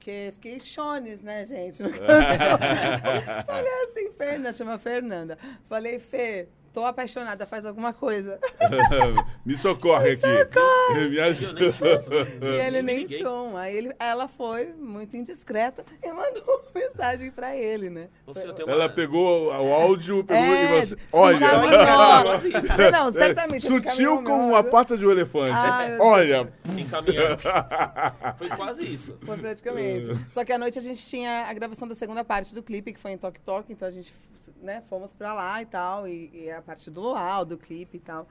[0.00, 1.78] que fiquei chones, né, gente?
[3.46, 5.38] Falei assim, Fernanda, chama Fernanda.
[5.68, 8.38] Falei, Fê, tô apaixonada, faz alguma coisa.
[9.46, 11.08] Me socorre aqui.
[11.08, 11.60] Me ajuda.
[11.60, 11.70] né?
[12.42, 13.56] E ele nem tchum.
[13.56, 18.08] Aí ele, ela foi muito indiscreta e mandou mensagem pra ele, né?
[18.26, 20.96] Uma- Ela pegou o áudio pegou É, e você.
[20.96, 21.38] tipo, Olha!
[22.22, 22.68] Quase isso.
[22.68, 23.66] Não, não, certamente.
[23.66, 25.56] Sutil como a pata de um elefante.
[25.88, 26.52] Meu Olha!
[26.76, 27.38] Encaminhando.
[28.36, 29.16] Foi quase isso.
[29.24, 30.10] Foi praticamente.
[30.34, 33.00] Só que à noite a gente tinha a gravação da segunda parte do clipe, que
[33.00, 34.12] foi em Tok Tok, então a gente
[34.62, 38.00] né, fomos pra lá e tal, e, e a parte do luau, do clipe e
[38.00, 38.26] tal.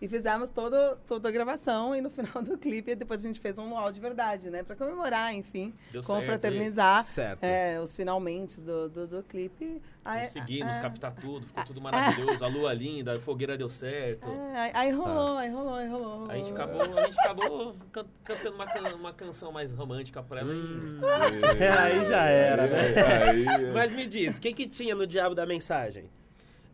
[0.00, 0.76] E fizemos todo,
[1.08, 3.98] toda a gravação e no final do clipe depois a gente fez um luau de
[3.98, 4.62] verdade, né?
[4.62, 7.42] Pra comemorar, enfim, Deu certo, confraternizar Certo.
[7.42, 9.82] é, os finalmente do, do, do clipe.
[10.04, 12.44] Aí, Conseguimos é, captar tudo, ficou tudo maravilhoso.
[12.44, 14.28] A lua linda, a fogueira deu certo.
[14.28, 16.08] é, aí, aí rolou, aí rolou, aí rolou.
[16.10, 16.30] rolou.
[16.30, 20.40] A gente acabou, a gente acabou can- cantando uma, can- uma canção mais romântica pra
[20.42, 20.52] ela.
[20.54, 21.00] Hum.
[21.58, 22.78] e- Aí já era, né?
[23.30, 26.08] Aí, Mas me diz, o que, que tinha no diabo da mensagem?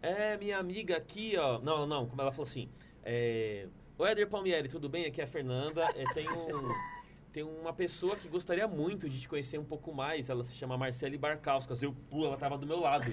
[0.05, 1.59] É, minha amiga aqui, ó.
[1.61, 2.69] Não, não, como ela falou assim.
[3.03, 3.67] É,
[3.99, 5.07] o Éder Palmieri, tudo bem?
[5.07, 5.83] Aqui é a Fernanda.
[5.97, 6.69] É, tem, um,
[7.33, 10.29] tem uma pessoa que gostaria muito de te conhecer um pouco mais.
[10.29, 11.83] Ela se chama Marcele Barcauskas.
[11.83, 13.05] Eu, pô, ela tava do meu lado.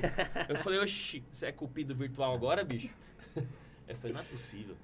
[0.49, 2.89] Eu falei, oxi, você é cupido virtual agora, bicho?
[3.87, 4.75] Eu falei, não é possível.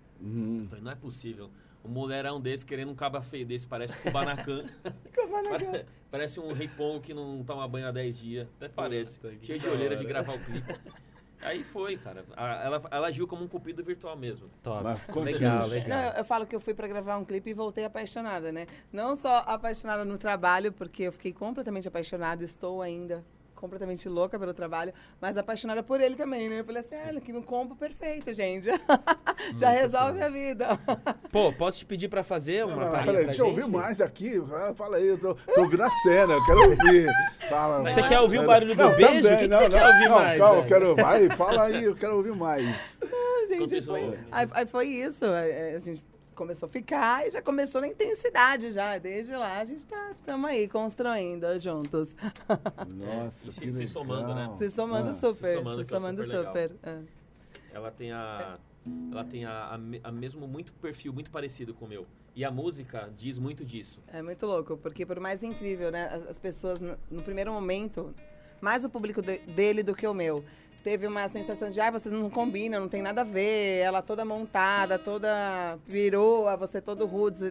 [0.64, 1.50] Eu falei, não é possível.
[1.86, 4.66] Um mulherão desse querendo um caba feio desse, parece um Kubanacan.
[5.50, 8.48] Pare- parece um rei Pongo que não toma banho há 10 dias.
[8.58, 9.22] Até parece.
[9.42, 10.76] Cheio de olheira de gravar o clipe.
[11.42, 12.26] Aí foi, cara.
[12.36, 14.50] Ela, ela agiu como um cupido virtual mesmo.
[14.64, 14.84] Top.
[15.12, 15.34] Continue.
[15.34, 16.14] Legal, Não, legal.
[16.18, 18.68] eu, falo que eu fui pra gravar um clipe e voltei apaixonada, né?
[18.92, 23.24] Não só apaixonada no trabalho, porque eu fiquei completamente apaixonada, estou ainda
[23.58, 26.60] completamente louca pelo trabalho, mas apaixonada por ele também, né?
[26.62, 28.70] Eu falei assim, olha, que um combo perfeito, gente.
[29.58, 30.68] Já resolve a vida.
[31.32, 33.60] Pô, posso te pedir pra fazer uma peraí, pra deixa eu gente?
[33.60, 34.42] ouvir mais aqui.
[34.54, 37.08] Ah, Fala aí, eu tô, tô ouvindo a cena, eu quero ouvir.
[37.50, 38.10] Fala, Você vai.
[38.10, 39.22] quer ouvir o barulho do Não, beijo?
[39.24, 40.38] também, o que, que não, você não, quer ouvir não, mais?
[40.40, 40.96] Calma, eu quero.
[40.96, 42.66] Vai, fala aí, eu quero ouvir mais.
[43.48, 45.26] gente, Enquanto isso, foi, eu- aí, aí foi isso.
[45.26, 46.04] é, A gente
[46.38, 48.98] começou a ficar e já começou na intensidade já.
[48.98, 52.16] Desde lá a gente tá estamos aí construindo juntos.
[52.96, 54.54] Nossa, E se- se somando, né?
[54.58, 56.76] Se somando Ah, super, se somando, somando, que é super super.
[56.90, 57.00] é.
[57.74, 58.58] Ela tem a.
[59.12, 62.06] Ela tem a, a, a mesmo muito perfil, muito parecido com o meu.
[62.34, 64.00] E a música diz muito disso.
[64.08, 66.06] É muito louco, porque por mais incrível, né?
[66.08, 68.14] as- As pessoas, no no primeiro momento,
[68.62, 70.44] mais o público de- dele do que o meu,
[70.88, 74.24] teve uma sensação de, ah, vocês não combinam, não tem nada a ver, ela toda
[74.24, 77.42] montada, toda virou, você todo roots.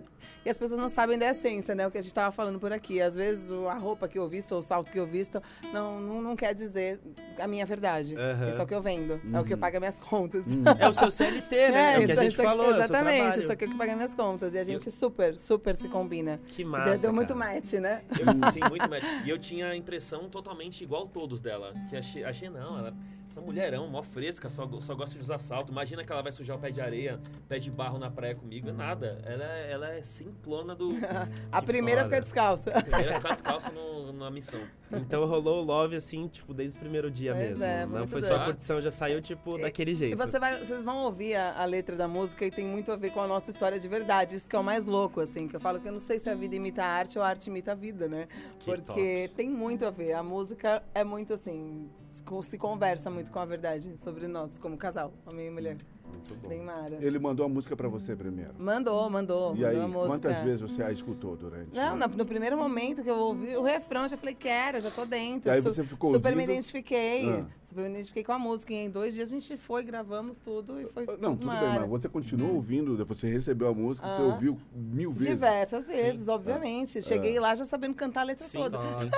[0.43, 1.87] E- as pessoas não sabem da essência, né?
[1.87, 2.99] O que a gente tava falando por aqui.
[2.99, 6.23] Às vezes a roupa que eu visto, ou o salto que eu visto, não, não,
[6.23, 6.99] não quer dizer
[7.39, 8.17] a minha verdade.
[8.17, 8.49] Aham.
[8.49, 10.47] Isso é o que eu vendo, é o que paga minhas contas.
[10.81, 11.95] É o seu CLT, né?
[11.97, 13.77] É, o que a isso- gente isso falou, é Exatamente, isso aqui é o que
[13.77, 14.55] paga minhas contas.
[14.55, 16.41] E a gente super, super se combina.
[16.47, 17.55] Que massa, Deu muito cara.
[17.55, 18.01] match, né?
[18.19, 19.05] Eu, sim, muito match.
[19.27, 21.75] E eu tinha a impressão totalmente igual todos dela.
[21.91, 22.95] Que achei, achei não, ela.
[23.37, 25.71] Essa mulherão, mó fresca, só, só gosta de usar salto.
[25.71, 28.73] Imagina que ela vai sujar o pé de areia, pé de barro na praia comigo.
[28.73, 29.19] Nada.
[29.27, 30.93] Ela, é- ela é simplona do.
[31.53, 32.15] A primeira foda.
[32.17, 32.71] fica descalça.
[32.83, 34.59] Primeiro ficar descalço no- na missão.
[34.91, 37.65] Então rolou o love, assim, tipo, desde o primeiro dia Pois mesmo.
[37.65, 38.47] é, Não foi só a doido.
[38.47, 40.15] curtição, já saiu, tipo, daquele jeito.
[40.15, 42.97] E você vai, vocês vão ouvir a, a letra da música e tem muito a
[42.97, 44.35] ver com a nossa história de verdade.
[44.37, 46.31] Isso que é o mais louco, assim, que eu falo que eu não sei se
[46.31, 48.29] a vida imita a arte ou a arte imita a vida, né?
[48.61, 50.15] Que Porque tem muito a ver.
[50.15, 54.59] A música é muito assim, se co- se conversa muito com a verdade sobre nós,
[54.59, 55.77] como casal, homem e mulher.
[56.11, 56.49] Muito bom.
[56.49, 56.97] Bem mara.
[57.01, 58.53] Ele mandou a música pra você primeiro.
[58.59, 60.07] Mandou, mandou, E mandou aí, a música.
[60.09, 61.75] quantas vezes você a escutou durante?
[61.75, 64.91] Não, no, no primeiro momento que eu ouvi o refrão, eu já falei, quero, já
[64.91, 65.49] tô dentro.
[65.51, 66.51] E aí você ficou Super me ouvindo?
[66.53, 67.31] identifiquei.
[67.31, 67.45] Ah.
[67.63, 68.73] Super me identifiquei com a música.
[68.73, 71.81] E em dois dias a gente foi, gravamos tudo e foi Não, tudo bem, mara.
[71.81, 74.25] mas você continuou ouvindo, depois você recebeu a música, você Ah.
[74.25, 75.29] ouviu mil vezes.
[75.29, 76.31] Diversas vezes, É.
[76.33, 77.03] obviamente.
[77.03, 78.79] Cheguei lá já sabendo cantar a letra Sim, toda.
[78.79, 79.11] sim.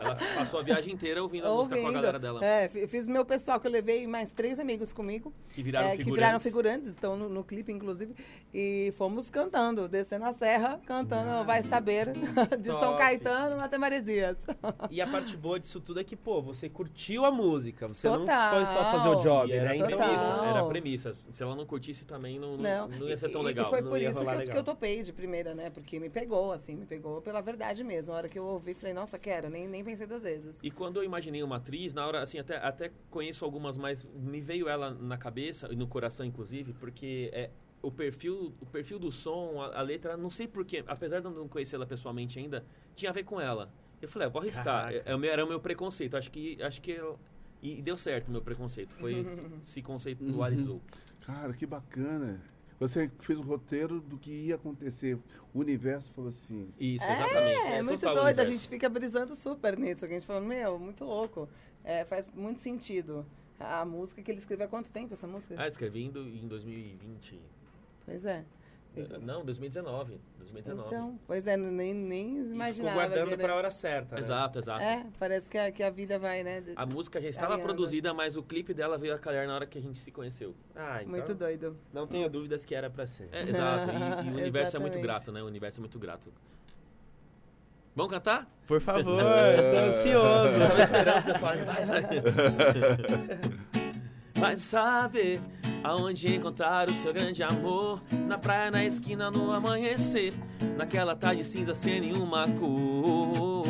[0.00, 1.94] Ela passou a viagem inteira ouvindo a música com a Ouvindo.
[1.94, 2.44] galera dela.
[2.44, 5.32] É, fi- fiz meu pessoal, que eu levei mais três amigos comigo.
[5.54, 6.14] Que viraram é, figurantes.
[6.30, 8.14] Viraram figurantes, estão no, no clipe, inclusive.
[8.52, 12.12] E fomos cantando, descendo a serra, cantando Vai Saber,
[12.58, 12.98] de São Top.
[12.98, 14.36] Caetano até Maresias.
[14.90, 17.88] E a parte boa disso tudo é que, pô, você curtiu a música.
[17.88, 18.54] Você não Total.
[18.54, 19.76] foi só fazer o job, era né?
[19.76, 20.06] Então, Total.
[20.06, 21.14] premissa, era a premissa.
[21.32, 23.66] Se ela não curtisse também, não, não, não ia ser tão legal.
[23.66, 25.70] E foi não por isso que eu, que eu topei de primeira, né?
[25.70, 28.12] Porque me pegou, assim, me pegou pela verdade mesmo.
[28.12, 30.58] A hora que eu ouvi, falei, nossa, quero, nem, nem pensei duas vezes.
[30.62, 34.40] E quando eu imaginei uma atriz, na hora, assim, até, até conheço algumas, mas me
[34.40, 37.50] veio ela na cabeça, e no coração, inclusive, porque é,
[37.82, 41.30] o, perfil, o perfil do som, a, a letra, não sei porquê, apesar de eu
[41.30, 42.64] não conhecer ela pessoalmente ainda,
[42.94, 43.70] tinha a ver com ela.
[44.00, 44.92] Eu falei, ah, vou arriscar.
[44.92, 46.16] É, é o meu- era o meu preconceito.
[46.16, 46.60] Acho que.
[46.62, 47.18] Acho que eu-
[47.62, 48.94] e deu certo o meu preconceito.
[48.96, 49.14] Foi,
[49.62, 50.80] se conceitualizou.
[51.20, 52.40] Cara, que bacana.
[52.78, 55.18] Você fez o roteiro do que ia acontecer.
[55.52, 56.70] O universo falou assim.
[56.80, 57.58] Isso, exatamente.
[57.66, 60.06] É, é muito doido, a gente fica brisando super nisso.
[60.06, 61.46] A gente fala, meu, muito louco.
[61.84, 63.26] É, faz muito sentido.
[63.60, 65.54] A música que ele escreveu há quanto tempo, essa música?
[65.58, 67.38] Ah, escrevi em, do- em 2020.
[68.06, 68.42] Pois é.
[68.96, 70.18] Eh, Não, 2019.
[70.38, 70.88] 2019.
[70.88, 72.94] Então, pois é, nem, nem e ficou imaginava.
[72.96, 73.36] guardando né?
[73.36, 74.16] pra hora certa.
[74.16, 74.20] né?
[74.20, 74.82] Exato, exato.
[74.82, 76.64] É, parece que a, que a vida vai, né?
[76.74, 79.78] A música já estava produzida, mas o clipe dela veio a calhar na hora que
[79.78, 80.54] a gente se conheceu.
[80.74, 81.76] Ah, então Muito doido.
[81.92, 83.28] não tenha dúvidas que era pra ser.
[83.30, 83.92] É, exato.
[83.92, 85.42] E, e o universo é muito grato, né?
[85.42, 86.32] O universo é muito grato.
[87.94, 88.46] Vamos cantar?
[88.66, 90.54] Por favor, tô ansioso.
[90.60, 91.64] Eu tava esperando vocês falarem.
[91.64, 92.02] Vai, vai.
[94.40, 95.38] Vai saber
[95.84, 98.00] aonde encontrar o seu grande amor.
[98.26, 100.32] Na praia, na esquina, no amanhecer.
[100.78, 103.66] Naquela tarde cinza sem nenhuma cor.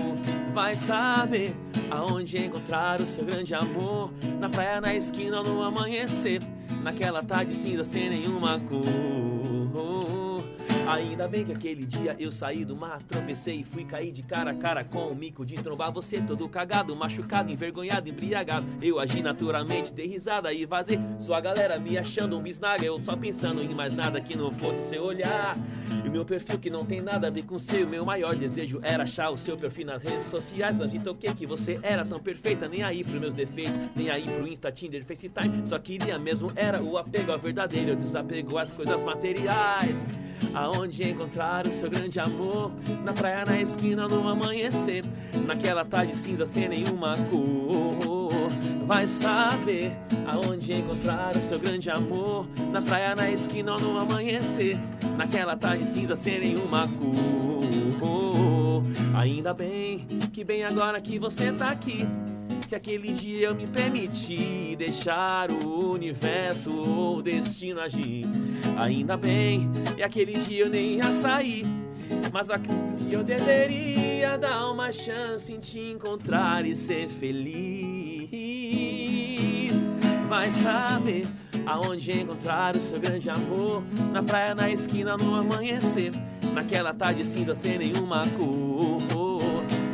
[0.54, 1.56] Vai saber
[1.90, 4.12] aonde encontrar o seu grande amor.
[4.38, 6.40] Na praia, na esquina, no amanhecer.
[6.84, 9.29] Naquela tarde cinza sem nenhuma cor.
[10.90, 14.50] Ainda bem que aquele dia eu saí do mar, tropecei e fui cair de cara
[14.50, 18.66] a cara com o mico de trombar você todo cagado, machucado, envergonhado, embriagado.
[18.82, 20.98] Eu agi naturalmente, dei risada e vazei.
[21.20, 24.82] Sua galera me achando um bisnaga, eu só pensando em mais nada que não fosse
[24.82, 25.56] seu olhar.
[26.04, 28.80] E o meu perfil que não tem nada a ver com seu, meu maior desejo
[28.82, 30.80] era achar o seu perfil nas redes sociais.
[30.80, 34.24] Mas me toquei que você era tão perfeita, nem aí pros meus defeitos, nem aí
[34.24, 35.68] pro Insta, Tinder, FaceTime.
[35.68, 40.04] Só queria mesmo era o apego ao verdadeiro, o desapego às coisas materiais.
[40.54, 42.72] Aonde encontrar o seu grande amor?
[43.04, 45.04] Na praia, na esquina, no amanhecer.
[45.46, 48.50] Naquela tarde cinza sem nenhuma cor.
[48.86, 49.92] Vai saber
[50.26, 52.46] aonde encontrar o seu grande amor?
[52.72, 54.78] Na praia, na esquina, no amanhecer.
[55.16, 57.70] Naquela tarde cinza sem nenhuma cor.
[59.14, 62.06] Ainda bem que bem agora que você tá aqui.
[62.70, 68.24] Que aquele dia eu me permiti deixar o universo ou o destino agir.
[68.78, 69.68] Ainda bem,
[69.98, 71.66] e aquele dia eu nem ia sair.
[72.32, 78.30] Mas acredito que eu deveria dar uma chance em te encontrar e ser feliz.
[80.28, 81.26] Vai saber
[81.66, 83.82] aonde encontrar o seu grande amor.
[84.12, 86.12] Na praia, na esquina, no amanhecer.
[86.54, 89.02] Naquela tarde cinza sem nenhuma cor.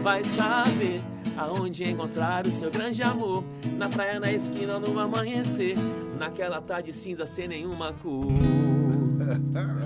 [0.03, 1.01] Vai saber
[1.37, 3.45] aonde encontrar o seu grande amor.
[3.77, 5.77] Na praia, na esquina, no amanhecer.
[6.19, 8.27] Naquela tarde cinza sem nenhuma cor.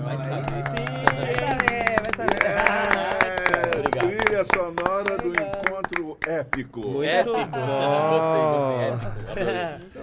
[0.03, 0.51] Vai saber.
[0.51, 0.63] Vai
[1.39, 2.45] saber, vai saber.
[2.45, 4.17] É, Obrigado.
[4.25, 6.79] trilha sonora do encontro épico.
[6.81, 7.33] Muito Épico.
[8.11, 8.41] Gostei,
[9.25, 9.43] gostei.
[9.53, 9.99] Épico.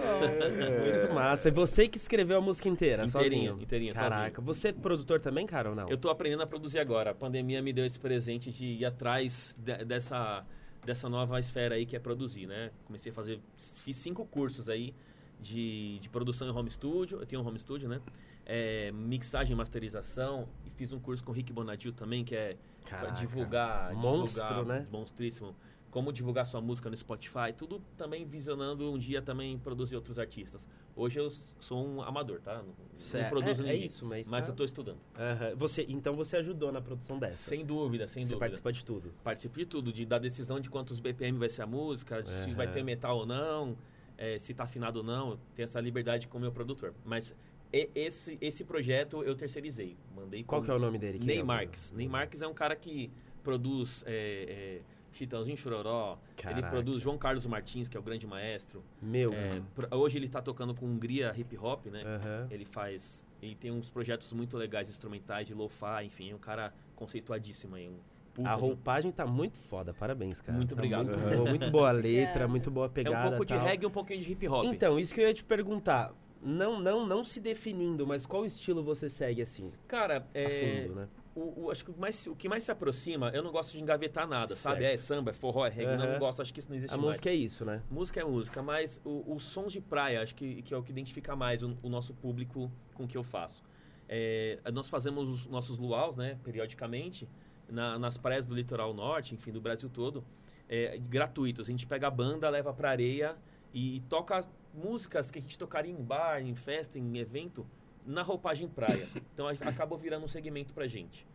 [1.02, 1.48] Muito massa.
[1.48, 3.62] E você que escreveu a música inteira, Inteirinha, sozinho?
[3.62, 4.16] inteirinha, Caraca.
[4.36, 4.42] sozinho.
[4.46, 5.88] Você é produtor também, cara, ou não?
[5.88, 7.10] Eu tô aprendendo a produzir agora.
[7.10, 10.44] A pandemia me deu esse presente de ir atrás de- dessa,
[10.88, 12.70] dessa nova esfera aí que é produzir, né?
[12.86, 14.94] Comecei a fazer, fiz cinco cursos aí
[15.38, 17.20] de, de produção em home studio.
[17.20, 18.00] Eu tenho um home studio, né?
[18.46, 20.48] É, mixagem e masterização.
[20.64, 22.56] E fiz um curso com o Rick Bonadil também, que é
[22.88, 23.20] para Caraca.
[23.20, 24.86] divulgar, Monstro, divulgar, né?
[24.90, 25.54] Monstríssimo.
[25.90, 30.68] Como divulgar sua música no Spotify, tudo também visionando um dia também produzir outros artistas.
[30.94, 32.58] Hoje eu sou um amador, tá?
[32.58, 33.30] Não, não Certo.
[33.30, 33.86] produzo É- é ninguém.
[33.86, 34.98] isso, mas mas tá- eu tô estudando.
[35.16, 35.54] Aham.
[35.56, 37.36] Você, então você ajudou na produção dessa?
[37.36, 38.40] Sem dúvida, sem você dúvida.
[38.40, 39.14] participa de tudo.
[39.24, 42.52] Participo de tudo, de, da decisão de quantos BPM vai ser a música, de se
[42.52, 43.74] vai ter metal ou não,
[44.18, 45.38] eh, se tá afinado ou não.
[45.54, 46.92] Tenho essa liberdade com o meu produtor.
[47.02, 47.34] Mas
[47.72, 49.96] e- esse, esse projeto eu terceirizei.
[50.14, 51.18] Mandei Qual que é o nome dele?
[51.18, 51.92] Ney Quem é o- Marques.
[51.92, 53.10] Ney Marques é um cara que
[53.42, 56.18] produz é, é, Chitãozinho Chororó.
[56.36, 56.68] Ele Caraca.
[56.68, 58.84] produz João Carlos Martins, que é o grande maestro.
[59.02, 59.32] Meu.
[59.32, 59.60] É,
[59.94, 62.02] hoje ele tá tocando com Hungria Hip Hop, né?
[62.04, 62.46] Aham.
[62.50, 63.26] Ele faz.
[63.42, 67.88] Ele tem uns projetos muito legais, instrumentais, de lo-fi, enfim, é um cara conceituadíssimo aí.
[67.88, 67.96] Um
[68.34, 70.56] puta A de roupagem tá muito foda, parabéns, cara.
[70.56, 71.06] Muito Tá obrigado.
[71.06, 72.46] Muito boa, muito boa a letra, É.
[72.48, 73.26] muito boa a É pegada.
[73.26, 73.64] um pouco de tal.
[73.64, 74.64] reggae e um pouquinho de hip hop.
[74.66, 76.12] Então, isso que eu ia te perguntar.
[76.40, 79.72] Não, não, não se definindo, mas qual estilo você segue assim?
[79.88, 81.08] Cara, A é, fundo, né?
[81.38, 83.80] O, o- acho que o, mais, o que mais se aproxima, eu não gosto de
[83.80, 84.80] engavetar nada, sabe?
[84.80, 84.92] Certo.
[84.94, 86.12] É samba, é forró, é reggae, não, Aham.
[86.14, 87.08] não gosto, acho que isso não existe A mais.
[87.08, 87.82] música é isso, né?
[87.90, 91.34] Música é música, mas os sons de praia, acho que, que é o que identifica
[91.36, 93.62] mais o, o nosso público com o que eu faço.
[94.08, 97.28] É, nós fazemos os nossos luaus, né, periodicamente,
[97.68, 100.24] na- nas praias do litoral norte, enfim, do Brasil todo,
[100.68, 101.68] é, gratuitos.
[101.68, 103.36] A gente pega a banda, leva pra areia
[103.72, 104.40] e toca
[104.74, 107.66] músicas que a gente tocaria em bar, em festa, em evento,
[108.06, 109.06] na roupagem praia.
[109.34, 111.26] Então a- acabou virando um segmento pra gente.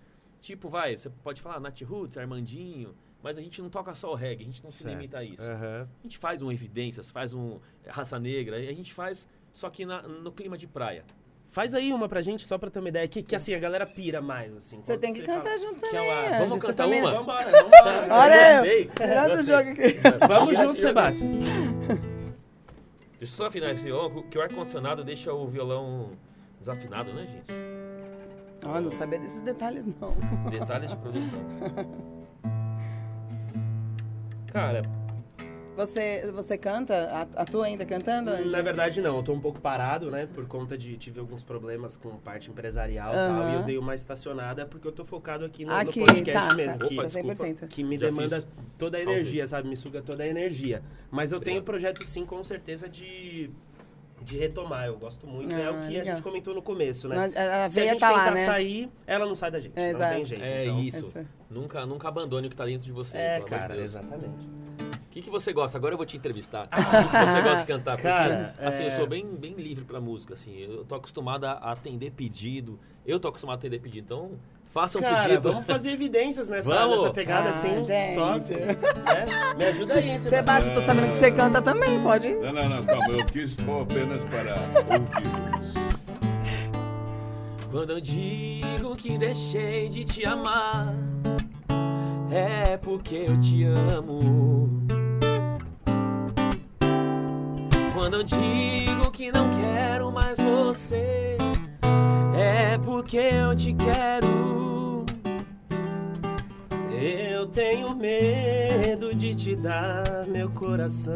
[0.41, 4.15] Tipo, vai, você pode falar Nat Roots, Armandinho, mas a gente não toca só o
[4.15, 4.94] reggae, a gente não se Certo.
[4.95, 5.49] limita a isso.
[5.49, 5.88] Aham.
[5.99, 9.85] A gente faz um Evidências, faz um Raça Negra, e a gente faz só que
[9.85, 11.06] na- no clima de praia.
[11.48, 13.07] Faz aí uma pra gente, só pra ter uma ideia.
[13.07, 14.81] Que, que assim, a galera pira mais, assim.
[14.81, 16.11] Você tem que cantar fala junto que é também.
[16.35, 17.11] Andy, Vamos cantar também- uma?
[17.11, 18.07] Vambora, vambora.
[18.15, 19.56] Olha Gostei, eu, tirando o gostei.
[19.56, 20.27] jogo aqui.
[20.27, 21.30] Vamos junto, Sebastião.
[23.19, 26.11] Deixa eu só afinar esse violão, que o ar-condicionado deixa o violão
[26.68, 27.53] desafinado, né, gente?
[28.65, 30.15] Ó, não sabia desses detalhes, não.
[30.49, 31.40] Detalhes de produção.
[34.48, 34.84] Cara,
[35.76, 36.94] Você, você canta?
[37.35, 38.52] A- Atua ainda cantando, Andy?
[38.52, 39.18] Na verdade, não.
[39.18, 40.27] Eu tô um pouco parado, né?
[40.31, 40.95] Por conta de...
[40.98, 43.49] Tive alguns problemas com parte empresarial e tal.
[43.49, 46.53] E eu dei uma estacionada porque eu tô focado aqui no, no Aqui, podcast tá.
[46.53, 46.77] mesmo.
[46.80, 47.68] tá, que, Opa, tá 100%.
[47.68, 48.48] que me Já demanda fiz.
[48.77, 49.06] toda a aí.
[49.07, 49.68] energia, sabe?
[49.68, 50.84] Me suga toda a energia.
[51.10, 51.65] Mas eu tenho Obrigado.
[51.81, 53.49] projeto, sim, com certeza, de...
[54.23, 55.53] De retomar, eu gosto muito.
[55.55, 56.05] é Ah, o que a legal.
[56.15, 57.15] gente comentou no começo, né?
[57.15, 58.45] Não, A a Se a gente tá lá, tentar né?
[58.45, 59.73] sair, ela não sai da gente.
[59.75, 60.15] É, não exato.
[60.15, 60.43] tem jeito.
[60.43, 60.79] é então.
[60.79, 61.05] isso.
[61.07, 63.15] Essa- Nunca, nunca abandone o que tá dentro de você.
[63.17, 63.83] É, de cara, Deus.
[63.89, 64.47] exatamente.
[64.47, 65.77] O que, que você gosta?
[65.77, 66.63] Agora eu vou te entrevistar.
[66.65, 67.91] O que, que você gosta de cantar?
[67.97, 70.57] Porque, Cara, assim, é- eu sou bem, bem livre pra música, assim.
[70.57, 72.79] Eu tô acostumado a atender pedido.
[73.05, 74.03] Eu tô acostumado a atender pedido.
[74.05, 74.31] Então,
[74.73, 75.51] faça um Cara, pedido.
[75.51, 77.01] vamos fazer evidências nessa, Vamos.
[77.03, 77.83] nessa pegada Ah, assim.
[77.83, 78.53] gente.
[78.53, 79.55] Né?
[79.55, 80.31] Me ajuda aí, Sebastião.
[80.39, 82.29] Sebastião, tô sabendo que você canta também, pode?
[82.33, 84.55] Não, não, não, calma, eu quis pôr apenas para
[84.95, 85.73] ouvi-los.
[87.71, 90.93] Quando eu digo que deixei de te amar,
[92.31, 94.69] é porque eu te amo.
[97.93, 101.37] Quando eu digo que não quero mais você,
[102.35, 105.05] é porque eu te quero.
[106.91, 111.14] Eu tenho medo de te dar meu coração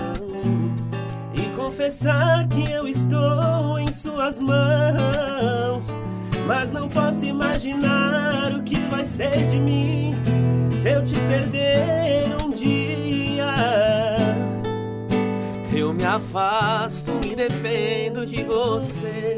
[1.34, 5.96] e confessar que eu estou em suas mãos.
[6.46, 10.14] Mas não posso imaginar o que vai ser de mim
[10.72, 13.56] se eu te perder um dia.
[15.74, 19.38] Eu me afasto, me defendo de você,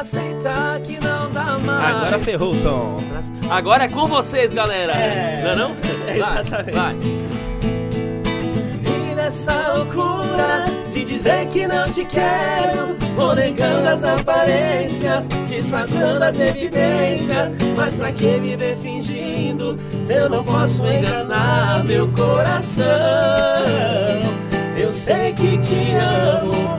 [0.00, 1.96] Aceitar que não dá mais.
[1.96, 2.96] Agora ferrou o tom.
[3.50, 4.92] Agora é com vocês, galera.
[4.92, 5.40] É.
[5.42, 5.70] Não é não?
[6.06, 6.74] É, Vai, exatamente.
[6.76, 6.96] vai.
[8.84, 16.38] E nessa loucura de dizer que não te quero, vou negando as aparências, disfarçando as
[16.40, 17.54] evidências.
[17.76, 22.84] Mas pra que viver fingindo se eu não posso enganar meu coração?
[24.76, 26.78] Eu sei que te amo,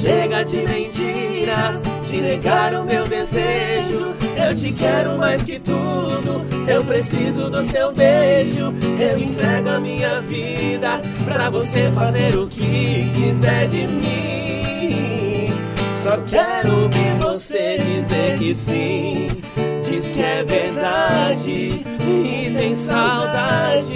[0.00, 1.80] chega de mentiras,
[2.12, 4.14] de negar o meu desejo.
[4.36, 8.74] Eu te quero mais que tudo, eu preciso do seu beijo.
[9.00, 15.48] Eu entrego a minha vida pra você fazer o que quiser de mim.
[15.94, 19.28] Só quero ouvir você dizer que sim.
[19.82, 23.88] Diz que é verdade e tem saudade.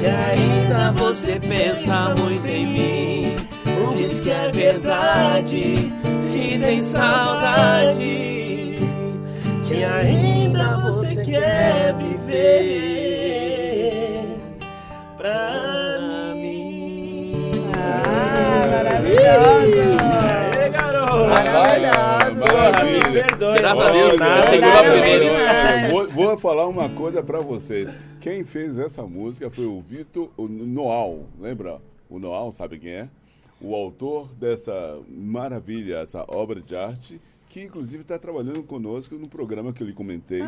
[0.00, 3.53] Que ainda você pensa muito em mim.
[3.92, 8.78] Diz que é verdade e tem saudade.
[9.66, 13.04] Que ainda você quer viver
[15.16, 17.52] pra mim.
[17.76, 19.98] Ah, maravilhoso!
[20.30, 21.28] Aê, garoto!
[21.28, 22.40] Maravilhoso!
[22.40, 23.58] Porra, me perdoe.
[23.58, 24.42] Graças a Deus, vou nada.
[24.42, 25.24] você segurou a primeira.
[25.24, 25.90] Demais.
[25.90, 27.96] Vou, vou falar uma coisa pra vocês.
[28.20, 31.26] Quem fez essa música foi o Vitor Noal.
[31.38, 31.80] Lembra?
[32.08, 33.08] O Noal, sabe quem é?
[33.64, 39.72] O autor dessa maravilha, essa obra de arte, que inclusive está trabalhando conosco no programa
[39.72, 40.42] que eu lhe comentei,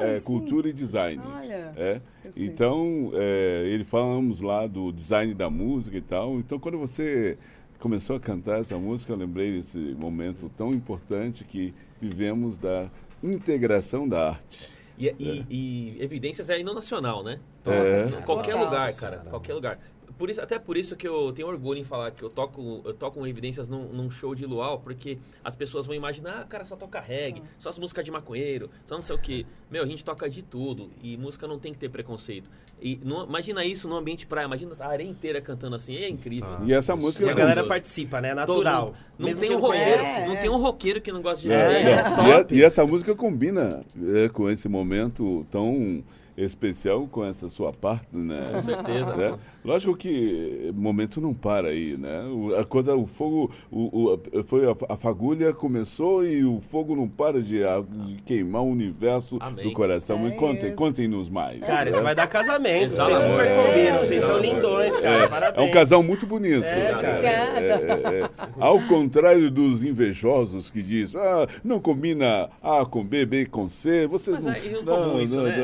[0.00, 0.24] é, sim.
[0.24, 1.22] Cultura e Design.
[1.24, 2.00] Olha, É.
[2.36, 6.38] Então, é, ele falamos lá do design da música e tal.
[6.38, 7.36] Então, quando você
[7.78, 12.90] começou a cantar essa música, eu lembrei desse momento tão importante que vivemos da
[13.22, 14.74] integração da arte.
[14.98, 17.38] E, e- e Evidências é hino nacional, né?
[17.66, 18.22] É.
[18.22, 19.18] Qualquer lugar, cara.
[19.28, 19.78] Qualquer lugar.
[20.18, 22.94] Por isso, até por isso que eu tenho orgulho em falar que eu toco, eu
[22.94, 26.46] toco um evidências num, num show de luau, porque as pessoas vão imaginar, ah, o
[26.46, 29.44] cara só toca reggae, só as músicas de maconheiro, só não sei o quê.
[29.70, 32.50] Meu, a gente toca de tudo e música não tem que ter preconceito.
[32.80, 36.48] E não- imagina isso no ambiente praia, imagina a areia inteira cantando assim, é incrível.
[36.64, 38.28] E essa música E a é galera participa, né?
[38.30, 38.94] É Todo natural.
[39.18, 40.02] Não Mesmo tem que um roqueiro.
[40.02, 40.40] É, não é.
[40.40, 42.16] tem um roqueiro que não gosta de É, reggae.
[42.16, 42.26] não.
[42.28, 43.84] E, a- e essa música combina
[44.14, 46.02] é, com esse momento tão
[46.36, 48.50] especial, com essa sua parte, né?
[48.52, 49.16] Com certeza.
[49.16, 49.38] Né?
[49.66, 52.22] Lógico que o momento não para aí, né?
[52.32, 56.94] O- A coisa, o fogo, o, o- foi a, a fagulha começou e o fogo
[56.94, 59.64] não para de, a- de queimar o universo Amém.
[59.64, 60.24] do coração.
[60.26, 61.60] É E contem, contem-nos mais.
[61.60, 62.04] Cara, isso né?
[62.04, 62.90] vai dar casamento.
[62.90, 63.98] Vocês super É, combinam.
[63.98, 64.54] Vocês são exato.
[64.54, 65.24] lindões, cara.
[65.24, 65.68] É Parabéns.
[65.68, 66.62] um casal muito bonito.
[66.64, 67.26] É, cara.
[67.26, 68.30] É, é, é.
[68.60, 74.06] Ao contrário dos invejosos que dizem, ah, não combina A com B, B com C,
[74.06, 74.52] vocês Mas não...
[74.52, 75.54] é incomum isso, né?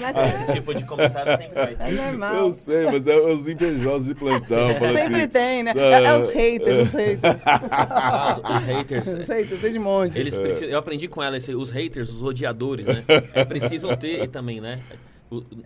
[0.00, 1.92] Mas é, Esse tipo de comentário sempre vai é ter.
[1.92, 2.34] normal.
[2.36, 4.68] Eu sei, mas é os invejosos de plantão.
[4.96, 5.72] Sempre assim, tem, né?
[5.76, 7.36] É, é os haters, os haters.
[7.44, 9.08] Ah, os, os haters.
[9.08, 10.18] Os haters, tem de monte.
[10.18, 13.04] Eles precisam, eu aprendi com ela, esse- os haters, os odiadores, né?
[13.34, 14.80] É, precisam ter também, né?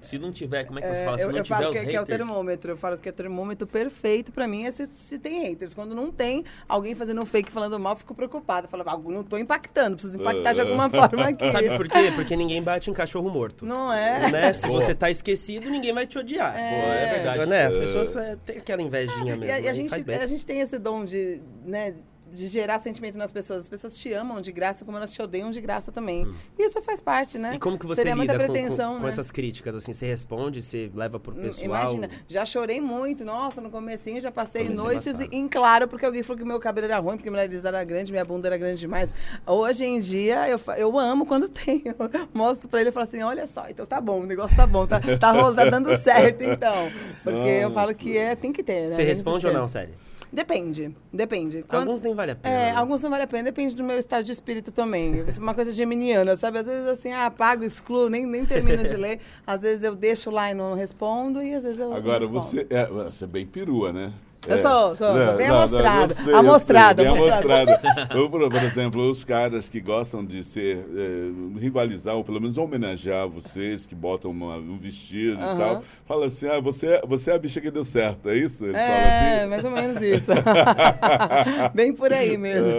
[0.01, 1.19] Se não tiver, como é que você É, fala?
[1.19, 2.19] Se eu, não eu tiver falo os que, que é o haters...
[2.19, 2.73] termômetro.
[2.73, 5.75] Eu falo que é o termômetro perfeito pra mim é se, se tem haters.
[5.75, 8.67] Quando não tem alguém fazendo um fake falando mal, eu fico preocupada.
[8.69, 11.51] Falo, ah, não tô impactando, preciso impactar de alguma forma aqui.
[11.51, 12.13] Sabe por quê?
[12.15, 13.65] Porque ninguém bate em cachorro morto.
[13.65, 14.31] Não é?
[14.31, 14.53] Né?
[14.53, 14.81] Se Boa.
[14.81, 16.53] você tá esquecido, ninguém vai te odiar.
[16.53, 17.47] Boa, é verdade.
[17.47, 17.67] Né?
[17.67, 19.45] As pessoas é, têm aquela invejinha mesmo.
[19.45, 21.95] E a, a aí gente, a gente tem esse dom de, né,
[22.33, 23.61] de gerar sentimento nas pessoas.
[23.63, 26.27] As pessoas te amam de graça, como elas te odeiam de graça também.
[26.59, 27.51] E isso faz parte, né?
[27.53, 27.55] Hum.
[27.55, 29.09] E como que você Seria lida muita com- pretensão, com, com né?
[29.11, 29.75] essas críticas?
[29.75, 31.65] Assim, você responde, você leva pro Hum, pessoal?
[31.67, 35.35] Imagina, já chorei muito, nossa, no comecinho já passei noites embaçado.
[35.35, 38.11] em claro, porque alguém falou que meu cabelo era ruim, porque meu nariz era grande,
[38.11, 39.13] minha bunda era grande demais.
[39.47, 41.83] Hoje em dia, eu, eu amo quando tem.
[41.85, 41.95] Eu
[42.33, 44.87] mostro pra ele e falo assim, olha só, então tá bom, o negócio tá bom,
[44.87, 46.91] tá, tá, rolando, tá dando certo então.
[47.23, 48.89] Porque eu falo que é, tem que ter, né?
[48.89, 49.95] Você responde ou não, sério?
[50.33, 51.63] Depende, depende.
[51.63, 52.55] Quando- Alguns nem vale a pena.
[52.55, 52.79] é, né?
[52.79, 55.23] alguns não vale a pena, depende do meu estado de espírito também.
[55.29, 56.59] Isso é uma coisa geminiana, sabe?
[56.59, 59.21] Às vezes assim, ah, apago, excluo, nem, nem termino de ler.
[59.47, 62.41] Às vezes eu deixo lá e não respondo, e às vezes eu Agora, respondo.
[62.41, 64.13] você é, você é bem perua, né?
[64.47, 66.15] Eu sou, sou, sou bem eu amostrada.
[66.15, 67.81] sei, Amostrada, sei, bem amostrada.
[68.13, 73.29] Eu, por, exemplo, os caras que gostam de ser, eh, rivalizar, ou pelo menos homenagear
[73.29, 75.57] vocês, que botam uma- um vestido e Aham.
[75.57, 78.65] tal, fala assim, ah, você, você é a bicha que deu certo, é isso?
[78.65, 79.49] Eles É, assim?
[79.51, 80.27] mais ou menos isso.
[81.73, 82.73] bem por aí mesmo.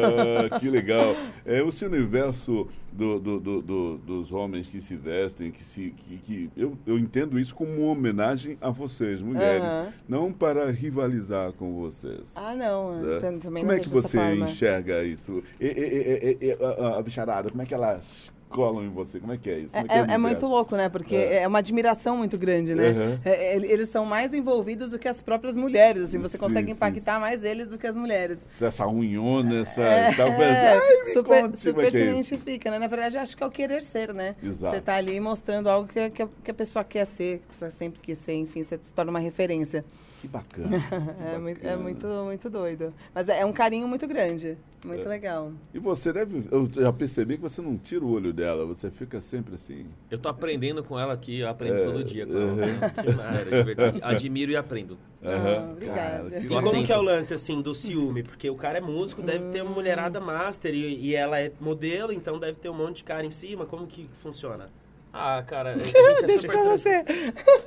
[0.53, 1.15] Ah, que legal.
[1.45, 5.91] É, esse universo do, do- do- do- dos homens que se vestem, que se.
[5.97, 9.63] Que, que- eu, eu entendo isso como uma homenagem a vocês, mulheres.
[9.67, 9.93] Aham.
[10.07, 12.31] Não para rivalizar com vocês.
[12.35, 13.19] Ah, não, né?
[13.19, 14.17] tam- também como não é que você
[14.51, 15.43] enxerga isso?
[15.59, 19.19] E, e- e- a, a- a bicharada, como é que elas colam em você?
[19.19, 19.75] Como é que é isso?
[19.75, 20.87] É, é- o é muito louco, né?
[20.87, 21.41] Porque É.
[21.41, 22.89] é, uma admiração muito grande, né?
[22.89, 23.19] Uhum.
[23.25, 26.19] É, é, eles são mais envolvidos do que as próprias mulheres, assim.
[26.19, 27.21] Você Sim, consegue sim, impactar sim.
[27.21, 28.45] mais eles do que as mulheres.
[28.61, 29.81] Essa unhona, essa.
[29.81, 32.79] É, tal, Ai, me super, conte super é se é identifica, né?
[32.79, 34.35] Na verdade, acho que é o querer ser, né?
[34.41, 34.75] Exato.
[34.75, 37.53] Você tá ali mostrando algo que, que, a, que a pessoa quer ser, que a
[37.53, 39.83] pessoa sempre quis ser, enfim, você se torna uma referência.
[40.23, 40.69] Que bacana.
[40.79, 40.85] que
[41.35, 41.83] É, muito, é bacana.
[41.83, 42.93] muito, muito doido.
[43.13, 45.09] Mas é, é um carinho muito grande, muito É.
[45.09, 45.51] legal.
[45.73, 46.45] E você deve.
[46.49, 49.85] Eu já percebi que você não tira o olho dela, você fica sempre assim.
[50.09, 52.45] Eu tô aprendendo com ela aqui, eu aprendo É, todo dia com ela.
[52.45, 52.55] uhum.
[52.55, 52.79] né?
[53.19, 53.99] Sério, de verdade.
[54.01, 54.97] Admiro e aprendo.
[55.21, 55.71] Aham.
[55.73, 56.29] obrigada.
[56.31, 56.83] Cara, E como atento.
[56.85, 58.23] que é o lance, assim, do ciúme?
[58.23, 62.13] Porque o cara é músico, deve ter uma mulherada master e, e ela é modelo,
[62.13, 63.65] então deve ter um monte de cara em cima.
[63.65, 64.69] Como que funciona?
[65.13, 67.05] Ah, cara, gente é Deixa pra você.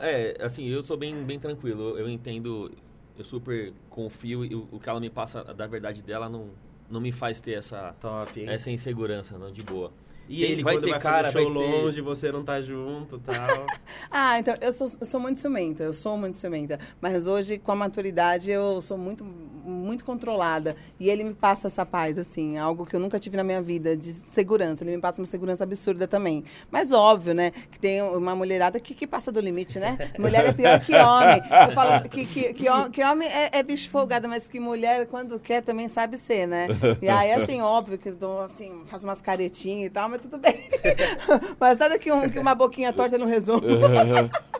[0.01, 1.97] É, assim, eu sou bem, bem tranquilo.
[1.97, 2.73] Eu entendo,
[3.17, 6.51] eu super confio e o, o que ela me passa da verdade dela não,
[6.91, 9.93] não me faz ter essa, Top, essa insegurança, não, de boa.
[10.29, 12.61] E ele, vai quando ter vai cara, fazer show vai ter- longe, você não tá
[12.61, 13.67] junto e tal.
[14.11, 16.79] Ah, então, eu sou, eu sou muito ciumenta, eu sou muito ciumenta.
[17.01, 20.77] Mas hoje, com a maturidade, eu sou muito, muito controlada.
[20.99, 23.97] E ele me passa essa paz, assim, algo que eu nunca tive na minha vida,
[23.97, 24.85] de segurança.
[24.85, 26.45] Ele me passa uma segurança absurda também.
[26.71, 29.99] Mas óbvio, né, que tem uma mulherada que, que passa do limite, né?
[30.19, 31.41] Mulher é pior que homem.
[31.69, 35.39] Eu falo que, que, que, que homem é, é bicho folgado, mas que mulher, quando
[35.39, 36.69] quer, também sabe ser, né?
[37.03, 40.39] E aí, assim, óbvio que eu dou, assim, faço umas caretinhas e tal, mas tudo
[40.39, 40.69] bem.
[41.61, 43.67] mas nada que, um- que uma boquinha torta não resolve.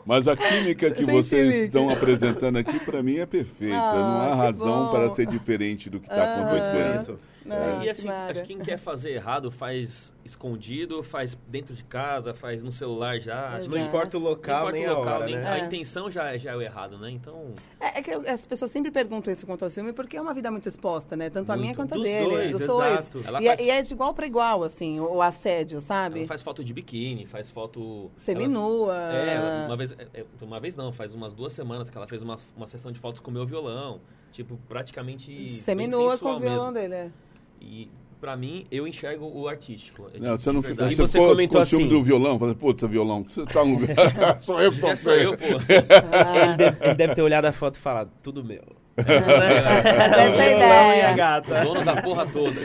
[0.05, 1.65] Mas a química que Sem vocês química.
[1.65, 3.75] estão apresentando aqui, para mim, é perfeita.
[3.77, 4.91] Ah, não há que razão bom.
[4.91, 6.43] para ser diferente do que está Aham.
[6.45, 7.19] acontecendo.
[7.47, 8.31] Não, e que assim, mara.
[8.31, 13.19] acho que quem quer fazer errado faz escondido, faz dentro de casa, faz no celular
[13.19, 13.59] já.
[13.59, 13.77] Que Não Exato.
[13.77, 15.49] importa o não local, importa nem o a local, hora, nem- né?
[15.49, 15.65] a É.
[15.65, 17.09] intenção já, já é o errado, né?
[17.09, 20.33] Então, É, é que as pessoas sempre perguntam isso quanto ao ciúme, porque é uma
[20.33, 21.29] vida muito exposta, né?
[21.29, 21.77] Tanto a minha Muito.
[21.77, 22.29] quanto a dele.
[22.29, 23.19] dois, dos exato.
[23.21, 23.41] dois.
[23.41, 26.19] E, é- faz- e é de igual para igual, assim, o, o assédio, sabe?
[26.19, 28.11] ela faz foto de biquíni, faz foto...
[28.17, 28.93] Seminua.
[28.95, 32.21] Ela, é, uma vez é, uma vez não, faz umas duas semanas que ela fez
[32.21, 34.01] uma, uma sessão de fotos com o meu violão.
[34.31, 35.49] Tipo, praticamente.
[35.49, 36.73] Seminua com o violão mesmo.
[36.73, 37.11] dele, é.
[37.61, 37.89] E
[38.19, 40.09] pra mim, eu enxergo o artístico.
[40.13, 40.89] É Não, de- você não fica.
[40.89, 42.39] Você você comentou com o ciúme assim- do violão.
[42.39, 43.95] Falei, putz, violão, você tá no lugar.
[44.41, 45.45] Só eu que tô sou eu, pô.
[46.47, 48.61] Ele deve, ele deve ter olhado a foto e falado, tudo meu.
[48.97, 51.13] Mas essa é a e ideia.
[51.15, 51.61] gata.
[51.63, 52.59] Dono da porra toda.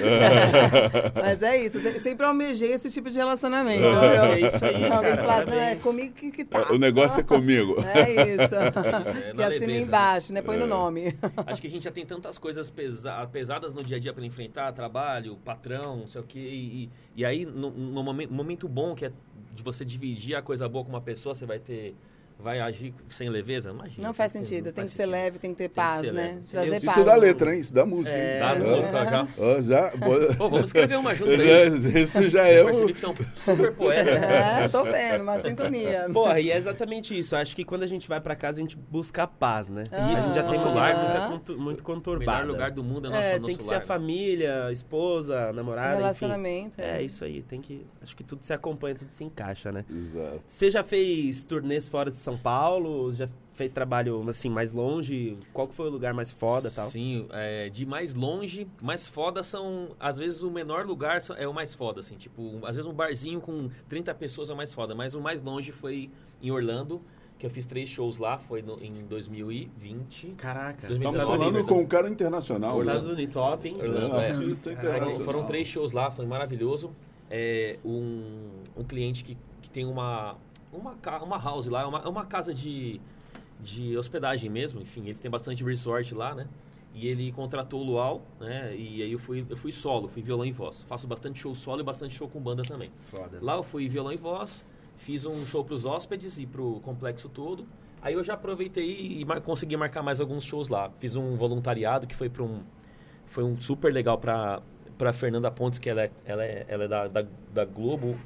[1.14, 1.80] Mas é isso.
[1.80, 3.84] se- Sempre almejei esse tipo de relacionamento.
[3.84, 4.86] É Eu- isso aí.
[4.90, 6.72] Alguém falasse, não, é comigo que, que tá.
[6.72, 7.76] O negócio é comigo.
[7.94, 8.42] É isso.
[8.62, 9.80] É, que na assina leveza.
[9.88, 10.42] embaixo, né?
[10.42, 10.68] Põe no É.
[10.68, 11.16] nome.
[11.46, 14.24] Acho que a gente já tem tantas coisas pesa- pesadas no dia a dia para
[14.24, 16.38] enfrentar, trabalho, patrão, não sei o quê.
[16.38, 19.12] E, e aí, no, no momen- momento bom que é
[19.54, 21.94] de você dividir a coisa boa com uma pessoa, você vai ter.
[22.42, 23.70] Vai agir sem leveza?
[23.70, 24.06] Imagina.
[24.06, 24.66] Não faz sentido.
[24.66, 25.12] não Tem faz que ser sentido.
[25.12, 26.10] leve, tem que ter paz, né?
[26.10, 26.46] leve.
[26.50, 26.96] Trazer Isso paz.
[26.96, 27.60] Isso dá letra, hein?
[27.60, 28.22] Isso dá música, hein?
[28.22, 28.38] É.
[28.40, 29.06] Dá Ó, música
[29.62, 29.90] já.
[30.36, 32.02] pô- vamos escrever uma junto aí.
[32.02, 32.66] Isso já é Eu o.
[32.66, 33.14] percebi que é um
[33.44, 34.10] super poeta.
[34.10, 36.08] É, tô vendo, uma sintonia.
[36.12, 37.36] Porra, e é exatamente isso.
[37.36, 39.84] Acho que quando a gente vai pra casa, a gente busca a paz, né?
[39.92, 42.38] E isso já tem Nosso muito, lar, muito O conturbado.
[42.40, 45.48] melhor lugar do mundo é nosso, É, nosso tem que ser a família, a esposa,
[45.48, 46.00] a namorada, enfim.
[46.02, 46.80] Relacionamento.
[46.80, 47.42] É, isso aí.
[47.42, 47.86] Tem que...
[48.02, 49.84] Acho que tudo se acompanha, tudo se encaixa, né?
[49.90, 50.40] Exato.
[50.46, 53.12] Você já fez turnês fora de São Paulo?
[53.12, 55.36] Já fez trabalho, assim, mais longe?
[55.52, 56.88] Qual que foi o lugar mais foda e tal?
[56.88, 59.90] Sim, é, de mais longe, mais foda são.
[60.00, 62.16] Às vezes o menor lugar é o mais foda, assim.
[62.16, 64.94] Tipo, às vezes um barzinho com 30 pessoas é o mais foda.
[64.94, 66.10] Mas o mais longe foi
[66.42, 67.00] em Orlando,
[67.38, 70.28] que eu fiz três shows lá, foi no- em 2020.
[70.36, 70.88] Caraca.
[70.88, 70.94] 2019.
[70.94, 72.70] Estamos Estados falando com um cara internacional.
[72.70, 73.12] Estados Orlando.
[73.14, 73.76] Unidos, top, hein?
[73.80, 74.30] Orlando, é.
[74.30, 76.90] É foram três shows lá, foi maravilhoso.
[77.30, 80.36] É, um, um cliente que, que tem uma,
[80.72, 83.00] uma, uma house lá, uma, uma casa de,
[83.60, 86.46] de hospedagem mesmo, enfim, eles têm bastante resort lá, né?
[86.94, 88.74] E ele contratou o Luau, né?
[88.76, 90.82] E aí eu fui, eu fui solo, fui violão e voz.
[90.82, 92.90] Faço bastante show solo e bastante show com banda também.
[93.04, 93.38] Foda.
[93.40, 94.62] Lá eu fui violão e voz,
[94.98, 97.66] fiz um show para os hóspedes e para o complexo todo.
[98.02, 100.90] Aí eu já aproveitei e mar- consegui marcar mais alguns shows lá.
[100.98, 102.62] Fiz um voluntariado que foi para um
[103.26, 104.60] foi um super legal para
[104.98, 107.24] para Fernanda Pontes, que ela é, ela é, ela é da, da,
[107.54, 108.16] da Globo,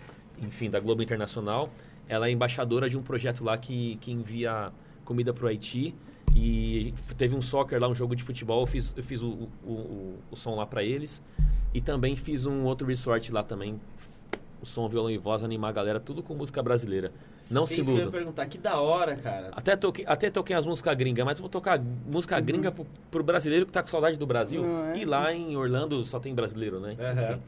[0.43, 1.71] enfim, da Globo Internacional.
[2.09, 4.73] Ela é embaixadora de um projeto lá que, que envia
[5.05, 5.95] comida para o Haiti.
[6.35, 8.61] E teve um soccer lá, um jogo de futebol.
[8.61, 11.23] Eu fiz, eu fiz o, o, o, o som lá para eles.
[11.73, 13.81] E também fiz um outro resort lá também.
[14.61, 17.13] O som, violão e voz, animar a galera, tudo com música brasileira.
[17.51, 19.51] Não se Isso que eu ia perguntar, que da hora, cara.
[19.53, 21.79] Até toquei, até toquei as músicas gringas, mas eu vou tocar
[22.11, 24.63] música gringa pro, pro brasileiro que tá com saudade do Brasil.
[24.63, 24.99] Não é?
[24.99, 26.97] E lá em Orlando só tem brasileiro, né?
[26.99, 27.23] Aham.
[27.23, 27.43] Enfim.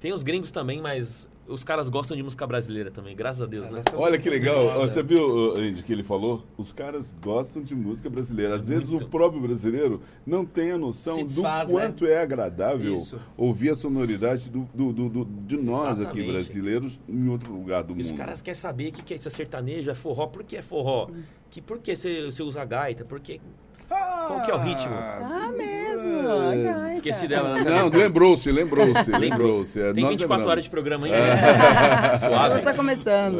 [0.00, 3.68] Tem os gringos também, mas os caras gostam de música brasileira também, graças a Deus,
[3.68, 3.82] né?
[3.94, 6.44] Olha que legal, você viu, Andy, que ele falou?
[6.56, 8.56] Os caras gostam de música brasileira.
[8.56, 9.04] Às vezes Muito.
[9.06, 11.74] o próprio brasileiro não tem a noção Se do desfaz, né?
[11.74, 13.18] quanto é agradável Isso.
[13.36, 16.32] ouvir a sonoridade do, do- do- do- de nós aqui Exatamente.
[16.32, 18.18] brasileiros em outro lugar do E os mundo.
[18.18, 20.62] caras querem saber o que, que é isso, é sertanejo, é forró, por que é
[20.62, 21.08] forró?
[21.10, 21.22] Hum.
[21.50, 23.04] Que, por que você, você usa gaita?
[23.04, 23.40] Por que...
[23.88, 24.94] Qual que é o ritmo?
[24.94, 26.28] Ah, mesmo.
[26.28, 27.54] Ai, ai, Esqueci dela.
[27.54, 27.62] né?
[27.70, 29.80] Não, lembrou-se, lembrou-se, Lembrou-se.
[29.80, 30.46] É, Tem nós 24 lembramos.
[30.48, 31.18] horas de programa ainda.
[31.18, 32.58] Ela Suave.
[32.58, 33.38] está começando.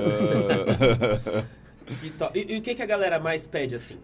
[2.01, 3.98] Que to- E, e o que, que a galera mais pede, assim?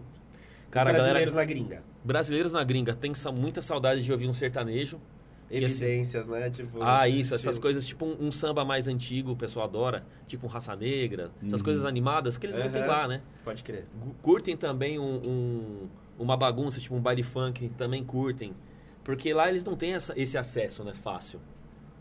[0.71, 1.83] Cara, a galera- Brasileiros na gringa.
[2.03, 4.99] Brasileiros na gringa tem muita saudade de ouvir um sertanejo.
[5.51, 6.49] Assim- Evidências, né?
[6.49, 7.61] Tipo, Ah, isso, essas estilo.
[7.61, 11.59] coisas, tipo um, um samba mais antigo, o pessoal adora, tipo um Raça Negra, essas
[11.59, 11.65] Uhum.
[11.65, 12.91] coisas animadas que eles não têm Aham.
[12.91, 13.21] lá, né?
[13.45, 13.85] Pode crer.
[14.23, 15.87] Curtem também um, um-
[16.23, 18.53] uma bagunça, tipo um baile funk, também curtem.
[19.03, 21.39] Porque lá eles não têm essa- esse acesso, né, fácil,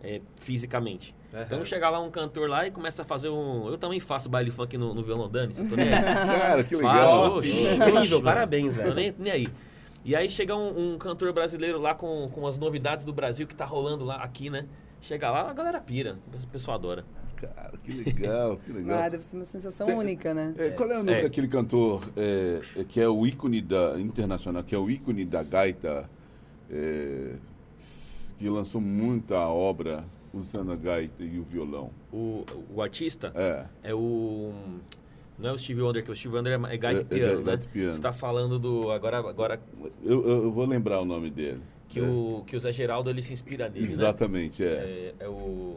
[0.03, 1.15] é, fisicamente.
[1.47, 3.67] Então chega lá um cantor lá e começa a fazer um...
[3.69, 6.03] Eu também faço baile funk no, no violão Dani, se eu tô nem aí.
[6.27, 7.33] Cara, que Faço, legal.
[7.37, 8.95] oxe, Incrível, parabéns, Tô velho.
[8.95, 9.49] nem, nem aí.
[10.05, 13.55] E aí chega um, um cantor brasileiro lá com, com as novidades do Brasil que
[13.57, 14.67] tá rolando lá aqui, né?
[15.01, 16.19] Chega lá, a galera pira.
[16.43, 17.05] O pessoal adora.
[17.43, 18.99] Cara, que legal, que legal.
[18.99, 20.55] Ah, deve ser uma sensação Tem- única, né?
[20.57, 21.23] É, qual é o nome É.
[21.23, 25.43] daquele cantor é, é, que é o ícone da internacional, que é o ícone da
[25.43, 26.09] gaita,
[26.71, 27.35] é,
[28.39, 31.91] que lançou muita obra usando a gaita e o violão?
[32.13, 32.45] O,
[32.75, 33.65] o artista É.
[33.91, 34.53] é o.
[35.39, 37.25] Não é o Steve Wonder, que o Steve Wonder é, é gaita É- e é
[37.27, 37.45] piano, né?
[37.47, 37.95] gaita e piano.
[37.95, 38.91] Você tá falando do.
[38.93, 39.61] Agora, agora
[40.05, 41.61] Eu, eu- eu vou lembrar o nome dele.
[41.89, 42.03] que, É.
[42.03, 44.69] o, que o Zé Geraldo ele se inspira nele, Exatamente, né?
[44.69, 45.15] é.
[45.21, 45.77] É, é o.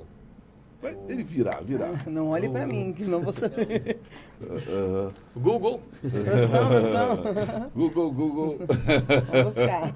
[0.85, 2.05] Vai ele virar, virar.
[2.07, 3.97] Não olhe pra mim, que não vou saber.
[5.35, 5.81] Google.
[5.99, 7.71] produção, produção.
[7.75, 8.57] Google, Google.
[9.31, 9.93] Vamos buscar.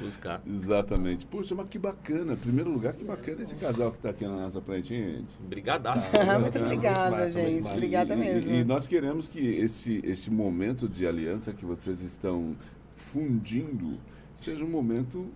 [0.00, 0.42] Buscar.
[0.46, 1.26] Exatamente.
[1.26, 2.34] Poxa, mas que bacana.
[2.34, 5.42] Em primeiro lugar, que bacana esse casal que tá aqui na nossa frente, hein, gente?
[5.42, 6.10] Brigadaço.
[6.12, 7.56] muito muito obrigada, massa, muito gente.
[7.64, 7.72] massa.
[7.72, 8.52] Obrigada E- e- mesmo.
[8.54, 12.54] E, nós queremos que esse, este momento de aliança que vocês estão
[12.94, 13.98] fundindo
[14.36, 15.26] seja um momento,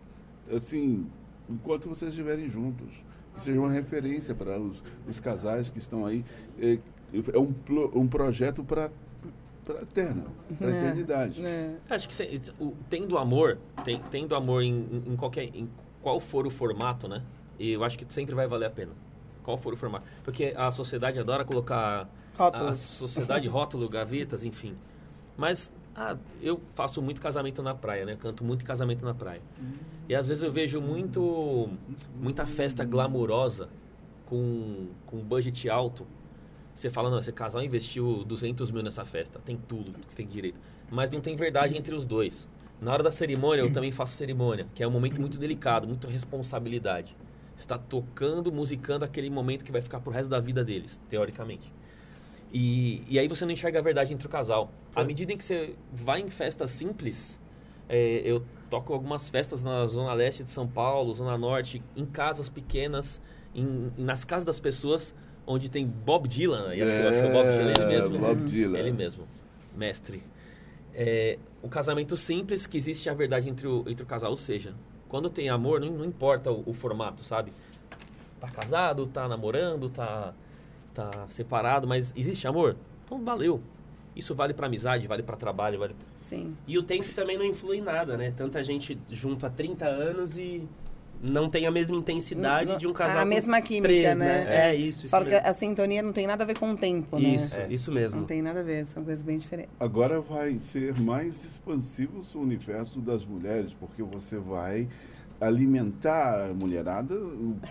[0.55, 1.07] assim,
[1.51, 3.03] enquanto vocês estiverem juntos.
[3.35, 6.25] Que seja uma referência para os, os casais que estão aí.
[6.59, 6.79] É,
[7.33, 7.55] é um,
[7.95, 8.91] um projeto para
[9.65, 10.25] para eterna,
[10.59, 10.79] para É.
[10.79, 11.47] eternidade.
[11.47, 11.77] É.
[11.89, 15.69] Acho que cê- o- tendo amor, tem, tendo amor em, em- qualquer, em
[16.03, 17.23] qual for o formato, né?
[17.61, 18.91] E eu acho que sempre vai valer a pena.
[19.45, 20.05] Qual for o formato.
[20.25, 22.79] Porque a sociedade adora colocar a Rótulos.
[22.79, 24.75] sociedade, rótulo, gavetas, enfim.
[25.37, 28.17] Mas ah, eu faço muito casamento na praia, né?
[28.17, 29.43] Canto muito casamento na praia.
[30.09, 31.69] E às vezes eu vejo muito
[32.21, 33.69] muita festa glamurosa
[34.25, 36.07] com, com budget alto.
[36.75, 40.27] Você fala, não, esse casal investiu 200 mil nessa festa, tem tudo que você tem
[40.27, 40.59] direito.
[40.91, 42.49] Mas não tem verdade entre os dois.
[42.81, 46.09] Na hora da cerimônia, eu também faço cerimônia, que é um momento muito delicado, muita
[46.09, 47.15] responsabilidade.
[47.57, 51.71] Está tocando, musicando aquele momento que vai ficar pro resto da vida deles, teoricamente.
[52.53, 54.70] E, e aí você não enxerga a verdade entre o casal.
[54.95, 57.41] À medida em que você vai em festas simples,
[57.89, 62.49] é, eu toco algumas festas na zona leste de São Paulo, zona norte, em casas
[62.49, 63.20] pequenas,
[63.55, 65.15] em, nas casas das pessoas,
[65.47, 66.74] onde tem Bob Dylan.
[66.74, 68.16] E achou, achou Bob Dylan ele mesmo.
[68.16, 68.79] É, Bob Dylan.
[68.79, 69.29] Ele mesmo,
[69.74, 70.23] mestre.
[70.95, 74.31] É, um casamento simples que existe a verdade entre o, entre o casal.
[74.31, 74.74] Ou seja,
[75.09, 77.53] quando tem amor, não, não importa o, o formato, sabe?
[78.41, 80.35] Tá casado, tá namorando, tá,
[80.94, 82.77] tá separado, mas existe amor?
[83.05, 83.60] Então valeu.
[84.14, 86.55] Isso vale pra amizade, vale pra trabalho, vale Sim.
[86.66, 88.32] E o tempo também não influi em nada, né?
[88.36, 90.69] Tanta gente junto há 30 anos e
[91.23, 93.19] não tem a mesma intensidade Não- de um casal.
[93.19, 94.70] a com mesma química, três, né?
[94.70, 95.47] É, isso, isso Falo que mesmo.
[95.47, 97.23] a sintonia não tem nada a ver com o tempo, né?
[97.28, 97.69] Isso, É.
[97.70, 98.24] isso Não mesmo.
[98.27, 99.73] tem nada a ver, são coisas bem diferentes.
[99.81, 104.89] Agora vai ser mais expansivo o universo das mulheres, porque você vai
[105.43, 107.14] alimentar a mulherada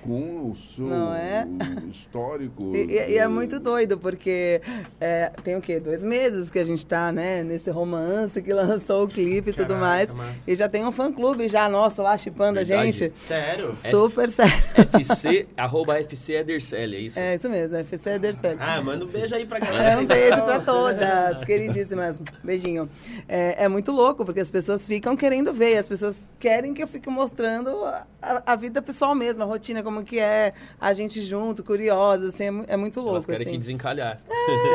[0.04, 1.48] com o seu Não é?
[1.90, 2.72] histórico.
[2.76, 4.62] E, e- e é muito doido, porque
[5.00, 5.80] é, tem o quê?
[5.80, 9.76] Dois meses que a gente tá, né, nesse romance que lançou o clipe e tudo
[9.76, 10.14] mais.
[10.14, 10.42] massa.
[10.48, 13.12] E já tem um fã-clube já nosso lá chipando a gente.
[13.16, 13.74] Sério?
[13.78, 14.52] Super sério.
[15.00, 17.20] FC, arroba FC Edercelli, é isso?
[17.20, 18.56] É isso mesmo, FC Ederson.
[18.60, 19.92] Ah, manda um beijo aí pra galera.
[19.92, 22.20] É, um beijo pra todas, queridíssimas.
[22.44, 22.90] Beijinho.
[23.28, 26.88] É, é muito louco, porque as pessoas ficam querendo ver, as pessoas querem que eu
[26.88, 31.22] fique mostrando a, a- a vida pessoal mesmo, a rotina, como que é, a gente
[31.22, 33.52] junto, curiosa, assim, é, é muito louco, Elas querem assim.
[33.52, 34.18] te desencalhar.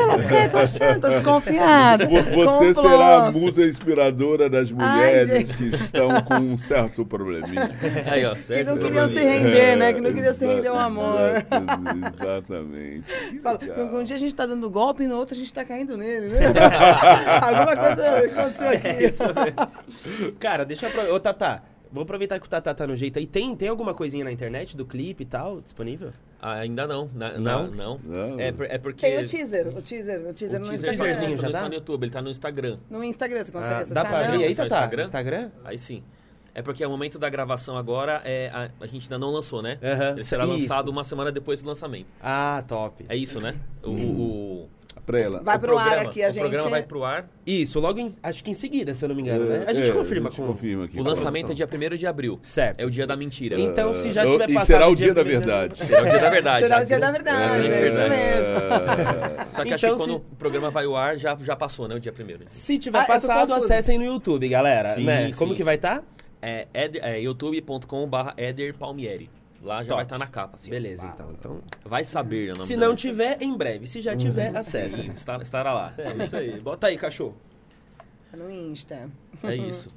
[0.03, 2.07] Elas querem, tô achando, tô desconfiada.
[2.07, 2.89] Vo- Você Complô.
[2.89, 5.53] será a musa inspiradora das mulheres gente.
[5.71, 7.71] que estão com um certo probleminha.
[8.11, 9.93] Aí, ó, Que Sérgio não queriam se render, né?
[9.93, 11.17] Que não queriam se render ao amor.
[12.13, 13.07] Exatamente.
[13.27, 13.59] Que Fala,
[13.93, 16.27] um dia a gente tá dando golpe e no outro a gente tá caindo nele,
[16.27, 16.39] né?
[17.41, 18.87] Alguma coisa aconteceu aqui.
[18.87, 19.23] É isso.
[20.39, 21.13] Cara, deixa eu.
[21.15, 21.61] Ô, Tatá,
[21.91, 23.25] vou aproveitar que o Tatá tá no jeito aí.
[23.27, 26.11] Tem, tem alguma coisinha na internet do clipe e tal disponível?
[26.41, 27.09] Ah, ainda não.
[27.13, 27.67] Na- Não?
[27.67, 27.99] na- não.
[28.03, 28.39] Não.
[28.39, 29.01] É, é porque...
[29.07, 30.97] Tem o teaser, o teaser, o teaser o no teaser Instagram.
[31.05, 31.57] Teaserzinho já não dá?
[31.59, 32.77] está no YouTube, ele tá no Instagram.
[32.89, 33.93] No Instagram, você consegue Ah, acessar?
[34.03, 34.25] dá pra já?
[34.33, 34.65] abrir aí, o Tatá?
[34.77, 35.03] Instagram?
[35.03, 35.51] Instagram?
[35.65, 36.03] Aí sim.
[36.53, 39.77] É porque o momento da gravação agora, é, a, a gente ainda não lançou, né?
[39.83, 40.11] Aham.
[40.13, 40.53] Ele será Isso.
[40.53, 42.11] lançado uma semana depois do lançamento.
[42.21, 43.05] Ah, top.
[43.07, 43.55] É isso, né?
[43.83, 44.69] O, o,
[45.07, 45.41] Pra ela.
[45.41, 46.41] Vai o pro ar programa- aqui, a o gente...
[46.41, 47.29] programa vai pro ar.
[47.45, 49.63] Isso, logo em, acho que em seguida, se eu não me engano, né?
[49.65, 51.79] A gente É, confirma a gente com confirma aqui O lançamento é produção.
[51.79, 52.39] dia 1 de abril.
[52.43, 52.77] Certo.
[52.81, 53.57] É o dia da mentira.
[53.57, 55.77] Então, se já Ah, tiver e passado será o o dia da verdade.
[55.77, 56.61] Será o dia da verdade.
[56.65, 59.51] Será o dia da verdade, É, é, isso mesmo.
[59.51, 61.87] Só que acho que Então, quando se- o programa vai ao ar, já, já passou,
[61.87, 61.95] né?
[61.95, 62.43] O dia primeiro.
[62.49, 64.89] Se tiver Ah, passado, acessem no YouTube, galera.
[64.89, 65.27] Sim, né?
[65.31, 65.63] sim, Como que sim.
[65.63, 66.03] vai estar?
[66.41, 69.29] É, ed- é youtube.com.br Eder Palmieri.
[69.67, 69.95] Lá já Top.
[69.97, 70.55] vai estar na capa.
[70.55, 70.69] Assim.
[70.69, 71.31] Beleza, então.
[71.31, 71.61] então.
[71.83, 73.85] Vai saber, é Se não tiver, em breve.
[73.85, 75.01] Se já tiver, acessa.
[75.03, 75.93] Sim, estar- estará lá.
[75.97, 76.59] É isso aí.
[76.61, 77.35] Bota aí, cachorro.
[78.31, 79.09] Tá No Insta.
[79.43, 79.89] É isso.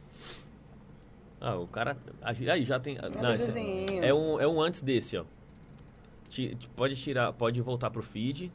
[1.41, 1.97] Ah, o cara.
[2.21, 2.99] Aí já tem.
[3.23, 4.05] Não, esse videozinho.
[4.05, 5.25] é, um, é um antes desse, ó.
[6.77, 8.53] Pode tirar, pode voltar pro feed.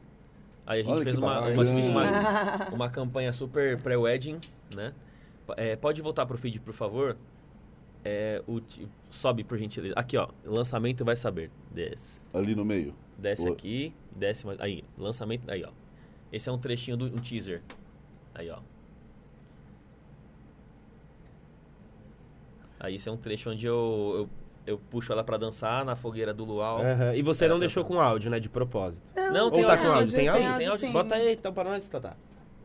[0.66, 4.38] Aí a gente Olha fez uma, uma, uma, uma campanha super pré-wedding,
[4.74, 4.92] né?
[5.56, 7.16] É, pode voltar pro feed, por favor.
[8.04, 9.94] É, o, ti- sobe, por gentileza.
[9.96, 10.28] Aqui, ó.
[10.44, 11.50] Lançamento vai saber.
[11.70, 12.20] Desce.
[12.32, 12.94] Ali no meio.
[13.18, 14.60] Desce O- aqui, desce mais.
[14.60, 15.50] Aí, lançamento.
[15.50, 15.70] Aí, ó.
[16.32, 17.62] Esse é um trechinho do um teaser.
[18.34, 18.58] Aí, ó.
[22.78, 24.28] Aí, esse é um trecho onde eu,
[24.66, 26.80] eu, eu puxo ela pra dançar na fogueira do luau.
[26.82, 27.14] Aham.
[27.14, 28.38] E você É, não tá deixou com áudio, né?
[28.38, 29.02] De propósito.
[29.32, 30.14] Não, tem tá áudio, com áudio?
[30.14, 30.44] Tem áudio?
[30.58, 30.92] Tem áudio, sim.
[30.92, 32.16] Bota aí então pra nós, Tatá.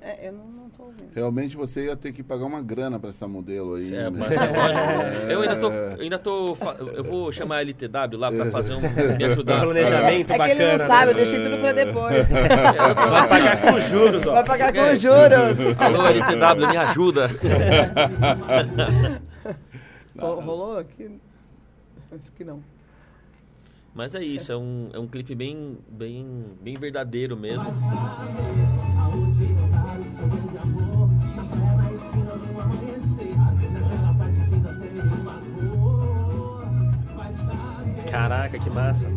[0.03, 1.11] É, eu não, não tô ouvindo.
[1.13, 3.85] Realmente você ia ter que pagar uma grana pra essa modelo aí.
[3.93, 4.11] É, né?
[4.11, 5.31] mas é lógico.
[5.31, 5.71] Eu ainda tô.
[5.71, 6.57] Eu ainda tô.
[6.95, 8.81] Eu vou chamar a LTW lá pra fazer um.
[8.81, 9.61] me ajudar.
[9.61, 10.63] Planejamento É que bacana.
[10.63, 11.13] ele não sabe, eu né?
[11.13, 12.27] deixei tudo pra depois.
[12.27, 14.31] Vai pagar com juros, ó.
[14.33, 14.95] Vai pagar com É.
[14.95, 15.77] juros.
[15.77, 17.27] Alô, LTW, me ajuda.
[20.17, 21.11] Ro- Rolou aqui?
[22.11, 22.63] Acho que não.
[23.93, 27.71] Mas é isso, é um, é um clipe bem, bem, bem verdadeiro mesmo.
[38.11, 39.07] Caraca, que massa.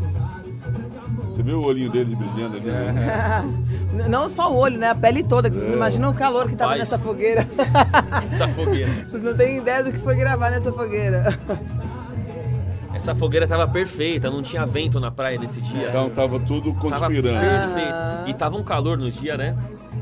[1.31, 2.67] Você viu o olhinho dele brilhando ali?
[2.67, 3.45] né?
[3.93, 4.91] N- Não só o olho, né?
[4.91, 5.51] A pele toda.
[5.51, 7.41] que Vocês não imaginam o calor que tava nessa fogueira.
[8.31, 8.91] Essa fogueira.
[9.11, 11.37] Vocês não têm ideia do que foi gravar nessa fogueira.
[12.95, 15.89] Essa fogueira tava perfeita, não tinha vento na praia nesse dia.
[15.89, 17.41] Então tava tudo Tava conspirando.
[17.41, 17.95] perfeito.
[18.29, 19.57] E tava um calor no dia, né?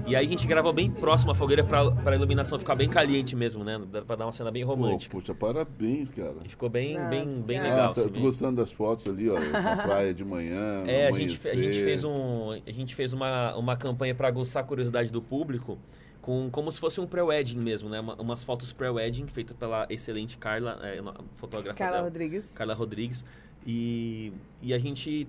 [0.06, 3.36] E aí a gente gravou bem próximo à fogueira pra, pra iluminação ficar bem caliente
[3.36, 3.80] mesmo, né?
[4.06, 5.16] Pra dar uma cena bem Pô, romântica.
[5.16, 6.34] poxa, parabéns, cara.
[6.44, 7.68] E ficou bem, Ah, bem, bem obrigada.
[7.68, 7.86] legal.
[7.86, 10.82] Nossa, eu tô assim, gostando das fotos ali, ó, na praia de manhã.
[10.86, 14.62] É, a gente, a gente fez, um, a gente fez uma, uma campanha para aguçar
[14.62, 15.78] a curiosidade do público,
[16.20, 18.00] com, como se fosse um pré-wedding mesmo, né?
[18.00, 22.52] Uma- umas fotos pré-wedding feitas pela excelente Carla, é, uma fotógrafa Carla dela, Rodrigues.
[22.54, 23.24] Carla Rodrigues.
[23.64, 25.28] E, e a gente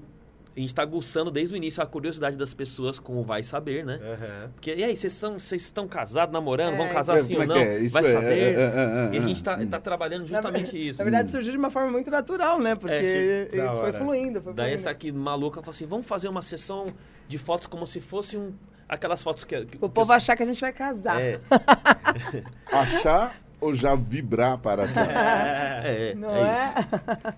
[0.55, 3.83] a gente tá aguçando desde o início a curiosidade das pessoas com o vai saber,
[3.83, 3.99] né?
[4.03, 4.49] Aham.
[4.53, 7.39] Porque, e aí, vocês são- vocês estão casados, namorando, vão É, casar É, assim como
[7.39, 7.55] ou é não?
[7.79, 7.89] que é?
[7.89, 8.27] Vai é, saber.
[8.29, 10.99] é, é, é, E a gente tá, tá trabalhando justamente isso.
[10.99, 12.75] Na verdade, surgiu de uma forma muito natural, né?
[12.75, 14.75] Porque É, que foi fluindo, foi Daí fluindo.
[14.75, 16.93] essa aqui maluca falou assim: vamos fazer uma sessão
[17.27, 18.53] de fotos como se fosse um.
[18.87, 19.55] Aquelas fotos que.
[19.65, 21.19] que O que povo os- achar que a gente vai casar.
[21.19, 21.39] É,
[22.71, 25.01] Achar ou já vibrar para cá?
[25.85, 26.75] é, é, Não é
[27.27, 27.33] é?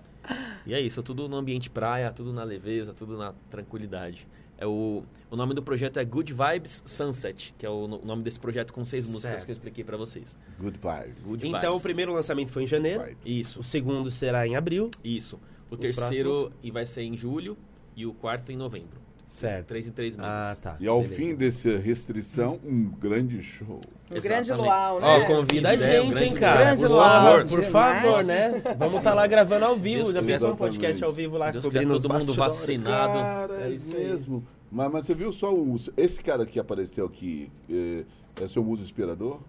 [0.66, 4.26] E é isso, tudo no ambiente praia, tudo na leveza, tudo na tranquilidade.
[4.58, 8.22] É o, o nome do projeto é Good Vibes Sunset, que é o no- nome
[8.22, 9.44] desse projeto com seis músicas Certo.
[9.44, 10.36] que eu expliquei pra vocês.
[10.58, 11.14] Good vibe.
[11.24, 11.82] Good Então, o Vibes.
[11.82, 13.04] primeiro lançamento foi em janeiro.
[13.24, 14.90] Isso, O segundo será em abril.
[15.04, 15.38] isso.
[15.70, 16.52] O Os terceiro próximos?
[16.62, 17.56] e vai ser em julho
[17.94, 18.98] e o quarto em novembro.
[19.26, 19.66] Certo.
[19.66, 20.30] Três em três meses.
[20.32, 20.76] Ah, tá.
[20.78, 21.16] E ao Beleza.
[21.16, 23.80] fim dessa restrição, um grande show.
[24.08, 25.06] Um grande luau, né?
[25.06, 26.60] Ó, convida a quiser, um gente, grande hein, cara.
[26.64, 28.02] Grande por luau, favor, por demais.
[28.02, 28.62] favor, né?
[28.78, 30.12] Vamos estar lá gravando ao vivo.
[30.12, 32.84] Deus Já pensou um podcast ao vivo lá, Deus cobrindo os todo mundo bastidores?
[32.84, 33.12] vacinado.
[33.18, 34.04] Cara, É é isso aí.
[34.04, 34.46] mesmo.
[34.70, 38.04] Mas, mas você viu só o, esse cara que apareceu aqui, é,
[38.44, 39.40] é seu muso inspirador?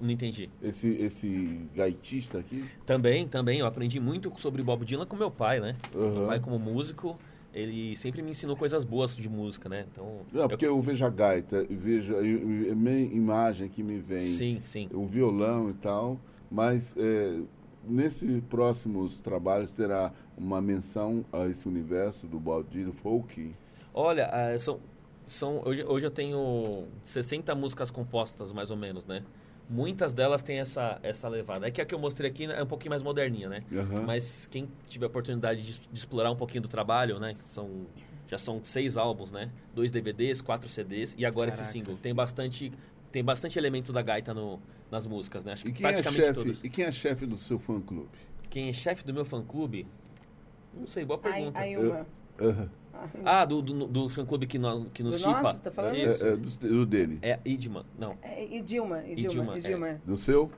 [0.00, 0.50] Não entendi.
[0.62, 2.64] Esse, esse gaitista aqui?
[2.84, 3.60] Também, também.
[3.60, 5.76] Eu aprendi muito sobre Bob Dylan com meu pai, né?
[5.94, 6.10] Aham.
[6.18, 7.16] Meu pai, como músico,
[7.52, 9.86] ele sempre me ensinou coisas boas de música, né?
[9.90, 10.20] Então.
[10.32, 14.88] Não, porque eu vejo a gaita, vejo a, minha imagem que me vem, Sim, sim.
[14.92, 16.18] o violão e tal,
[16.50, 17.40] mas é,
[17.84, 23.54] nesse próximos trabalhos terá uma menção a esse universo do Dylan folk.
[23.92, 24.80] Olha, ah, são,
[25.26, 29.22] são, hoje, hoje eu tenho 60 músicas compostas, mais ou menos, né?
[29.70, 31.68] Muitas delas têm essa, essa levada.
[31.68, 33.62] É que a que eu mostrei aqui é um pouquinho mais moderninha, né?
[33.72, 34.02] Aham.
[34.04, 37.36] Mas quem tiver a oportunidade de, de explorar um pouquinho do trabalho, né?
[37.44, 37.86] São,
[38.26, 39.48] já são seis álbuns, né?
[39.72, 41.72] Dois DVDs, quatro CDs e agora esse Caraca.
[41.72, 41.96] single.
[41.98, 42.72] Tem bastante,
[43.12, 44.60] tem bastante elemento da gaita no,
[44.90, 45.52] nas músicas, né?
[45.52, 46.34] Acho que E quem é praticamente chefe?
[46.34, 46.64] todas.
[46.64, 48.08] E quem é chefe do seu fã clube?
[48.50, 49.86] Quem é chefe do meu fã-clube?
[50.74, 51.60] Não sei, boa Ai, pergunta.
[51.60, 52.06] ai, uma.
[53.24, 55.54] Ah, do, do, do fã-clube que, nós, que nos Do chipa.
[55.54, 55.96] você tá falando?
[55.96, 56.24] Isso.
[56.24, 57.18] É, é, do, do dele.
[57.22, 57.84] É Idman.
[57.98, 59.62] Não, É, e Dilma, e E Dilma, Dilma, e é.
[59.62, 59.88] Dilma.
[59.88, 60.00] é.
[60.04, 60.50] Do seu?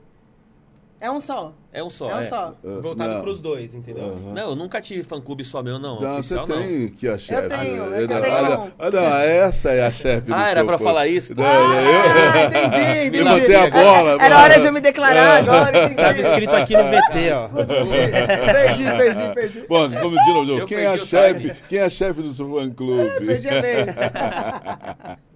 [1.03, 1.53] É um só.
[1.73, 2.09] é um só.
[2.09, 2.23] é um é.
[2.23, 2.53] só.
[2.65, 3.21] Ah, Voltado não.
[3.23, 4.15] pros dois, entendeu?
[4.33, 5.99] Não, eu nunca tive fã-clube só meu, não.
[5.99, 6.61] Não, oficial, você não.
[6.61, 7.49] tem que a chefe.
[7.49, 8.03] tenho, né?
[8.03, 8.71] é que eu Ah, tenho não, um.
[8.79, 10.83] ah, não, essa é a chefe do Ah, era seu pra fã.
[10.85, 11.35] falar isso?
[11.35, 13.41] Não, Ah, eu- entendi, Eu entendi.
[13.41, 14.11] botei a bola.
[14.11, 14.35] Era mano.
[14.45, 16.21] hora de eu me declarar agora, Tava entendi.
[16.21, 17.49] escrito aqui no VT, ó.
[17.49, 19.65] Perdi, perdi, perdi.
[19.67, 20.51] Bom, vamos de novo.
[20.61, 21.53] Eu Quem é chefe?
[21.67, 23.25] Quem é a chefe do seu fã clube?
[23.25, 23.87] Perdi a vez.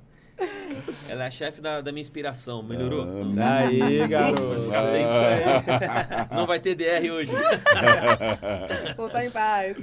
[1.09, 2.61] Ela é a chefe da, da minha inspiração.
[2.63, 3.01] Melhorou?
[3.03, 3.43] Ah, Não.
[3.67, 4.63] Aí, garoto.
[4.67, 5.03] Já É fez.
[5.03, 5.13] isso
[6.31, 6.37] aí.
[6.37, 7.31] Não vai ter DR hoje.
[8.95, 9.77] Voltar em paz.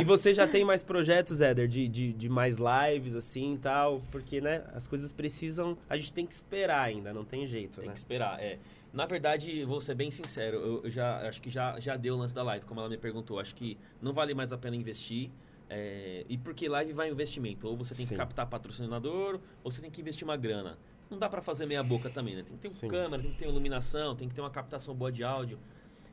[0.00, 4.02] E você já tem mais projetos, Éder, de, de, de mais lives, assim e tal?
[4.10, 5.76] Porque, né, as coisas precisam.
[5.88, 7.92] A gente tem que esperar ainda, não tem jeito, Tem né?
[7.92, 8.58] que esperar, é.
[8.92, 12.18] Na verdade, vou ser bem sincero, eu, eu já acho que já, já deu o
[12.18, 13.38] lance da live, como ela me perguntou.
[13.38, 15.30] Acho que não vale mais a pena investir.
[15.70, 17.66] É, e porque live vai investimento.
[17.68, 18.14] Ou você tem Sim.
[18.14, 20.78] que captar patrocinador, ou você tem que investir uma grana.
[21.10, 22.42] Não dá pra fazer meia boca também, né?
[22.42, 22.88] Tem que ter Sim.
[22.88, 25.58] câmera, tem que ter iluminação, tem que ter uma captação boa de áudio.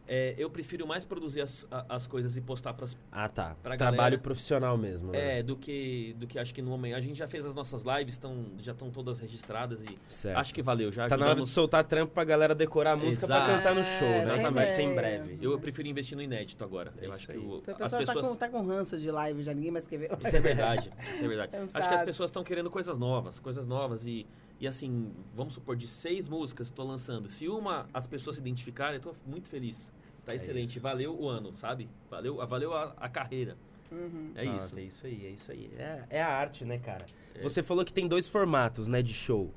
[0.07, 3.55] É, eu prefiro mais produzir as, as coisas e postar pras Ah, tá.
[3.63, 5.39] Pra Trabalho galera- profissional mesmo, né?
[5.39, 6.95] É, do que, do que acho que no momento.
[6.95, 10.37] A gente já fez as nossas lives, tão, já estão todas registradas e Certo.
[10.37, 10.91] acho que valeu.
[10.91, 13.51] Já Tá na hora de soltar trampo pra galera decorar a música pra Exato.
[13.51, 14.49] cantar no show, É, né?
[14.51, 15.39] Vai ser em breve.
[15.41, 16.93] Eu prefiro investir no inédito agora.
[17.01, 17.37] É Eu acho que aí.
[17.39, 18.15] o- O as pessoal pessoas.
[18.21, 20.11] tá, com, tá com ranço de live já, ninguém mais quer ver.
[20.23, 21.51] Isso é verdade, isso é verdade.
[21.51, 21.71] Cansado.
[21.85, 24.25] Acho que as pessoas estão querendo coisas novas, coisas novas e,
[24.59, 28.41] e assim, vamos supor, de seis músicas que estou lançando, se uma as pessoas se
[28.41, 29.91] identificarem, eu tô muito feliz.
[30.25, 30.79] Tá É excelente, isso.
[30.79, 31.89] valeu o ano, sabe?
[32.09, 33.57] Valeu, valeu a, a carreira.
[33.91, 34.31] Uhum.
[34.35, 34.77] É Ah, isso.
[34.79, 35.69] É isso aí, é isso aí.
[35.77, 37.05] É, é a arte, né, cara?
[37.43, 39.53] Você falou que tem dois formatos, né, de show.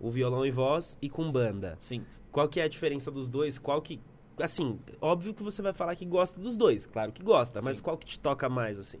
[0.00, 1.76] O violão e voz e com banda.
[1.78, 2.04] Sim.
[2.32, 3.58] Qual que é a diferença dos dois?
[3.58, 4.00] Qual que...
[4.40, 6.86] Assim, óbvio que você vai falar que gosta dos dois.
[6.86, 7.60] Claro que gosta.
[7.62, 7.82] Mas Sim.
[7.84, 8.98] qual que te toca mais, assim?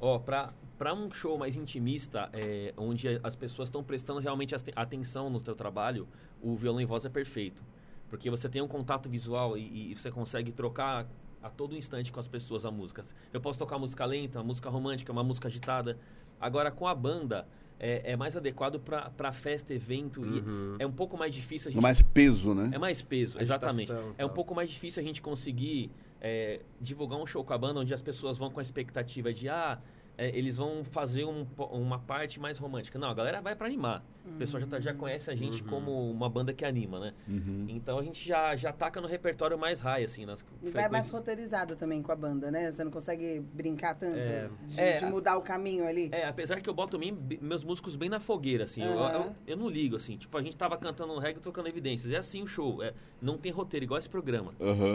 [0.00, 0.52] Ó, pra,
[0.82, 5.54] pra um show mais intimista, é, onde as pessoas estão prestando realmente atenção no teu
[5.54, 6.08] trabalho,
[6.42, 7.62] o violão e voz é perfeito.
[8.10, 11.06] Porque você tem um contato visual e, e você consegue trocar
[11.40, 13.00] a todo instante com as pessoas a música.
[13.32, 16.00] Eu posso tocar música lenta, música romântica, uma música agitada.
[16.40, 17.46] Agora, com a banda,
[17.78, 20.20] é, é mais adequado para festa, evento.
[20.20, 20.78] Uhum.
[20.80, 21.80] E é um pouco mais difícil a gente.
[21.80, 22.70] mais peso, né?
[22.72, 23.92] É mais peso, Agitação exatamente.
[24.18, 24.30] É um tal.
[24.30, 28.02] pouco mais difícil a gente conseguir é, divulgar um show com a banda onde as
[28.02, 29.78] pessoas vão com a expectativa de, ah,
[30.18, 32.98] é, eles vão fazer um uma parte mais romântica.
[32.98, 34.04] Não, a galera vai para animar.
[34.24, 37.14] O pessoal já, tá- já conhece a gente como uma banda que anima, né?
[37.26, 37.66] Uhum.
[37.68, 41.06] Então a gente já, já taca no repertório mais high, assim, nas E vai mais
[41.06, 41.10] frequências.
[41.10, 42.70] roteirizado também com a banda, né?
[42.70, 44.48] Você não consegue brincar tanto É.
[44.64, 46.08] de, É, de a- mudar o caminho ali.
[46.12, 48.82] É, apesar que eu boto mim- meus músicos bem na fogueira, assim.
[48.84, 50.16] Eu, eu, eu não ligo, assim.
[50.16, 52.12] Tipo, a gente tava cantando um reggae e tocando evidências.
[52.12, 52.80] É assim o show.
[52.82, 54.54] É, não tem roteiro, igual esse programa.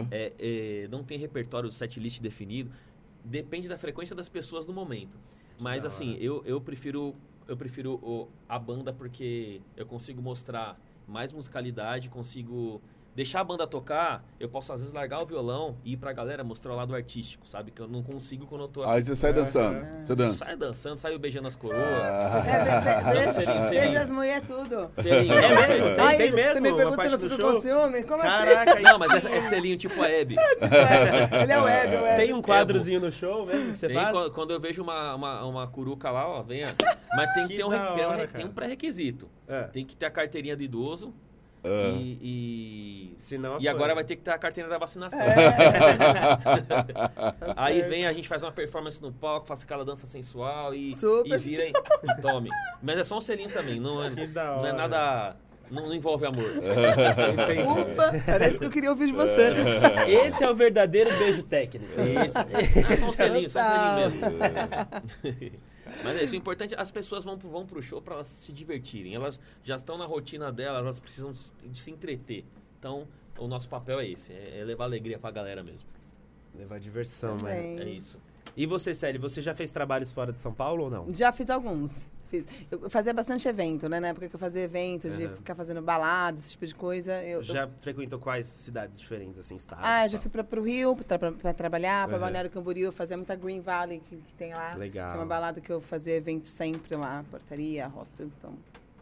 [0.10, 2.72] É, é, não tem repertório, setlist definido.
[3.24, 5.18] Depende da frequência das pessoas no momento.
[5.60, 7.16] Mas Da assim, eu, eu prefiro
[7.48, 10.78] eu prefiro o- a banda porque eu consigo mostrar
[11.08, 12.82] mais musicalidade, consigo
[13.18, 14.24] deixar a banda tocar.
[14.40, 17.50] Eu posso às vezes largar o violão e ir pra galera mostrar o lado artístico,
[17.50, 17.72] sabe?
[17.72, 18.92] Que eu não consigo quando eu tô aqui.
[18.92, 19.84] Aí você sai dançando.
[20.04, 20.46] Você dança.
[20.46, 21.82] Saio dançando, saio beijando as coroas.
[21.82, 22.44] Ah.
[22.46, 24.02] É, Selinho, deixa Selinho.
[24.02, 24.92] as mulheres tudo.
[25.02, 25.96] Selinho, É mesmo?
[25.96, 27.54] Tem- Ai, tem mesmo Você me pergunta se eu fico show?
[27.54, 28.04] com ciúme?
[28.04, 30.36] Como Caraca, aí Não, mas é, é selinho tipo a Hebe.
[30.38, 31.42] assim?
[31.42, 32.18] Ele é o web, o web.
[32.24, 34.30] Tem um quadrozinho no show mesmo que você Tem, faz?
[34.30, 36.76] quando, eu vejo uma, uma, uma curuca lá, ó, venha.
[37.16, 39.28] Mas tem que, Que ter um, um hora, um pré-requisito.
[39.48, 39.64] É.
[39.64, 41.16] Tem que ter a carteirinha do idoso
[41.64, 41.92] Ah.
[41.98, 45.20] e, e, Senão e agora vai ter que ter a carteira da vacinação.
[46.68, 47.90] Tá Aí certo.
[47.90, 51.36] vem, a gente faz uma performance no palco, faz aquela dança sensual e, Super.
[51.36, 52.50] e vira e, e tome.
[52.82, 55.36] Mas é só um selinho também, não é, não é nada.
[55.70, 56.46] Não, não envolve amor.
[56.46, 59.52] Ufa, isso que eu queria ouvir de você.
[60.08, 61.92] Esse é o verdadeiro beijo técnico.
[62.26, 62.38] Isso.
[62.90, 65.58] É só um selinho, só um selinho mesmo.
[66.04, 68.28] Mas é isso, o importante é as pessoas vão, pro- vão pro show para elas
[68.28, 69.16] se divertirem.
[69.16, 71.34] Elas já estão na rotina delas, elas precisam
[71.74, 72.46] se entreter.
[72.80, 73.08] Então,
[73.38, 75.88] o nosso papel é esse, é, é levar alegria pra galera mesmo.
[76.56, 77.38] Levar diversão.
[77.38, 77.80] Também.
[77.80, 78.18] É isso.
[78.56, 81.08] E você, Célio, você já fez trabalhos fora de São Paulo ou não?
[81.14, 82.08] Já fiz alguns.
[82.28, 82.46] Fiz.
[82.70, 84.00] Eu fazia bastante evento, né?
[84.00, 85.36] Na época que eu fazia evento, de Aham.
[85.36, 87.14] ficar fazendo balada, esse tipo de coisa.
[87.24, 89.84] Eu, eu- Já frequentou quais cidades diferentes, assim, estados?
[89.86, 90.22] Ah, já tal?
[90.24, 92.26] fui pra, pro Rio pra, pra- pra trabalhar, pra Aham.
[92.26, 94.76] Balneário Camboriú, fazia muita Green Valley que, que tem lá.
[94.76, 95.10] Legal.
[95.12, 98.54] Que é uma balada que eu fazia evento sempre lá, portaria, hostel, então...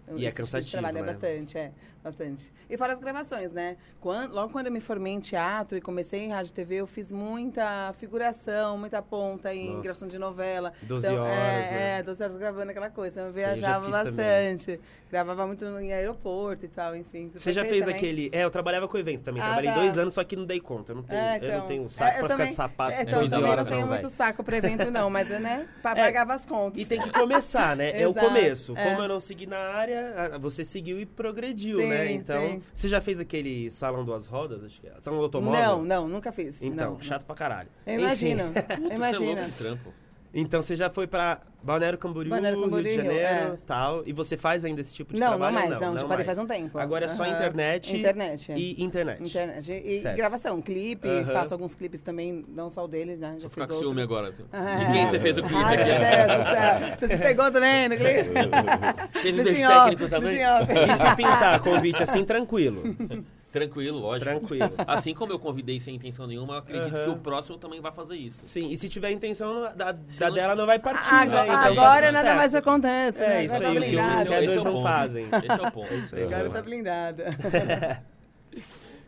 [0.07, 1.07] eu- E é esse tipo de cansativo, trabalho é né?
[1.07, 1.71] bastante, é,
[2.03, 2.53] bastante.
[2.69, 3.77] E fora as gravações, né?
[3.99, 6.87] Quando, logo quando eu me formei em teatro e comecei em rádio e TV, eu
[6.87, 9.81] fiz muita figuração, muita ponta em Nossa.
[9.81, 10.71] gravação de novela.
[10.83, 11.99] 12 Então, horas, é, né?
[11.99, 13.21] É, 12 horas gravando aquela coisa.
[13.21, 14.79] Então eu eu já viajava fiz bastante.
[15.15, 17.29] Gravava muito em aeroporto e tal, enfim.
[17.31, 18.29] Você já fez aquele.
[18.33, 19.41] É, eu trabalhava com evento também.
[19.41, 19.77] Ah, Trabalhei tá.
[19.79, 20.91] dois anos, só que não dei conta.
[20.91, 21.67] Eu não tenho, É, eu não então.
[21.67, 23.71] tenho É, saco eu pra também- ficar de sapato É, então, 12 também horas, não
[23.73, 26.03] tenho não, muito saco pra evento, não, mas né, pra É.
[26.03, 26.81] pagava as contas.
[26.81, 27.97] E tem que começar, né?
[27.97, 28.73] é o começo.
[28.75, 28.83] é.
[28.89, 32.11] Como eu não segui na área, você seguiu e progrediu, Sim, né?
[32.11, 32.61] Então, sim.
[32.73, 34.65] você já fez aquele salão duas rodas?
[34.65, 34.91] Acho que é.
[34.99, 35.61] Salão do automóvel?
[35.61, 36.61] Não, não, nunca fiz.
[36.61, 37.01] Então, não.
[37.01, 37.69] chato pra caralho.
[37.87, 39.45] Eu imagino, Puta, Você é louco imagina.
[39.45, 39.93] de trampo.
[40.37, 43.57] Então, você já foi pra Balneário Camboriú, Balneário Camboriú, Rio de Janeiro, é.
[43.65, 44.03] tal.
[44.05, 45.55] E você faz ainda esse tipo de Não, trabalho?
[45.55, 46.77] não ou mais, não, já parei faz um tempo.
[46.77, 48.57] Agora é só internet, Internet, é.
[48.57, 49.23] e internet.
[49.23, 49.71] Internet.
[49.71, 53.35] E, e gravação, clipe, faço alguns clipes também, não só o dele, né?
[53.39, 53.79] Já Vou fiz ficar com outros.
[53.79, 54.33] ciúme agora.
[54.51, 55.99] Ah, De quem você fez o clipe Ai, meu aqui?
[55.99, 56.97] Céu.
[56.97, 58.29] Você se pegou também no clipe?
[59.23, 60.37] Teve off, técnico também?
[60.37, 62.83] E se pintar convite assim, tranquilo.
[63.55, 64.29] Tranquilo, lógico.
[64.31, 64.73] Tranquilo.
[64.85, 67.03] Assim como eu convidei sem intenção nenhuma, eu acredito Aham.
[67.05, 68.45] que o próximo também vai fazer isso.
[68.45, 71.53] Sim, e se tiver intenção, não- da, da não- dela não vai partir, Agora, né?
[71.53, 72.37] Então, agora tá nada certo.
[72.37, 73.17] mais acontece.
[73.23, 73.45] É, né?
[73.45, 74.25] isso Agora aí, o que blindada.
[74.25, 75.25] quer, dois esse é não fazem.
[75.27, 75.87] Esse é o ponto.
[76.15, 76.23] Aí.
[76.23, 77.25] Agora tá blindada.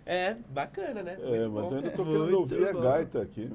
[0.09, 1.17] É, bacana, né?
[1.21, 1.69] É, Muito mas bom.
[1.71, 3.51] eu ainda tô querendo ouvir a gaita aqui.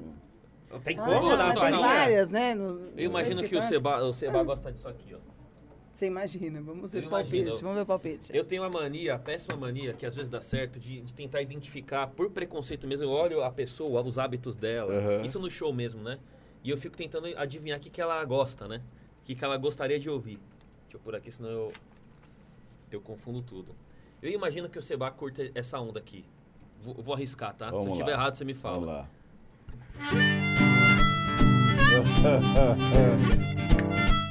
[0.71, 1.81] Não tem Ah, como, não, mas uma tem palhinha.
[1.87, 2.53] várias, né?
[2.53, 3.61] No- não Eu imagino que que o.
[3.63, 5.17] Seba, o Seba gosta disso aqui, ó.
[6.03, 7.61] Você imagina, vamos ver palpite.
[7.61, 8.35] Vamos ver o palpite.
[8.35, 11.41] Eu tenho a mania, a péssima mania, que às vezes dá certo, de, de tentar
[11.41, 15.21] identificar, por preconceito mesmo, eu olho a pessoa, os hábitos dela, Aham.
[15.23, 16.19] isso no show mesmo, né?
[16.61, 18.81] E eu fico tentando adivinhar o que, que ela gosta, né?
[19.21, 20.39] O que, que ela gostaria de ouvir.
[20.81, 21.71] Deixa eu pôr aqui, senão eu,
[22.91, 23.73] eu confundo tudo.
[24.21, 26.25] Eu imagino que o Seba curta essa onda aqui.
[26.81, 27.67] Vou, vou arriscar, tá?
[27.67, 28.17] Se Vamos eu tiver lá.
[28.17, 28.73] errado, você me fala.
[28.73, 29.09] Vamos lá.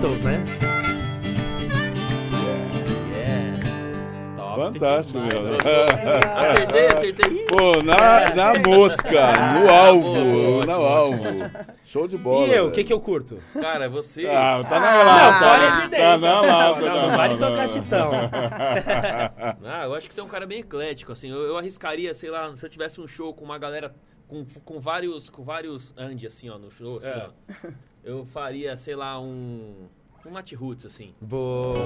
[0.00, 0.42] Beatles, né?
[3.12, 4.56] Yeah.
[4.56, 5.28] fantástico, meu.
[6.36, 7.46] Acertei, acertei.
[7.46, 11.22] Pô, na, na mosca, no alvo, Boa, no alvo.
[11.84, 12.46] Show de bola.
[12.46, 13.42] E eu, o que, que eu curto?
[13.60, 14.26] Cara, você.
[14.26, 15.38] Ah, tá na Não, lata.
[15.38, 16.18] fora tá evidência.
[16.18, 16.80] na lata.
[16.80, 18.10] Não, não vale tocar chitão.
[19.62, 21.30] Ah, eu acho que você é um cara bem eclético, assim.
[21.30, 23.94] Eu, eu arriscaria, sei lá, se eu tivesse um show com uma galera
[24.26, 27.28] com, com vários com vários Andy, assim, ó, no show, assim, É.
[27.28, 27.68] ó.
[28.02, 29.88] Eu faria, sei lá, um.
[30.26, 31.14] Um Nat Roots, assim.
[31.20, 31.76] Boa.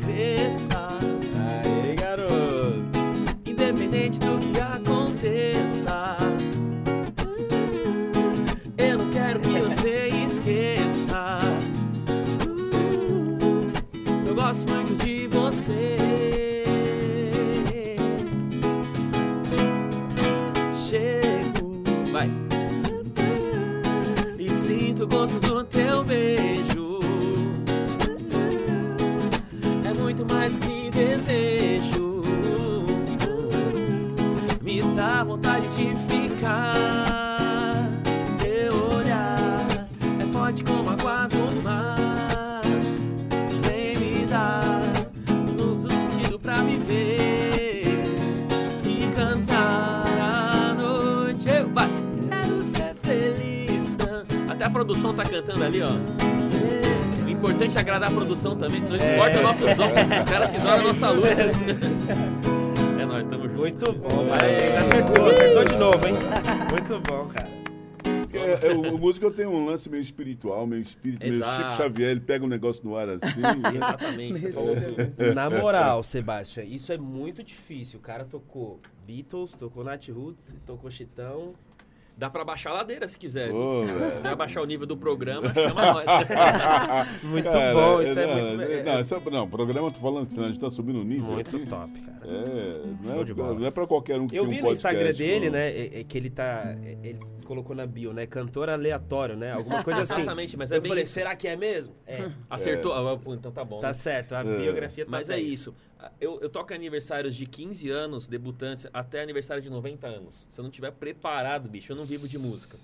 [0.00, 0.98] Cabeça,
[1.36, 2.30] Aí, garoto.
[3.44, 6.16] independente do que aconteça.
[8.76, 11.38] Eu não quero que você esqueça.
[14.26, 16.47] Eu gosto muito de você.
[25.08, 26.98] Gosto do teu beijo.
[29.84, 32.22] É muito mais que desejo.
[34.62, 37.90] Me dá vontade de ficar.
[38.38, 39.88] Teu olhar
[40.20, 41.97] é forte como a água do mar.
[54.78, 55.88] Produção tá cantando ali, ó.
[57.26, 59.88] O importante é agradar a produção também, senão eles cortam o nosso som.
[60.22, 61.28] Os caras tesouram a nossa luta.
[63.00, 63.58] É nóis, tamo junto.
[63.58, 64.76] Muito bom, parabéns.
[64.76, 66.14] Acertou, acertou de novo, hein?
[66.70, 67.48] Muito bom, cara.
[68.32, 71.62] É, é, o, o músico tem um lance meio espiritual, meio espírito, meio Exato.
[71.62, 73.40] Chico Xavier, ele pega um negócio no ar assim.
[73.74, 74.44] Exatamente.
[75.34, 77.98] Na moral, Sebastião, isso é muito difícil.
[77.98, 81.54] O cara tocou Beatles, tocou Nat Roots, tocou Chitão.
[82.18, 83.52] Dá pra baixar a ladeira se quiser.
[83.52, 86.04] Ô, Se quiser baixar o nível do programa, chama nós.
[87.22, 88.56] Muito Cara, bom, isso é, não, muito...
[88.84, 91.04] Não, é- isso é- não, o programa, tô falando que a gente tá subindo o
[91.04, 91.30] nível.
[91.30, 91.66] muito aqui.
[91.66, 92.18] top, cara.
[92.24, 93.54] É, não Show é, de bola.
[93.60, 95.52] não é pra qualquer um que Eu tem um vi no Instagram dele, não.
[95.52, 96.74] né, é- é que ele tá.
[96.84, 98.26] é- Ele colocou na bio, né?
[98.26, 99.52] Cantor aleatório, né?
[99.52, 100.20] Alguma coisa assim.
[100.20, 101.14] Exatamente, mas é Eu bem falei, isso.
[101.14, 101.94] será que é mesmo?
[102.06, 102.30] É.
[102.50, 102.92] Acertou?
[102.92, 103.80] Ah, pô, então tá bom.
[103.80, 103.94] Tá né?
[103.94, 104.56] certo, a É.
[104.58, 105.46] biografia tá Mas é 10.
[105.52, 105.74] isso.
[106.20, 110.46] Eu, eu toco aniversários de 15 anos, debutantes, até aniversário de 90 anos.
[110.50, 112.76] Se eu não tiver preparado, bicho, eu não vivo de música.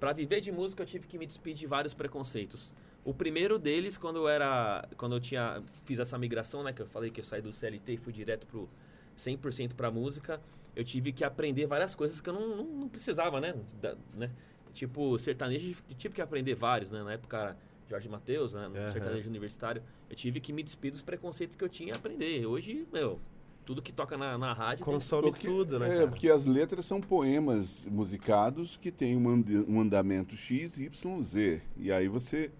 [0.00, 2.72] Pra viver de música, eu tive que me despedir de vários preconceitos.
[3.04, 4.88] O primeiro deles, quando eu era.
[4.96, 5.62] Quando eu tinha.
[5.84, 6.72] Fiz essa migração, né?
[6.72, 8.68] Que eu falei que eu saí do CLT e fui direto pro
[9.16, 10.40] 100% pra música.
[10.78, 13.52] Eu tive que aprender várias coisas que eu não, não, não precisava, né?
[13.82, 14.30] Da- né?
[14.72, 17.02] Tipo, sertanejo, eu tive que aprender vários, né?
[17.02, 17.56] Na época,
[17.90, 18.68] Jorge Matheus, né?
[18.68, 18.88] No Aham.
[18.88, 19.82] sertanejo universitário.
[20.08, 22.46] Eu tive que me despedir dos preconceitos que eu tinha e aprender.
[22.46, 23.18] Hoje, meu,
[23.66, 24.84] tudo que toca na, na rádio.
[24.84, 25.88] tem- Consome Porque- tudo, né?
[25.88, 26.08] É, cara?
[26.08, 31.60] porque as letras são poemas musicados que têm um, ande- um andamento X, Y, Z.
[31.76, 32.52] E aí você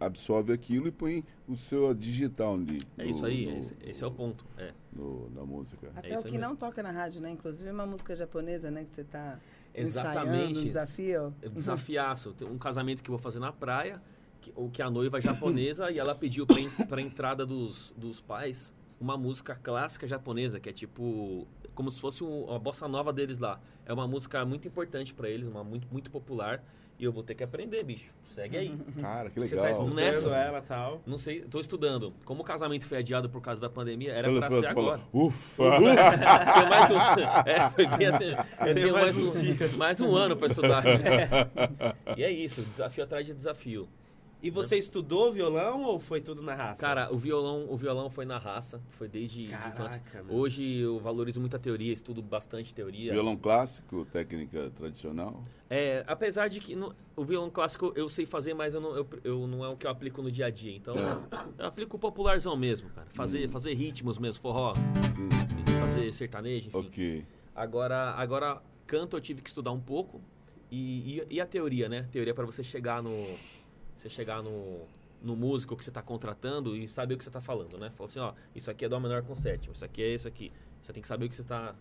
[0.00, 2.80] absorve aquilo e põe o seu digital ali.
[2.98, 4.44] É isso aí, no- esse, esse é o ponto.
[4.56, 4.72] É.
[4.92, 5.92] no- na música.
[5.94, 6.48] Até É isso o que mesmo.
[6.48, 7.30] não toca na rádio, né?
[7.30, 8.82] Inclusive uma música japonesa, né?
[8.84, 9.38] Que você tá
[9.74, 10.26] Exatamente.
[10.30, 11.34] ensaiando, um desafio.
[11.42, 12.32] Eu desafiaço.
[12.32, 14.02] Tem um casamento que eu vou fazer na praia,
[14.40, 16.46] que, o que a noiva é japonesa e ela pediu
[16.88, 21.46] pra entrada dos, dos pais uma música clássica japonesa, que é tipo.
[21.74, 23.60] Como se fosse um- uma bossa nova deles lá.
[23.86, 26.62] É uma música muito importante pra eles, uma muito, muito popular.
[27.00, 28.10] E eu vou ter que aprender, bicho.
[28.34, 28.78] Segue aí.
[29.00, 29.64] Cara, que Você legal.
[29.64, 30.28] tá estudando Nessa.
[30.36, 31.00] ela e tal.
[31.06, 32.12] Não sei, tô estudando.
[32.26, 34.92] Como o casamento foi adiado por causa da pandemia, era Quando pra você ser falou,
[34.92, 35.02] agora.
[35.10, 35.64] Ufa!
[35.80, 37.00] Tem mais um.
[37.50, 38.34] É, foi bem assim.
[38.66, 40.84] Eu tenho mais um, mais um ano pra estudar.
[42.16, 43.88] E é isso, desafio atrás de desafio.
[44.42, 46.80] E você estudou violão ou foi tudo na raça?
[46.80, 50.02] Cara, o violão, o violão foi na raça, foi desde de Caraca, infância.
[50.14, 50.34] mano.
[50.34, 53.12] Hoje eu valorizo muito a teoria, estudo bastante teoria.
[53.12, 55.44] Violão clássico, técnica tradicional.
[55.68, 59.06] É, apesar de que no- o violão clássico eu sei fazer, mas eu não, eu,
[59.22, 60.74] eu- não é o que eu aplico no dia a dia.
[60.74, 60.94] Então
[61.58, 63.08] eu aplico o popularzão mesmo, cara.
[63.10, 64.72] Fazer, fazer ritmos mesmo, forró,
[65.14, 65.28] Sim.
[65.80, 66.78] fazer sertanejo, enfim.
[66.88, 67.24] Ok.
[67.54, 70.18] Agora, agora canto eu tive que estudar um pouco.
[70.70, 72.08] E, e, e a teoria, né?
[72.10, 73.26] Teoria para você chegar no.
[74.00, 74.86] Você chegar no,
[75.22, 77.90] no músico que você está contratando e saber o que você está falando, né?
[77.90, 80.50] Falar assim, ó, isso aqui é dó menor com sétimo, isso aqui é isso aqui.
[80.80, 81.74] Você tem que saber o que você está.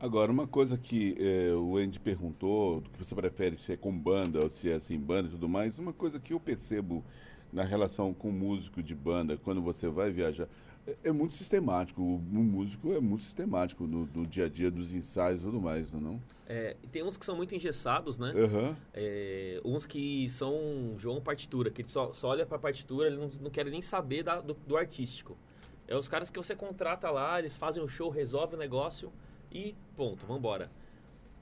[0.00, 4.40] Agora, uma coisa que eh, o Andy perguntou, que você prefere, se é com banda
[4.40, 7.04] ou se é sem banda e tudo mais, uma coisa que eu percebo
[7.52, 10.48] na relação com músico de banda, quando você vai viajar,
[10.86, 12.02] é, é muito sistemático.
[12.02, 15.90] O, músico é muito sistemático no, no dia a dia dos ensaios e tudo mais,
[15.90, 16.22] não é não?
[16.46, 18.32] É, tem uns que são muito engessados, né?
[18.34, 18.76] Aham.
[18.92, 23.30] É, uns que são João partitura, que ele só, só olha pra partitura, ele não,
[23.40, 25.36] não quer nem saber da- do, do artístico.
[25.86, 29.12] É os caras que você contrata lá, eles fazem o show, resolve o negócio
[29.50, 30.70] e ponto, vambora.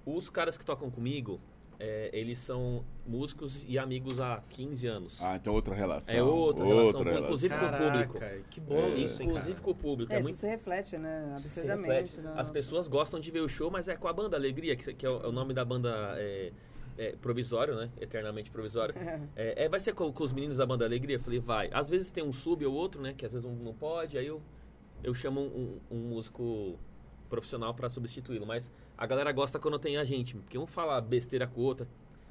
[0.07, 1.39] Os caras que tocam comigo,
[1.81, 5.23] é, eles são músicos e amigos há 15 anos.
[5.23, 6.15] Ah, então outra relação.
[6.15, 7.25] É outra, relação, outra com- relação.
[7.25, 8.15] inclusive com o público.
[8.19, 9.65] Caraca, que bom isso, hein, Inclusive cara?
[9.65, 10.13] com o público.
[10.13, 11.31] É, É, isso muito se reflete, né?
[11.33, 11.89] Absurdamente.
[11.89, 12.21] reflete.
[12.21, 12.35] né?
[12.37, 15.07] As pessoas gostam de ver o show, mas é com a banda Alegria, que, que
[15.07, 16.53] é, o, é nome da banda é,
[16.99, 17.91] é, provisório, né?
[18.01, 18.95] Eternamente provisório.
[19.37, 21.17] É, é, vai ser com, com os meninos da banda Alegria?
[21.17, 21.71] Eu falei, vai.
[21.73, 23.15] Às vezes tem um sub ou outro, né?
[23.17, 24.43] Que às vezes um não pode, aí eu,
[25.05, 26.77] eu chamo um, um músico
[27.31, 28.45] profissional pra substituí-lo.
[28.47, 28.69] Mas
[28.99, 31.87] a galera gosta quando tem a gente, porque um fala besteira com o outro,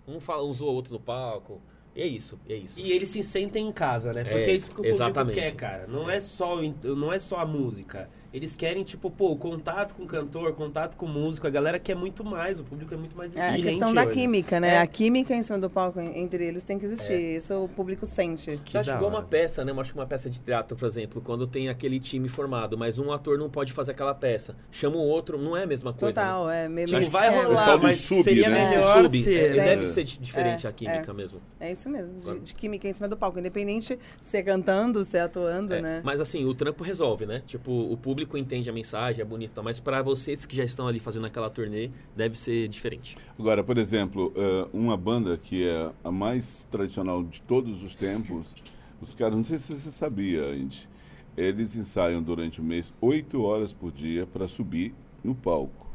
[0.07, 1.61] um, fala, um zoa o outro no palco.
[1.95, 2.79] É isso, é isso.
[2.79, 4.23] E eles se sentem em casa, né?
[4.23, 5.33] Porque É, é isso que o público exatamente.
[5.39, 5.87] quer, cara.
[5.87, 8.07] Não é só o in- não é só a música.
[8.37, 11.47] Eles querem, tipo, pô, contato com o cantor, contato com o músico.
[11.47, 14.03] A galera quer muito mais, o público é muito mais É a exigente questão da
[14.05, 14.13] hoje.
[14.13, 14.75] química, né?
[14.75, 14.77] É.
[14.79, 17.19] A química em cima do palco en- entre eles tem que existir.
[17.37, 18.59] Isso o público sente.
[18.63, 19.07] Que igual hora.
[19.07, 19.71] uma peça, né?
[19.71, 22.99] Eu acho que uma peça de teatro, por exemplo, quando tem aquele time formado, mas
[22.99, 24.55] um ator não pode fazer aquela peça.
[24.71, 26.21] Chama o outro, não é a mesma coisa.
[26.21, 26.27] né?
[26.27, 28.69] Total, é meio Tipo, vai é, rolar, mas sub, seria né?
[28.69, 29.33] melhor Sub, se...
[29.33, 29.63] é, né?
[29.65, 31.39] deve ser di- diferente É, a química mesmo.
[31.59, 35.17] É isso mesmo, de, de química em cima do palco, independente se é cantando, se
[35.17, 36.01] é atuando, É, né?
[36.03, 37.41] Mas assim, o trampo resolve, né?
[37.45, 40.99] Tipo, o público entende a mensagem, é bonito, mas pra vocês que já estão ali
[40.99, 43.15] fazendo aquela turnê, deve ser diferente.
[43.37, 48.55] Agora, por exemplo, eh, uma banda que é a mais tradicional de todos os tempos,
[48.99, 50.89] os caras, não sei se você sabia, Andy,
[51.37, 55.87] eles ensaiam durante o mês oito horas por dia para subir no palco,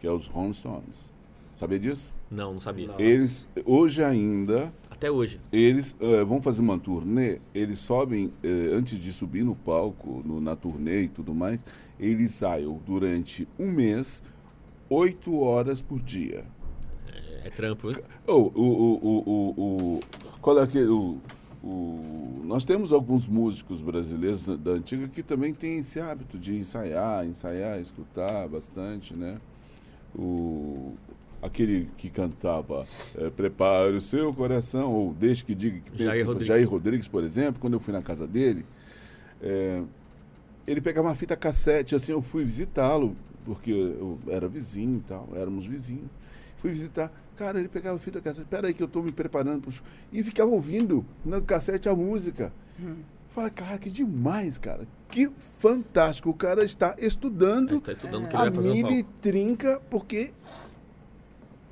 [0.00, 1.10] que é os Rolling Stones.
[1.54, 2.14] Sabia disso?
[2.30, 2.94] Não, não sabia.
[3.00, 5.40] Eles, hoje ainda, Até hoje.
[5.52, 10.40] eles eh, vão fazer uma turnê, eles sobem, eh, antes de subir no palco, no-
[10.40, 11.64] na turnê e tudo mais,
[12.00, 14.20] eles ensaiam durante um mês,
[14.90, 16.44] oito horas por dia.
[17.44, 17.96] É trampo, hein?
[18.26, 20.00] Oh, o, o, o, o,
[20.42, 21.18] qual é aquele, o,
[21.62, 26.56] o, nós temos alguns músicos brasileiros da, da antiga que também têm esse hábito de
[26.56, 29.38] ensaiar, ensaiar, escutar bastante, né?
[30.18, 30.94] O,
[31.42, 32.84] aquele que cantava
[33.16, 36.48] eh, Prepare o seu coração, ou Deixe que diga que pensa Jair Rodrigues.
[36.48, 38.64] Jair Rodrigues, por exemplo, quando eu fui na casa dele,
[39.42, 39.82] eh,
[40.66, 45.28] ele pegava uma fita cassete, assim, eu fui visitá-lo, porque eu era vizinho e tal,
[45.34, 46.10] éramos vizinhos.
[46.56, 49.70] Fui visitar, cara, ele pegava a fita cassete, peraí que eu tô me preparando pro
[49.70, 49.84] show.
[50.12, 52.52] E ficava ouvindo no cassete a música.
[53.28, 54.86] Falei, cara, que demais, cara.
[55.10, 56.30] Que fantástico.
[56.30, 60.32] O cara está estudando Está estudando o que a ele vai fazer e trinca porque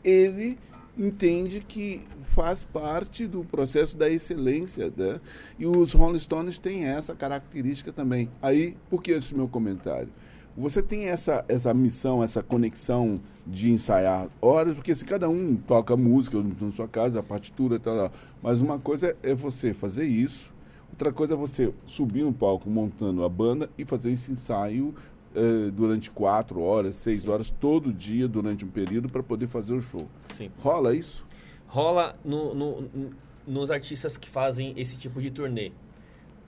[0.07, 0.57] ele
[0.97, 5.20] entende que faz parte do processo da excelência, né?
[5.59, 8.31] E os Rolling Stones têm essa característica também.
[8.41, 10.09] Aí, por que esse meu comentário?
[10.57, 15.95] Você tem essa, essa missão, essa conexão de ensaiar horas, porque se cada um toca
[15.97, 18.11] música na sua casa, a partitura e tal,
[18.43, 20.55] mas uma coisa é você fazer isso,
[20.91, 24.95] outra coisa é você subir no palco montando a banda e fazer esse ensaio
[25.37, 29.81] eh, durante quatro horas, seis horas, todo dia, durante um período, para poder fazer o
[29.81, 30.09] show.
[30.31, 30.51] Sim.
[30.59, 31.25] Rola isso?
[31.69, 33.11] rola no- no- no-
[33.47, 35.73] nos artistas que fazem esse tipo de turnê.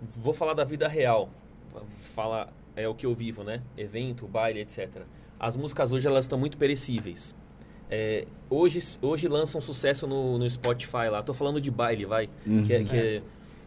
[0.00, 1.28] Vou falar da vida real.
[1.98, 3.60] Fala é o que eu vivo, né?
[3.76, 5.02] Evento, baile, etc.
[5.38, 7.34] As músicas hoje elas estão muito perecíveis.
[7.90, 11.22] É, hoje, hoje lançam sucesso no, no Spotify lá.
[11.22, 12.28] Tô falando de baile, vai.
[12.66, 13.22] Que é, que é,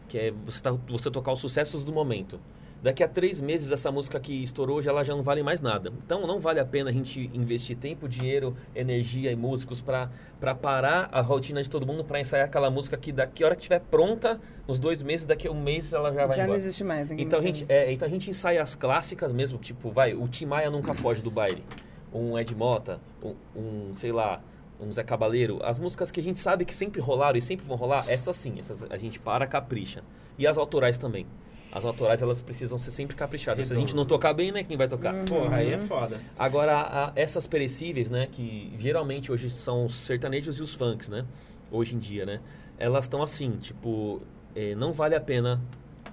[0.07, 2.39] que é você, tá- você tocar os sucessos do momento.
[2.81, 5.93] Daqui a três meses, essa música que estourou, já, ela já não vale mais nada.
[6.03, 10.09] Então, não vale a pena a gente investir tempo, dinheiro, energia e músicos para
[10.55, 13.61] parar a rotina de todo mundo para ensaiar aquela música que daqui a hora que
[13.61, 16.57] estiver pronta, nos dois meses, daqui a um mês ela já vai Já não embora.
[16.57, 17.11] existe mais.
[17.11, 20.45] Então a, gente, é, então a gente ensaia as clássicas mesmo, tipo, vai, o Tim
[20.45, 21.63] Maia nunca foge do baile.
[22.11, 24.41] Um Ed Mota, um, um, sei lá,
[24.79, 25.59] um Zé Cabaleiro.
[25.63, 28.55] As músicas que a gente sabe que sempre rolaram e sempre vão rolar, essas sim,
[28.59, 30.03] essas a gente para, capricha.
[30.35, 31.27] E as autorais também.
[31.71, 33.67] As autorais, elas precisam ser sempre caprichadas.
[33.67, 35.13] Se a gente não tocar bem, né, quem vai tocar?
[35.25, 36.19] Porra, aí é foda.
[36.37, 41.25] Agora, a- essas perecíveis, né, que geralmente hoje são os sertanejos e os funks, né,
[41.71, 42.41] hoje em dia, né,
[42.77, 44.21] elas estão assim, tipo,
[44.53, 45.61] eh, não vale a pena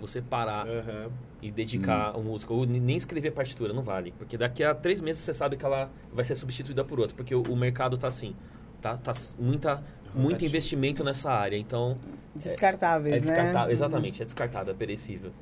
[0.01, 1.11] você parar Aham.
[1.43, 4.13] e dedicar a música, ou nem escrever partitura, não vale.
[4.17, 7.35] Porque daqui a três meses você sabe que ela vai ser substituída por outra, porque
[7.35, 8.37] o, o mercado tá assim,
[8.81, 9.11] tá, tá
[9.41, 9.83] muita,
[10.15, 11.97] muito investimento nessa área, então
[12.33, 13.73] Descartáveis, é descartável, né?
[13.73, 15.33] exatamente, é descartável, é perecível.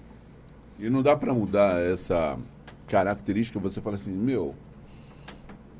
[0.78, 2.38] E não dá para mudar essa
[2.86, 4.54] característica, você fala assim, meu,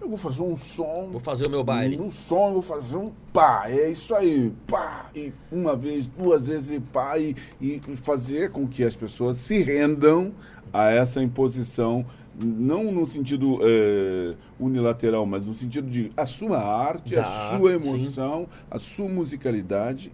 [0.00, 1.08] eu vou fazer um som.
[1.10, 1.96] Vou fazer o meu baile.
[1.96, 6.46] No som eu vou fazer um pá, é isso aí, pá, e uma vez, duas
[6.46, 10.32] vezes e pá, e, e fazer com que as pessoas se rendam
[10.72, 12.04] a essa imposição,
[12.38, 17.24] não no sentido eh, unilateral, mas no sentido de a sua arte, Da a
[17.56, 17.94] sua arte, sim.
[17.94, 20.12] emoção, a sua musicalidade.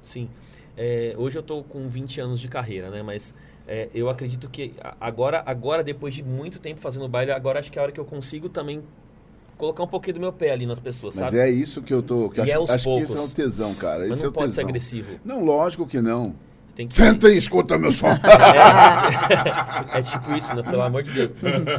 [0.00, 0.28] Sim.
[0.76, 3.02] É, hoje eu tô com 20 anos de carreira, né?
[3.02, 3.34] Mas
[3.68, 7.78] é, eu acredito que agora, agora, depois de muito tempo fazendo baile, agora acho que
[7.78, 8.82] é a hora que eu consigo também
[9.58, 11.38] colocar um pouquinho do meu pé ali nas pessoas, Mas sabe?
[11.38, 12.28] é isso que eu tô.
[12.30, 13.10] Que E acho é aos acho que poucos.
[13.10, 14.00] esse é o tesão, cara.
[14.00, 14.68] Mas esse não é pode ser tesão.
[14.68, 15.20] agressivo.
[15.24, 16.34] Não, lógico que não.
[16.74, 18.06] Tem que Senta e escuta meu som.
[19.94, 20.62] É tipo isso, né?
[20.62, 21.32] Pelo amor de Deus.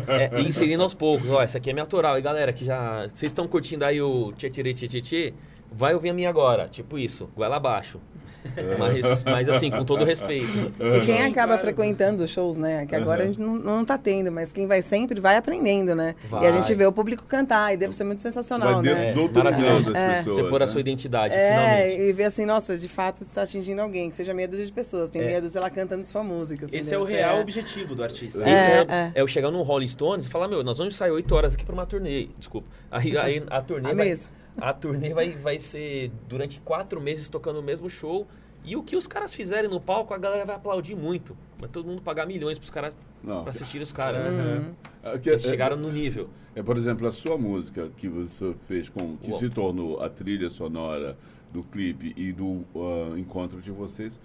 [0.07, 1.29] É, e inserindo aos poucos.
[1.29, 2.17] Ó, essa aqui é minha autoral.
[2.17, 3.03] E galera, que já.
[3.03, 5.33] Vocês estão curtindo aí o tchê tchê tchê tchê?
[5.71, 6.67] Vai ouvir a minha agora.
[6.67, 7.99] Tipo isso, goela abaixo.
[8.79, 10.71] Mas, mas assim, com todo respeito.
[10.79, 12.85] E quem acaba frequentando os shows, né?
[12.85, 16.15] Que agora a gente não, não tá tendo, mas quem vai sempre vai aprendendo, né?
[16.23, 16.53] E a Vai.
[16.53, 19.09] gente vê o público cantar e deve ser muito sensacional, Vai né?
[19.09, 19.93] É, do maravilhoso.
[19.93, 20.17] É.
[20.19, 20.35] pessoas.
[20.37, 20.71] Você pôr a né?
[20.71, 21.49] sua identidade, É,
[21.89, 22.01] finalmente.
[22.09, 25.09] e ver assim, nossa, de fato está atingindo alguém, que seja dúzia de pessoas.
[25.09, 25.25] Tem É.
[25.25, 26.67] meia dúzia ela cantando sua música.
[26.67, 28.39] assim, Esse é o deve ser- real objetivo do artista.
[28.39, 29.11] É, Esse é, é.
[29.13, 31.65] é eu chegar num Rolling Stones e falar, meu, nós vamos sair 8 horas aqui
[31.65, 32.29] pra uma turnê.
[32.39, 32.67] Desculpa.
[32.89, 34.36] Aí, aí a turnê A vai, mesma.
[34.59, 38.27] A turnê vai, vai ser durante quatro meses tocando o mesmo show.
[38.65, 41.37] E o que os caras fizerem no palco, a galera vai aplaudir muito.
[41.57, 43.43] Vai todo mundo pagar milhões pros caras Não.
[43.43, 44.27] pra assistir os caras.
[44.27, 44.73] Uhum.
[45.03, 46.27] Aqui, Eles é- chegaram no nível.
[46.53, 49.39] É, por exemplo, a sua música que você fez com que Uau.
[49.39, 51.17] se tornou a trilha sonora
[51.53, 54.19] do clipe e do ah, encontro de vocês,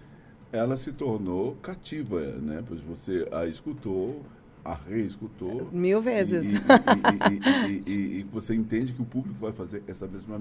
[0.50, 2.64] ela se tornou cativa, né?
[2.66, 4.22] Pois você a escutou,
[4.64, 5.68] a reescutou.
[5.72, 6.52] Mil vezes.
[6.55, 6.56] e-
[7.70, 10.40] e- e- e você entende que o público vai fazer essa mesma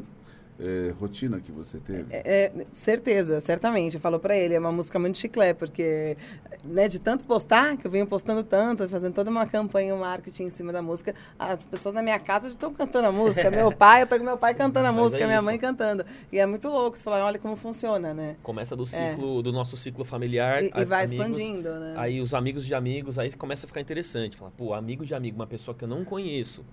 [0.63, 2.05] eh, rotina que você teve.
[2.11, 3.95] É, certeza, certamente.
[3.95, 6.15] Eu falo pra ele, é uma música muito chiclé, porque
[6.63, 10.43] né, de tanto postar, que eu venho postando tanto, fazendo toda uma campanha, um marketing
[10.43, 13.49] em cima da música, as pessoas na minha casa já estão cantando a música.
[13.49, 16.05] Meu pai, eu pego meu pai cantando a Mas música, é minha mãe cantando.
[16.31, 18.35] E é muito louco você falar, olha como funciona, né?
[18.43, 20.61] Começa do ciclo, do nosso ciclo familiar.
[20.61, 20.65] É.
[20.65, 21.95] E, e vai amigos, expandindo, né?
[21.97, 24.37] Aí os amigos de amigos, aí começa a ficar interessante.
[24.37, 26.63] Fala, pô, amigo de amigo, uma pessoa que eu não conheço,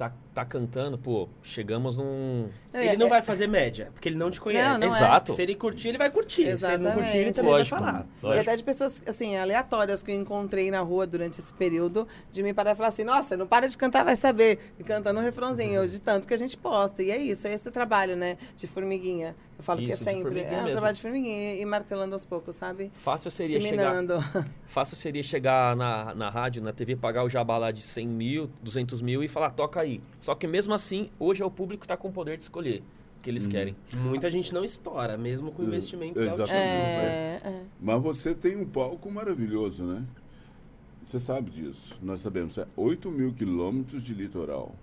[0.00, 2.48] tá, tá cantando, pô, chegamos num.
[2.72, 4.80] Ele não vai fazer média, porque ele não te conhece.
[4.80, 4.96] Não, não é.
[4.96, 5.34] Exato.
[5.34, 6.56] Se ele curtir, ele vai curtir.
[6.56, 7.34] Se ele não curtir, ele Exatamente.
[7.34, 7.76] também Lógico.
[7.76, 8.06] vai falar.
[8.06, 8.40] E Lógico.
[8.40, 12.54] até de pessoas, assim, aleatórias que eu encontrei na rua durante esse período, de me
[12.54, 14.72] parar e falar assim, nossa, não para de cantar, vai saber.
[14.78, 17.02] E cantando um refrãozinho, de tanto que a gente posta.
[17.02, 19.36] E é isso, é esse trabalho, né, de formiguinha.
[19.60, 20.40] Eu falo Isso, que é sempre.
[20.40, 20.70] É um mesmo.
[20.70, 22.90] trabalho de formiguinha e martelando aos poucos, sabe?
[22.94, 23.90] Fácil seria chegar.
[24.00, 24.24] Disseminando.
[24.64, 28.50] Fácil seria chegar na, na rádio, na TV, pagar o jabá lá de 100 mil,
[28.62, 30.00] 200 mil e falar, toca aí.
[30.22, 32.82] Só que mesmo assim, hoje é o público que tá com o poder de escolher
[33.18, 33.76] o que eles querem.
[33.92, 36.50] Muita gente não estoura, mesmo com investimentos altíssimos.
[36.50, 37.36] né?
[37.36, 37.62] É, é.
[37.78, 40.02] Mas você tem um palco maravilhoso, né?
[41.06, 41.98] Você sabe disso.
[42.00, 42.56] Nós sabemos.
[42.56, 44.74] É 8 mil quilômetros de litoral.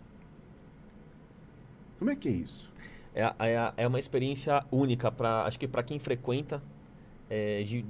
[1.97, 2.71] Como é que é isso?
[3.17, 6.61] É, é, é uma experiência única, pra, acho que para quem frequenta,
[7.27, 7.83] é, de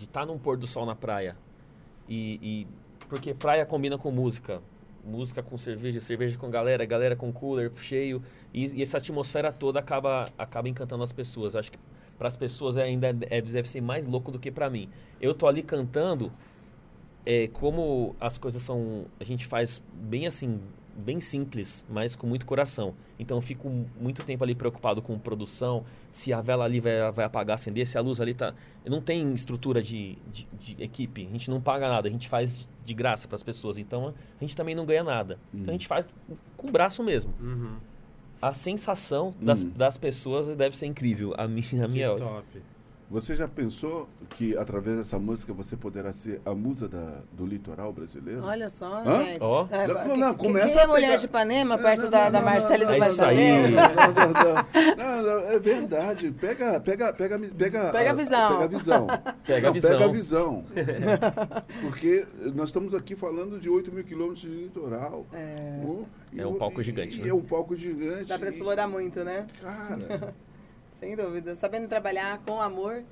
[0.00, 1.36] estar num pôr do sol na praia.
[2.08, 2.66] E, e-
[3.08, 4.60] porque praia combina com música.
[5.04, 8.20] Música com cerveja, cerveja com galera, galera com cooler cheio.
[8.52, 11.54] E, e essa atmosfera toda acaba, acaba encantando as pessoas.
[11.54, 11.78] Acho que
[12.18, 14.88] para as pessoas ainda é- deve ser mais louco do que para mim.
[15.20, 16.32] Eu tô ali cantando,
[17.24, 19.06] é, como as coisas são.
[19.20, 20.60] A gente faz bem assim,
[20.96, 22.94] bem simples, mas com muito coração.
[23.18, 23.68] Então eu fico
[24.00, 27.98] muito tempo ali preocupado com produção, se a vela ali vai, vai apagar, acender, se
[27.98, 28.54] a luz ali tá.
[28.84, 32.66] Não tem estrutura de, de, de equipe, a gente não paga nada, a gente faz
[32.84, 33.78] de graça para as pessoas.
[33.78, 35.38] Então a gente também não ganha nada.
[35.52, 36.08] Então a gente faz
[36.56, 37.32] com o braço mesmo.
[37.40, 37.76] Uhum.
[38.40, 39.72] A sensação das, Hum.
[39.74, 41.34] das pessoas deve ser incrível.
[41.36, 42.62] A minha, a minha Que top.
[43.08, 47.92] Você já pensou que através dessa música você poderá ser a musa da- do litoral
[47.92, 48.42] brasileiro?
[48.42, 49.18] Olha só, Hã?
[49.24, 49.36] gente.
[49.70, 52.02] É, Não, que- não, que- começa quem é a mulher pegar- de Ipanema, Não, perto
[52.02, 53.60] não, da, não, da Marcela e do É não, isso aí.
[53.62, 56.32] Não, não, não, não, não, é verdade.
[56.32, 58.48] Pega, pega, pega, pega, Pega a visão.
[58.52, 59.06] Pega a visão.
[59.46, 59.90] Pega a visão.
[59.92, 60.64] Pega a visão.
[61.82, 62.26] Porque
[62.56, 65.24] nós estamos aqui falando de 8 mil quilômetros de litoral.
[65.32, 65.80] É.
[65.84, 66.06] O-
[66.36, 67.28] É um palco gigante, e né?
[67.28, 68.26] É um palco gigante.
[68.26, 69.46] Dá pra e- explorar muito, né?
[69.62, 70.34] Cara,
[70.98, 71.54] Sem dúvida.
[71.56, 73.02] Sabendo trabalhar com amor,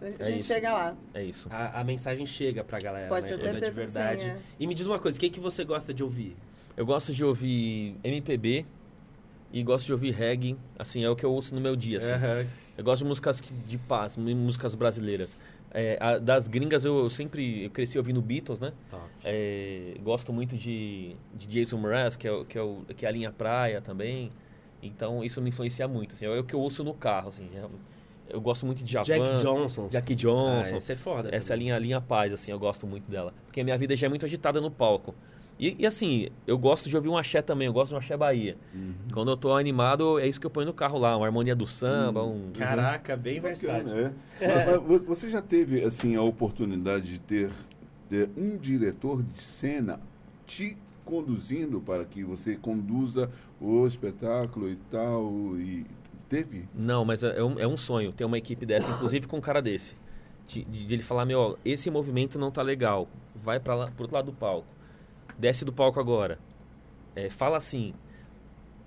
[0.00, 0.96] a gente É chega lá.
[1.14, 1.48] É isso.
[1.50, 3.32] A, a mensagem chega pra galera, Pode né?
[3.32, 4.22] ter Chega de certeza que verdade.
[4.22, 4.36] sim, é.
[4.58, 6.36] E me diz uma coisa, o que, que você gosta de ouvir?
[6.76, 8.64] Eu gosto de ouvir MPB
[9.52, 10.56] e gosto de ouvir reggae.
[10.78, 11.98] Assim, é o que eu ouço no meu dia.
[11.98, 12.12] Assim.
[12.12, 12.46] Aham.
[12.78, 15.36] Eu gosto de músicas que- de paz, músicas brasileiras.
[15.72, 18.72] É, a- das gringas eu, eu sempre eu cresci ouvindo Beatles, né?
[19.24, 23.12] É, gosto muito de, de Jason Mraz, que é, que, é o- que é a
[23.12, 24.32] linha praia também.
[24.82, 26.14] Então isso me influencia muito.
[26.14, 27.28] Assim, é o que eu ouço no carro.
[27.28, 27.70] Assim, eu,
[28.28, 29.88] eu gosto muito de Javan, Jack Johnson.
[29.88, 30.76] Jack Ah, Johnson.
[30.76, 31.28] esse é foda.
[31.32, 31.66] Essa é também.
[31.66, 33.34] linha, linha paz, assim, eu gosto muito dela.
[33.46, 35.14] Porque a minha vida já é muito agitada no palco.
[35.58, 38.16] E, e, assim, eu gosto de ouvir um axé também, eu gosto de um axé
[38.16, 38.56] Bahia.
[39.12, 41.66] Quando eu tô animado, é isso que eu ponho no carro lá, uma harmonia do
[41.66, 42.50] samba, um...
[42.56, 43.84] Caraca, bem versátil.
[43.84, 44.64] bacana, é.
[44.64, 47.50] Mas- mas você já teve assim a oportunidade de ter
[48.08, 50.00] de um diretor de cena
[50.46, 50.78] te
[51.10, 53.28] conduzindo para que você conduza
[53.60, 55.28] o espetáculo e tal
[55.58, 55.84] e
[56.28, 56.68] teve?
[56.74, 59.60] Não, mas é um, é um sonho ter uma equipe dessa, inclusive com um cara
[59.60, 59.96] desse.
[60.46, 64.02] De, de- de ele falar, meu, esse movimento não tá legal, vai para lá, pro
[64.04, 64.68] outro lado do palco.
[65.38, 66.38] Desce do palco agora.
[67.16, 67.92] É, fala assim.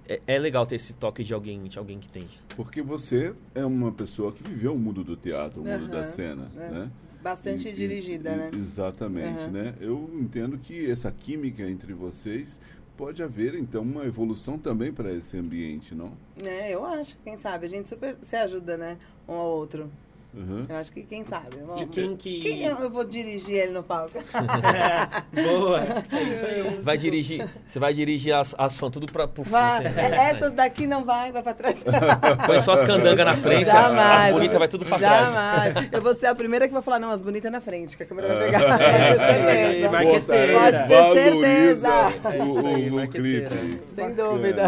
[0.08, 2.28] é, é legal ter esse toque de alguém, de alguém que tem.
[2.56, 6.06] Porque você é uma pessoa que viveu o mundo do teatro, o mundo da Aham,
[6.06, 6.70] cena, é.
[6.70, 6.91] né?
[7.24, 8.52] Bastante E- dirigida, e- né?
[8.54, 9.52] Exatamente, Aham.
[9.52, 9.76] né?
[9.80, 12.60] Eu entendo que essa química entre vocês
[12.98, 16.12] pode haver, então, uma evolução também para esse ambiente, não?
[16.45, 17.66] É, eu acho, quem sabe.
[17.66, 18.98] A gente super se ajuda, né?
[19.28, 19.90] Um ao outro.
[20.35, 20.65] Uhum.
[20.68, 21.57] Eu acho que quem sabe.
[21.57, 21.85] E Vamos.
[21.91, 22.41] quem que.
[22.41, 24.18] Quem eu, eu vou dirigir ele no palco?
[25.31, 25.81] Boa!
[26.11, 26.80] É isso aí.
[26.81, 30.51] Vai dirigir, você vai dirigir as, as fãs tudo pra, pro Vai, fundo, é, essas
[30.51, 31.76] daqui não vai, vai pra trás.
[32.45, 34.27] Põe só as candangas na frente, as, Jamais.
[34.30, 35.26] as bonitas vai tudo pra trás.
[35.26, 35.89] Jamais.
[35.91, 38.05] Eu vou ser a primeira que vai falar, não, as bonitas na frente, que a
[38.05, 38.61] câmera vai pegar.
[39.93, 40.57] Pode ter certeza.
[40.60, 41.88] Pode ter certeza.
[42.34, 43.49] É o, isso aí, o- o marqueteira.
[43.49, 43.81] clipe.
[43.93, 44.30] Sem Bacana.
[44.30, 44.64] dúvida.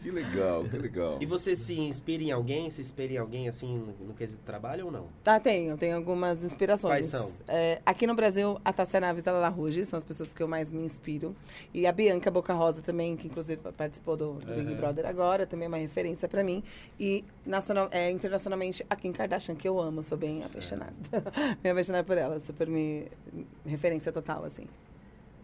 [0.00, 1.16] Que legal, que legal.
[1.20, 2.70] E você se inspira em alguém?
[2.70, 5.08] Se inspira em alguém assim no, no quesito trabalho ou não?
[5.24, 6.92] Ah, tenho, tenho algumas inspirações.
[6.92, 7.30] Quais são?
[7.48, 10.42] É, aqui no Brasil, a Tassiana Aves e a Lala Rouge são as pessoas que
[10.42, 11.34] eu mais me inspiro.
[11.72, 14.74] E a Bianca Boca Rosa também, que inclusive participou do, do Big.
[14.74, 16.62] Brother agora, também é uma referência pra mim.
[17.00, 20.94] E nacional, é, internacionalmente, a Kim Kardashian, que eu amo, sou bem apaixonada.
[21.62, 23.08] bem apaixonada por ela, super me...
[23.64, 24.66] referência total, assim.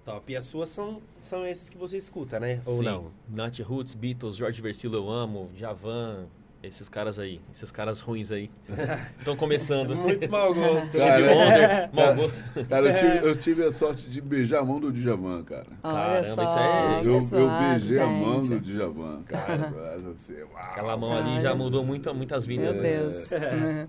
[0.04, 0.32] Top.
[0.32, 2.62] E as suas são, são esses que você escuta, né?
[2.64, 2.84] Ou Sim.
[2.84, 3.10] não?
[3.28, 6.26] Nath Roots, Beatles, Jorge Versilo eu amo, Javan,
[6.60, 8.50] esses caras aí, esses caras ruins aí.
[9.18, 9.94] Estão começando.
[9.96, 10.88] Muito mau gosto.
[10.88, 12.68] Stevie Cara, Wonder, mau gosto.
[12.68, 15.66] Cara, eu tive, eu tive a sorte de beijar a mão do Djavan, cara.
[15.84, 18.50] Olha Caramba, só, isso é- Eu, eu beijei a mão gente.
[18.54, 19.72] do Djavan, cara.
[20.14, 20.48] Assim, uau.
[20.56, 22.74] Aquela mão ali já mudou muito, muitas vidas.
[22.74, 22.90] Meu né?
[22.98, 23.30] Deus.
[23.30, 23.86] Uhum.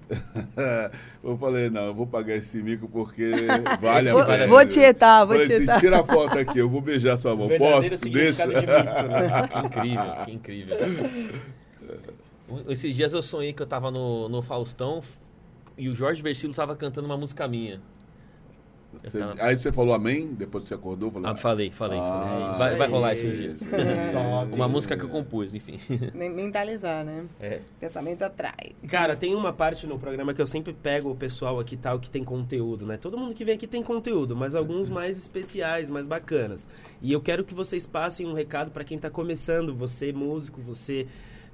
[1.31, 3.31] eu falei, não, eu vou pagar esse mico porque
[3.81, 4.47] vale a pena.
[4.47, 5.79] vou tietar, vou Falei assim, tietar.
[5.79, 7.47] tira a foto aqui, eu vou beijar sua mão.
[7.47, 8.09] Verdadeiro Posso?
[8.09, 8.47] Deixa.
[8.47, 9.47] de mito, né?
[9.49, 10.77] Que incrível, que incrível.
[12.67, 15.01] Esses dias eu sonhei que eu tava no, no Faustão
[15.77, 17.79] e o Jorge Versilo tava cantando uma música minha.
[19.03, 21.99] Você- tava- aí você falou amém, depois você acordou, falou, Ah, falei, falei.
[21.99, 22.57] Ah, falei.
[22.57, 23.55] vai, vai rolar isso um dia.
[24.11, 24.51] Top.
[24.51, 25.79] Uma música que eu compus, enfim.
[26.15, 27.25] Nem- Mentalizar, né?
[27.39, 27.59] É.
[27.79, 28.71] Pensamento atrai.
[28.87, 32.09] Cara, tem uma parte no programa que eu sempre pego o pessoal aqui tal que
[32.09, 32.97] tem conteúdo, né?
[32.97, 36.67] Todo mundo que vem aqui tem conteúdo, mas alguns mais especiais, mais bacanas.
[36.99, 41.05] E eu quero que vocês passem um recado pra quem tá começando, você músico, você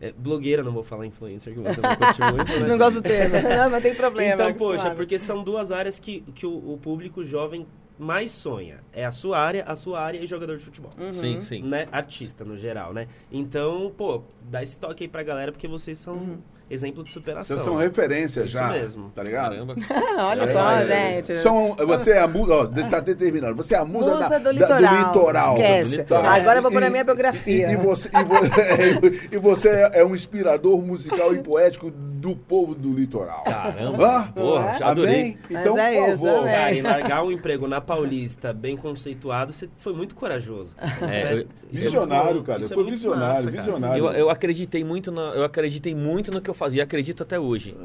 [0.02, 2.68] é, blogueira, não vou falar influencer, que você não curte muito, né?
[2.68, 3.36] Não gosto do termo.
[3.42, 4.34] Não, não tem problema.
[4.34, 7.66] Então, poxa, porque são duas áreas que, que o, o público jovem
[7.98, 8.84] mais sonha.
[8.92, 10.92] É a sua área, a sua área e jogador de futebol.
[11.00, 11.12] Uhum.
[11.12, 11.64] Sim, sim.
[11.64, 11.88] Né?
[11.92, 13.08] Artista, no geral, né?
[13.32, 16.38] Então, pô, dá esse toque aí pra galera, porque vocês são Uhum.
[16.70, 17.56] Exemplo de superação.
[17.58, 19.12] Vocês são referência Isso já, mesmo.
[19.16, 19.52] tá ligado?
[19.52, 19.76] Caramba.
[20.26, 20.82] Olha É, só, é,
[21.22, 21.38] gente.
[21.42, 23.56] São, você é a musa, ó, tá determinado.
[23.56, 25.08] Você é a musa, Musa da- do da- litoral.
[25.08, 25.58] litoral.
[25.58, 25.90] Esquece.
[25.90, 26.26] Do litoral.
[26.34, 27.70] Agora eu vou pôr na minha biografia.
[27.70, 28.36] E, e você, e, vo-
[29.34, 31.92] e você é um inspirador musical e poético
[32.26, 33.44] do povo do litoral.
[33.44, 34.18] Caramba.
[34.20, 34.32] Hã?
[34.32, 35.14] Porra, já adorei.
[35.16, 35.38] Amém?
[35.50, 36.40] Então, é por isso, favor.
[36.40, 36.54] amém.
[36.54, 40.76] Cara, e largar um emprego na Paulista bem conceituado, você foi muito corajoso.
[40.76, 42.60] Isso É, eu- isso é Visionário, cara.
[42.60, 44.06] Isso é Foi muito visionário, massa, visionário.
[44.06, 47.76] Eu, eu acreditei muito na, eu acreditei muito no que eu fazia, acredito até hoje.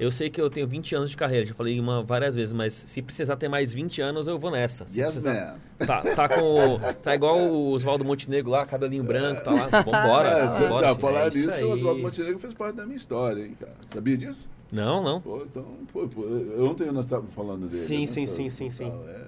[0.00, 2.72] Eu sei que eu tenho 20 anos de carreira, já falei uma várias vezes, mas
[2.72, 4.86] se precisar ter mais 20 anos, eu vou nessa.
[4.86, 9.52] Se Yes, precisar, tá, tá com tá igual o Oswaldo Montenegro lá, cabelinho branco, tá
[9.52, 9.66] lá.
[9.82, 11.00] Vambora, É, já filho.
[11.00, 11.64] falar é isso nisso, aí.
[11.64, 13.74] o Oswaldo Montenegro fez parte da minha história, hein, cara.
[13.92, 14.48] Sabia disso?
[14.70, 15.20] Não, não.
[15.20, 16.22] Pô, então, pô, pô,
[16.60, 17.82] ontem nós estávamos falando dele.
[17.82, 18.06] Sim, né?
[18.06, 18.92] sim, Então, sim, sim, sim.
[19.08, 19.24] é.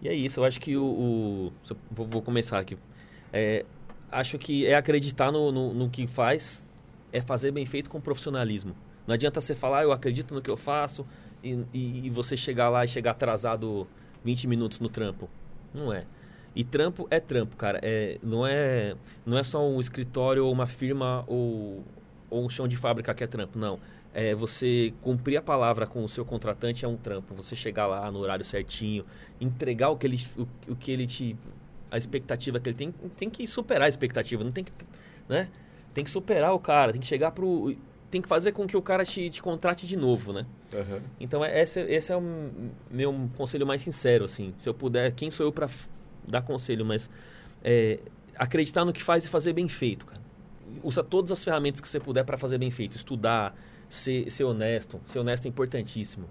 [0.00, 0.82] E é isso, eu acho que o.
[0.84, 1.52] o-
[1.90, 2.78] vou começar aqui.
[3.32, 3.64] É,
[4.10, 6.66] acho que é acreditar no, no, no que faz,
[7.12, 8.74] é fazer bem feito com profissionalismo.
[9.06, 11.04] Não adianta você falar, "Ah, eu acredito no que eu faço,
[11.42, 13.86] e, e- e você chegar lá e chegar atrasado
[14.24, 15.28] 20 minutos no trampo.
[15.72, 16.04] Não é.
[16.54, 17.78] E trampo é trampo, cara.
[17.82, 21.84] É, não, é, não é só um escritório ou uma firma ou,
[22.30, 23.78] ou um chão de fábrica que é trampo, não.
[24.14, 27.34] É você cumprir a palavra com o seu contratante é um trampo.
[27.34, 29.04] Você chegar lá no horário certinho,
[29.38, 31.36] entregar o que ele, o, o que ele te.
[31.90, 32.94] a expectativa que ele tem.
[33.16, 34.72] Tem que superar a expectativa, não tem que.
[35.28, 35.48] Né?
[35.92, 37.76] Tem que superar o cara, tem que chegar pro.
[38.10, 40.46] Tem que fazer com que o cara te, te contrate de novo, né?
[40.74, 41.00] Aham.
[41.18, 42.22] Então, é- esse, esse é o
[42.90, 44.52] meu conselho mais sincero, assim.
[44.56, 45.68] Se eu puder, quem sou eu para
[46.26, 47.08] dar conselho, mas
[47.64, 47.98] é,
[48.36, 50.20] acreditar no que faz e fazer bem feito, cara.
[50.82, 52.96] Usa todas as ferramentas que você puder para fazer bem feito.
[52.96, 53.56] Estudar,
[53.88, 55.00] ser, ser honesto.
[55.06, 56.28] Ser honesto é importantíssimo.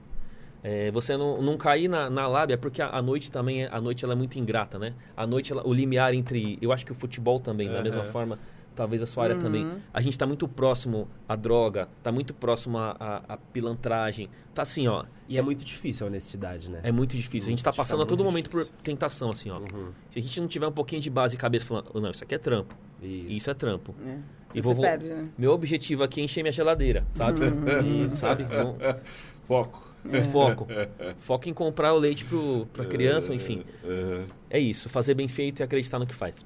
[0.64, 3.80] É, você não, não cair na, na lábia, porque a, a noite também, é- a
[3.80, 4.94] noite ela é muito ingrata, né?
[5.16, 6.58] A noite, ela- o limiar entre...
[6.62, 7.84] Eu acho que o futebol também, da Aham.
[7.84, 8.40] mesma forma,
[8.76, 9.42] talvez a sua área Uhum.
[9.42, 9.72] também.
[9.94, 14.30] A gente está muito próximo à droga, está muito próximo à, à- à pilantragem.
[14.54, 16.82] Tá assim, ó, E é muito difícil a honestidade, né?
[16.84, 17.48] é muito difícil.
[17.48, 19.58] A gente está Tá passando a todo momento por tentação, assim, ó.
[19.60, 19.92] Uhum.
[20.10, 22.24] Se a gente não tiver um pouquinho de base e cabeça falando, "Oh, não, isso
[22.24, 23.28] aqui é trampo, Isso.
[23.38, 23.96] isso é trampo.
[24.06, 24.18] É.
[24.54, 25.28] E vou, perde, né?
[25.38, 27.40] meu objetivo aqui é encher minha geladeira, sabe?
[28.12, 28.44] sabe?
[28.46, 28.78] Não-
[29.48, 29.84] Foco.
[30.32, 30.68] Foco.
[31.18, 33.64] Foco em comprar o leite pro, pra criança, enfim.
[33.84, 34.26] Aham.
[34.50, 36.46] É isso, fazer bem feito e acreditar no que faz.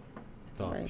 [0.57, 0.71] Top.
[0.71, 0.87] Vai.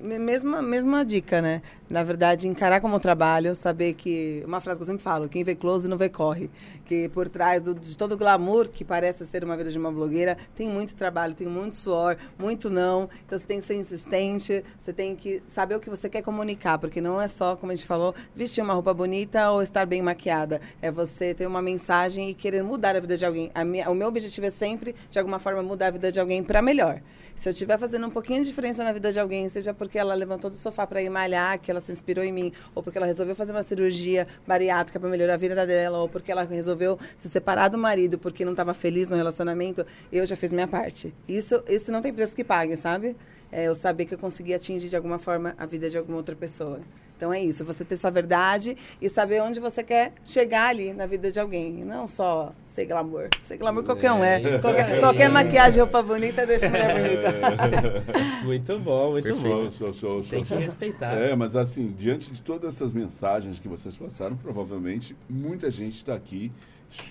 [0.00, 1.62] Me- Mesma, mesma dica, né?
[1.88, 4.42] Na verdade, encarar como trabalho, saber que.
[4.46, 6.48] Uma frase que eu sempre falo: quem vê close não vê corre.
[6.84, 9.90] Que por trás do- de todo o glamour que parece ser uma vida de uma
[9.92, 13.08] blogueira, tem muito trabalho, tem muito suor, muito não.
[13.26, 16.78] Então você tem que ser insistente, você tem que saber o que você quer comunicar,
[16.78, 20.02] porque não é só, como a gente falou, vestir uma roupa bonita ou estar bem
[20.02, 20.60] maquiada.
[20.80, 23.50] É você ter uma mensagem e querer mudar a vida de alguém.
[23.66, 26.60] Minha- o meu objetivo é sempre, de alguma forma, mudar a vida de alguém para
[26.60, 27.00] melhor.
[27.34, 30.14] Se eu estiver fazendo um pouquinho de diferença na vida de alguém, seja porque ela
[30.14, 33.06] levantou do sofá para ir malhar, que ela se inspirou em mim, ou porque ela
[33.06, 37.28] resolveu fazer uma cirurgia bariátrica para melhorar a vida dela, ou porque ela resolveu se
[37.28, 41.14] separar do marido porque não estava feliz no relacionamento, eu já fiz minha parte.
[41.28, 43.16] Isso, isso não tem preço que pague, sabe?
[43.52, 46.34] É eu saber que eu consegui atingir de alguma forma a vida de alguma outra
[46.34, 46.80] pessoa.
[47.22, 51.06] Então é isso, você ter sua verdade e saber onde você quer chegar ali na
[51.06, 51.78] vida de alguém.
[51.80, 53.28] E não só ser glamour.
[53.44, 54.40] Ser glamour qualquer um é.
[54.42, 58.42] isso Qualquer, qualquer maquiagem, roupa bonita, deixa mulher bonita.
[58.42, 59.62] Muito bom, muito bom.
[59.70, 61.12] Show, show, show, Tem que respeitar.
[61.16, 66.14] É, mas assim, diante de todas essas mensagens que vocês passaram, provavelmente muita gente está
[66.14, 66.50] aqui,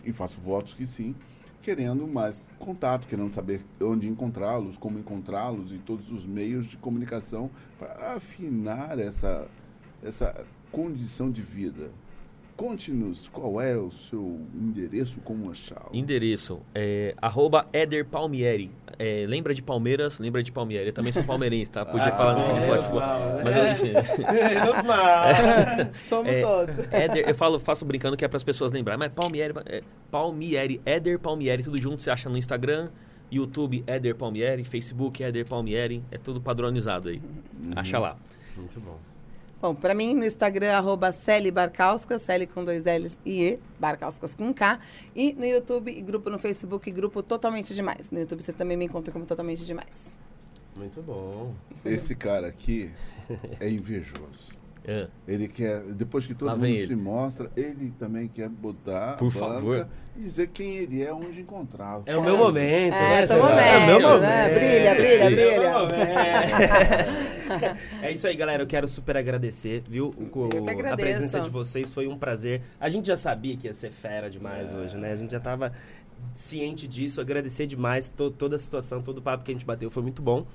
[0.04, 1.16] e faço votos que sim,
[1.62, 7.50] querendo mais contato, querendo saber onde encontrá-los, como encontrá-los e todos os meios de comunicação
[7.78, 9.48] para afinar essa,
[10.04, 11.92] essa condição de vida.
[12.62, 15.90] Conte-nos qual é o seu endereço, como achá-lo.
[15.92, 18.70] Endereço é arroba Eder Palmieri.
[19.00, 20.86] É, lembra de Palmeiras, lembra de Palmieri.
[20.90, 21.84] Eu também sou palmeirense, tá?
[21.84, 23.94] Podia Ah, falar no é, Flex, normal, mas eu enfim.
[24.64, 25.24] Normal.
[26.08, 26.76] Somos É, todos.
[26.92, 29.82] Éder, eu falo, faço brincando que é para as pessoas lembrarem, mas Palmieri, é,
[30.12, 32.90] Palmieri, Éder Palmieri, tudo junto você acha no Instagram,
[33.32, 37.20] YouTube Éder Palmieri, Facebook Éder Palmieri, é tudo padronizado aí.
[37.76, 38.18] Acha lá.
[38.56, 39.00] Muito bom.
[39.62, 44.34] Bom, pra mim no Instagram, arroba Celi Barcauskas, Celi com dois L's e E, Barcauskas
[44.34, 44.80] com K.
[45.16, 48.10] E no YouTube, e grupo no Facebook, grupo Totalmente Demais.
[48.10, 50.12] No YouTube você também me encontra como Totalmente Demais.
[50.76, 51.54] Muito bom.
[51.86, 52.92] Esse cara aqui
[53.60, 54.61] é invejoso.
[54.84, 55.08] É.
[55.28, 59.88] Ele quer, depois que todo Lá mundo se mostra, ele também quer botar Por favor.
[60.18, 62.04] e dizer quem ele é, onde encontrá-lo.
[62.08, 63.28] É o meu momento, É, né?
[63.28, 63.50] seu Sebastião?
[63.50, 64.44] momento, É o meu né?
[64.48, 64.54] momento.
[64.60, 65.60] Brilha, brilha, É o brilha.
[65.60, 67.22] meu momento.
[68.02, 68.64] É isso aí, galera.
[68.64, 70.08] Eu quero super agradecer, viu?
[70.18, 72.62] O, Eu que a presença de vocês foi um prazer.
[72.80, 75.12] A gente já sabia que ia ser fera demais hoje, né?
[75.12, 75.72] A gente já tava
[76.36, 77.20] ciente disso.
[77.22, 79.90] Agradecer demais to- toda a situação, todo o papo que a gente bateu.
[79.90, 80.46] Foi muito bom.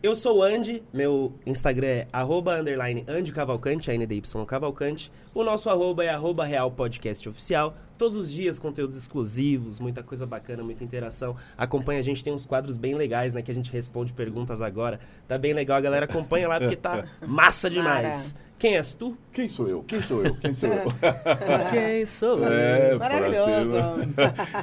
[0.00, 5.10] Eu sou o Andy, meu Instagram é arroba underline Andy Cavalcante, ANDY Cavalcante.
[5.34, 7.74] O nosso arroba é arroba Real Podcast Oficial.
[7.98, 11.34] Todos os dias conteúdos exclusivos, muita coisa bacana, muita interação.
[11.56, 13.42] Acompanha a gente, tem uns quadros bem legais, né?
[13.42, 15.00] Que a gente responde perguntas agora.
[15.26, 18.36] Tá bem legal, a galera acompanha lá porque tá massa demais.
[18.56, 19.18] Quem és tu?
[19.32, 19.82] Quem sou eu?
[19.82, 20.36] Quem sou eu?
[20.36, 20.84] Quem sou eu?
[21.72, 23.78] Quem sou É, Maravilhoso.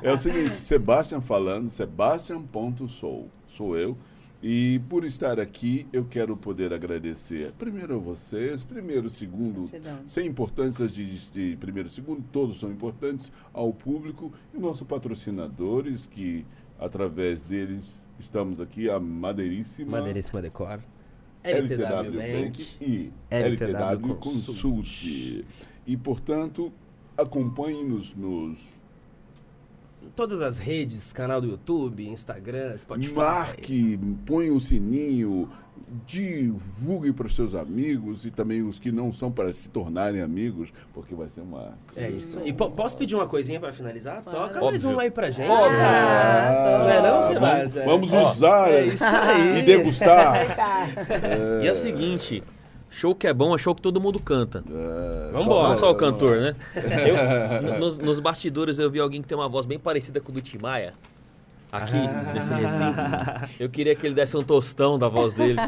[0.01, 3.97] É o seguinte, Sebastian falando, Sebastian.sou, sou eu.
[4.47, 10.07] E por estar aqui, eu quero poder agradecer primeiro a vocês, primeiro, segundo, Gratidão.
[10.07, 16.05] sem importâncias de, de primeiro e segundo, todos são importantes, ao público e nossos patrocinadores,
[16.05, 16.45] que
[16.77, 19.97] através deles estamos aqui, a Madeiríssima.
[19.97, 20.79] Madeiríssima Decor.
[21.43, 24.61] LTW LTW Bank e LTW LTW Consult.
[24.61, 25.45] Consult.
[25.87, 26.71] E, portanto,
[27.17, 28.74] acompanhe-nos nos...
[30.15, 33.13] Todas as redes, canal do YouTube, Instagram, Spotify.
[33.15, 35.49] Marque, põe o sininho,
[36.05, 40.71] divulgue para os seus amigos e também os que não são para se tornarem amigos,
[40.93, 41.73] porque vai ser uma...
[41.95, 42.39] É isso.
[42.45, 44.21] E po- posso pedir uma coisinha pra finalizar?
[44.23, 44.97] Toca mais Óbvio.
[44.97, 45.49] um aí pra gente.
[45.49, 45.77] Óbvio.
[45.79, 47.85] Ah, Não é não, vamos, Sebastião?
[47.85, 49.59] vamos Ó, usar é isso aí.
[49.59, 50.45] e degustar.
[50.55, 50.87] Tá.
[51.63, 52.41] E é o seguinte,
[52.95, 54.63] show que é bom é show que todo mundo canta.
[54.69, 55.69] É, Vambora.
[55.69, 56.55] Não só o cantor, né?
[57.05, 60.31] Eu, no- nos, nos bastidores eu vi alguém que tem uma voz bem parecida com
[60.31, 60.93] o do Tim Maia.
[61.71, 61.97] Aqui,
[62.33, 63.01] nesse recinto.
[63.59, 65.59] Eu queria que ele desse um tostão da voz dele.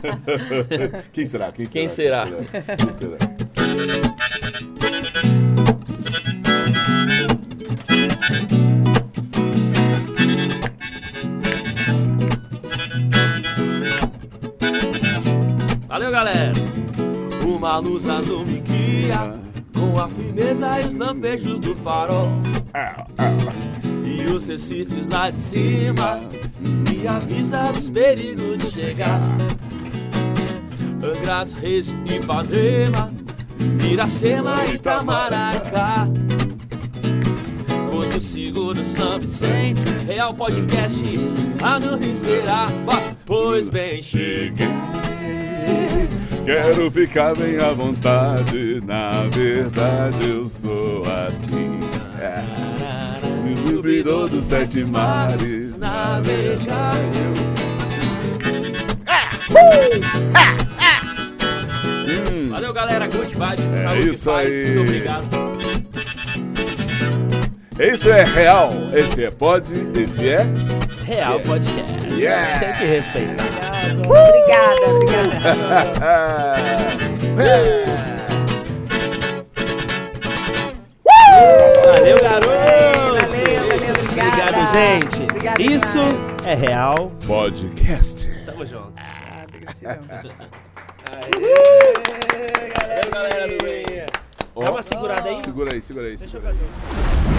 [1.12, 1.52] Quem será?
[1.52, 2.26] Quem, Quem será?
[2.26, 3.18] Quem será?
[15.88, 16.67] Valeu, galera!
[17.48, 19.34] Uma luz azul me guia
[19.74, 22.28] com a firmeza e os lampejos do farol.
[24.04, 26.20] E os recifes lá de cima
[26.60, 29.22] me avisa dos perigos de chegar.
[31.02, 33.10] Angra dos Reis, Ipanema,
[33.90, 36.06] Iracema e Itamaracá.
[37.90, 41.02] Porto Seguro, São Vicente, Real Podcast,
[41.64, 42.68] a nos esperar.
[43.26, 44.68] Pois bem, cheguei.
[46.48, 51.78] Quero ficar bem à vontade, na verdade eu sou assim.
[52.22, 52.42] É.
[53.54, 56.94] Descobridor dos sete mares, navegar.
[62.64, 62.74] eu...
[62.74, 63.08] galera.
[63.10, 64.48] Good vibes, É saúde, isso paz.
[64.48, 64.66] aí.
[64.70, 65.28] Muito obrigado.
[67.78, 70.48] Isso é real, esse é pode, esse é.
[71.04, 72.08] Real Podcast.
[72.18, 72.60] Yeah.
[72.60, 73.57] Tem que respeitar.
[73.96, 75.38] Obrigada, obrigada.
[81.86, 82.48] Valeu, garoto!
[82.48, 84.32] Valeu, valeu, obrigada.
[84.32, 85.24] Obrigado, gente.
[85.24, 86.46] Obrigada Isso demais.
[86.46, 87.12] é Real.
[87.26, 88.28] Podcast.
[88.46, 88.94] Tamo junto.
[88.98, 89.98] Ah, gratidão.
[91.12, 93.86] Aê, galera do bem.
[94.60, 95.42] Dá uma segurada aí.
[95.44, 96.18] Segura aí, segura aí.
[96.18, 96.58] Deixa eu Segura aí.
[96.58, 97.37] fazer um.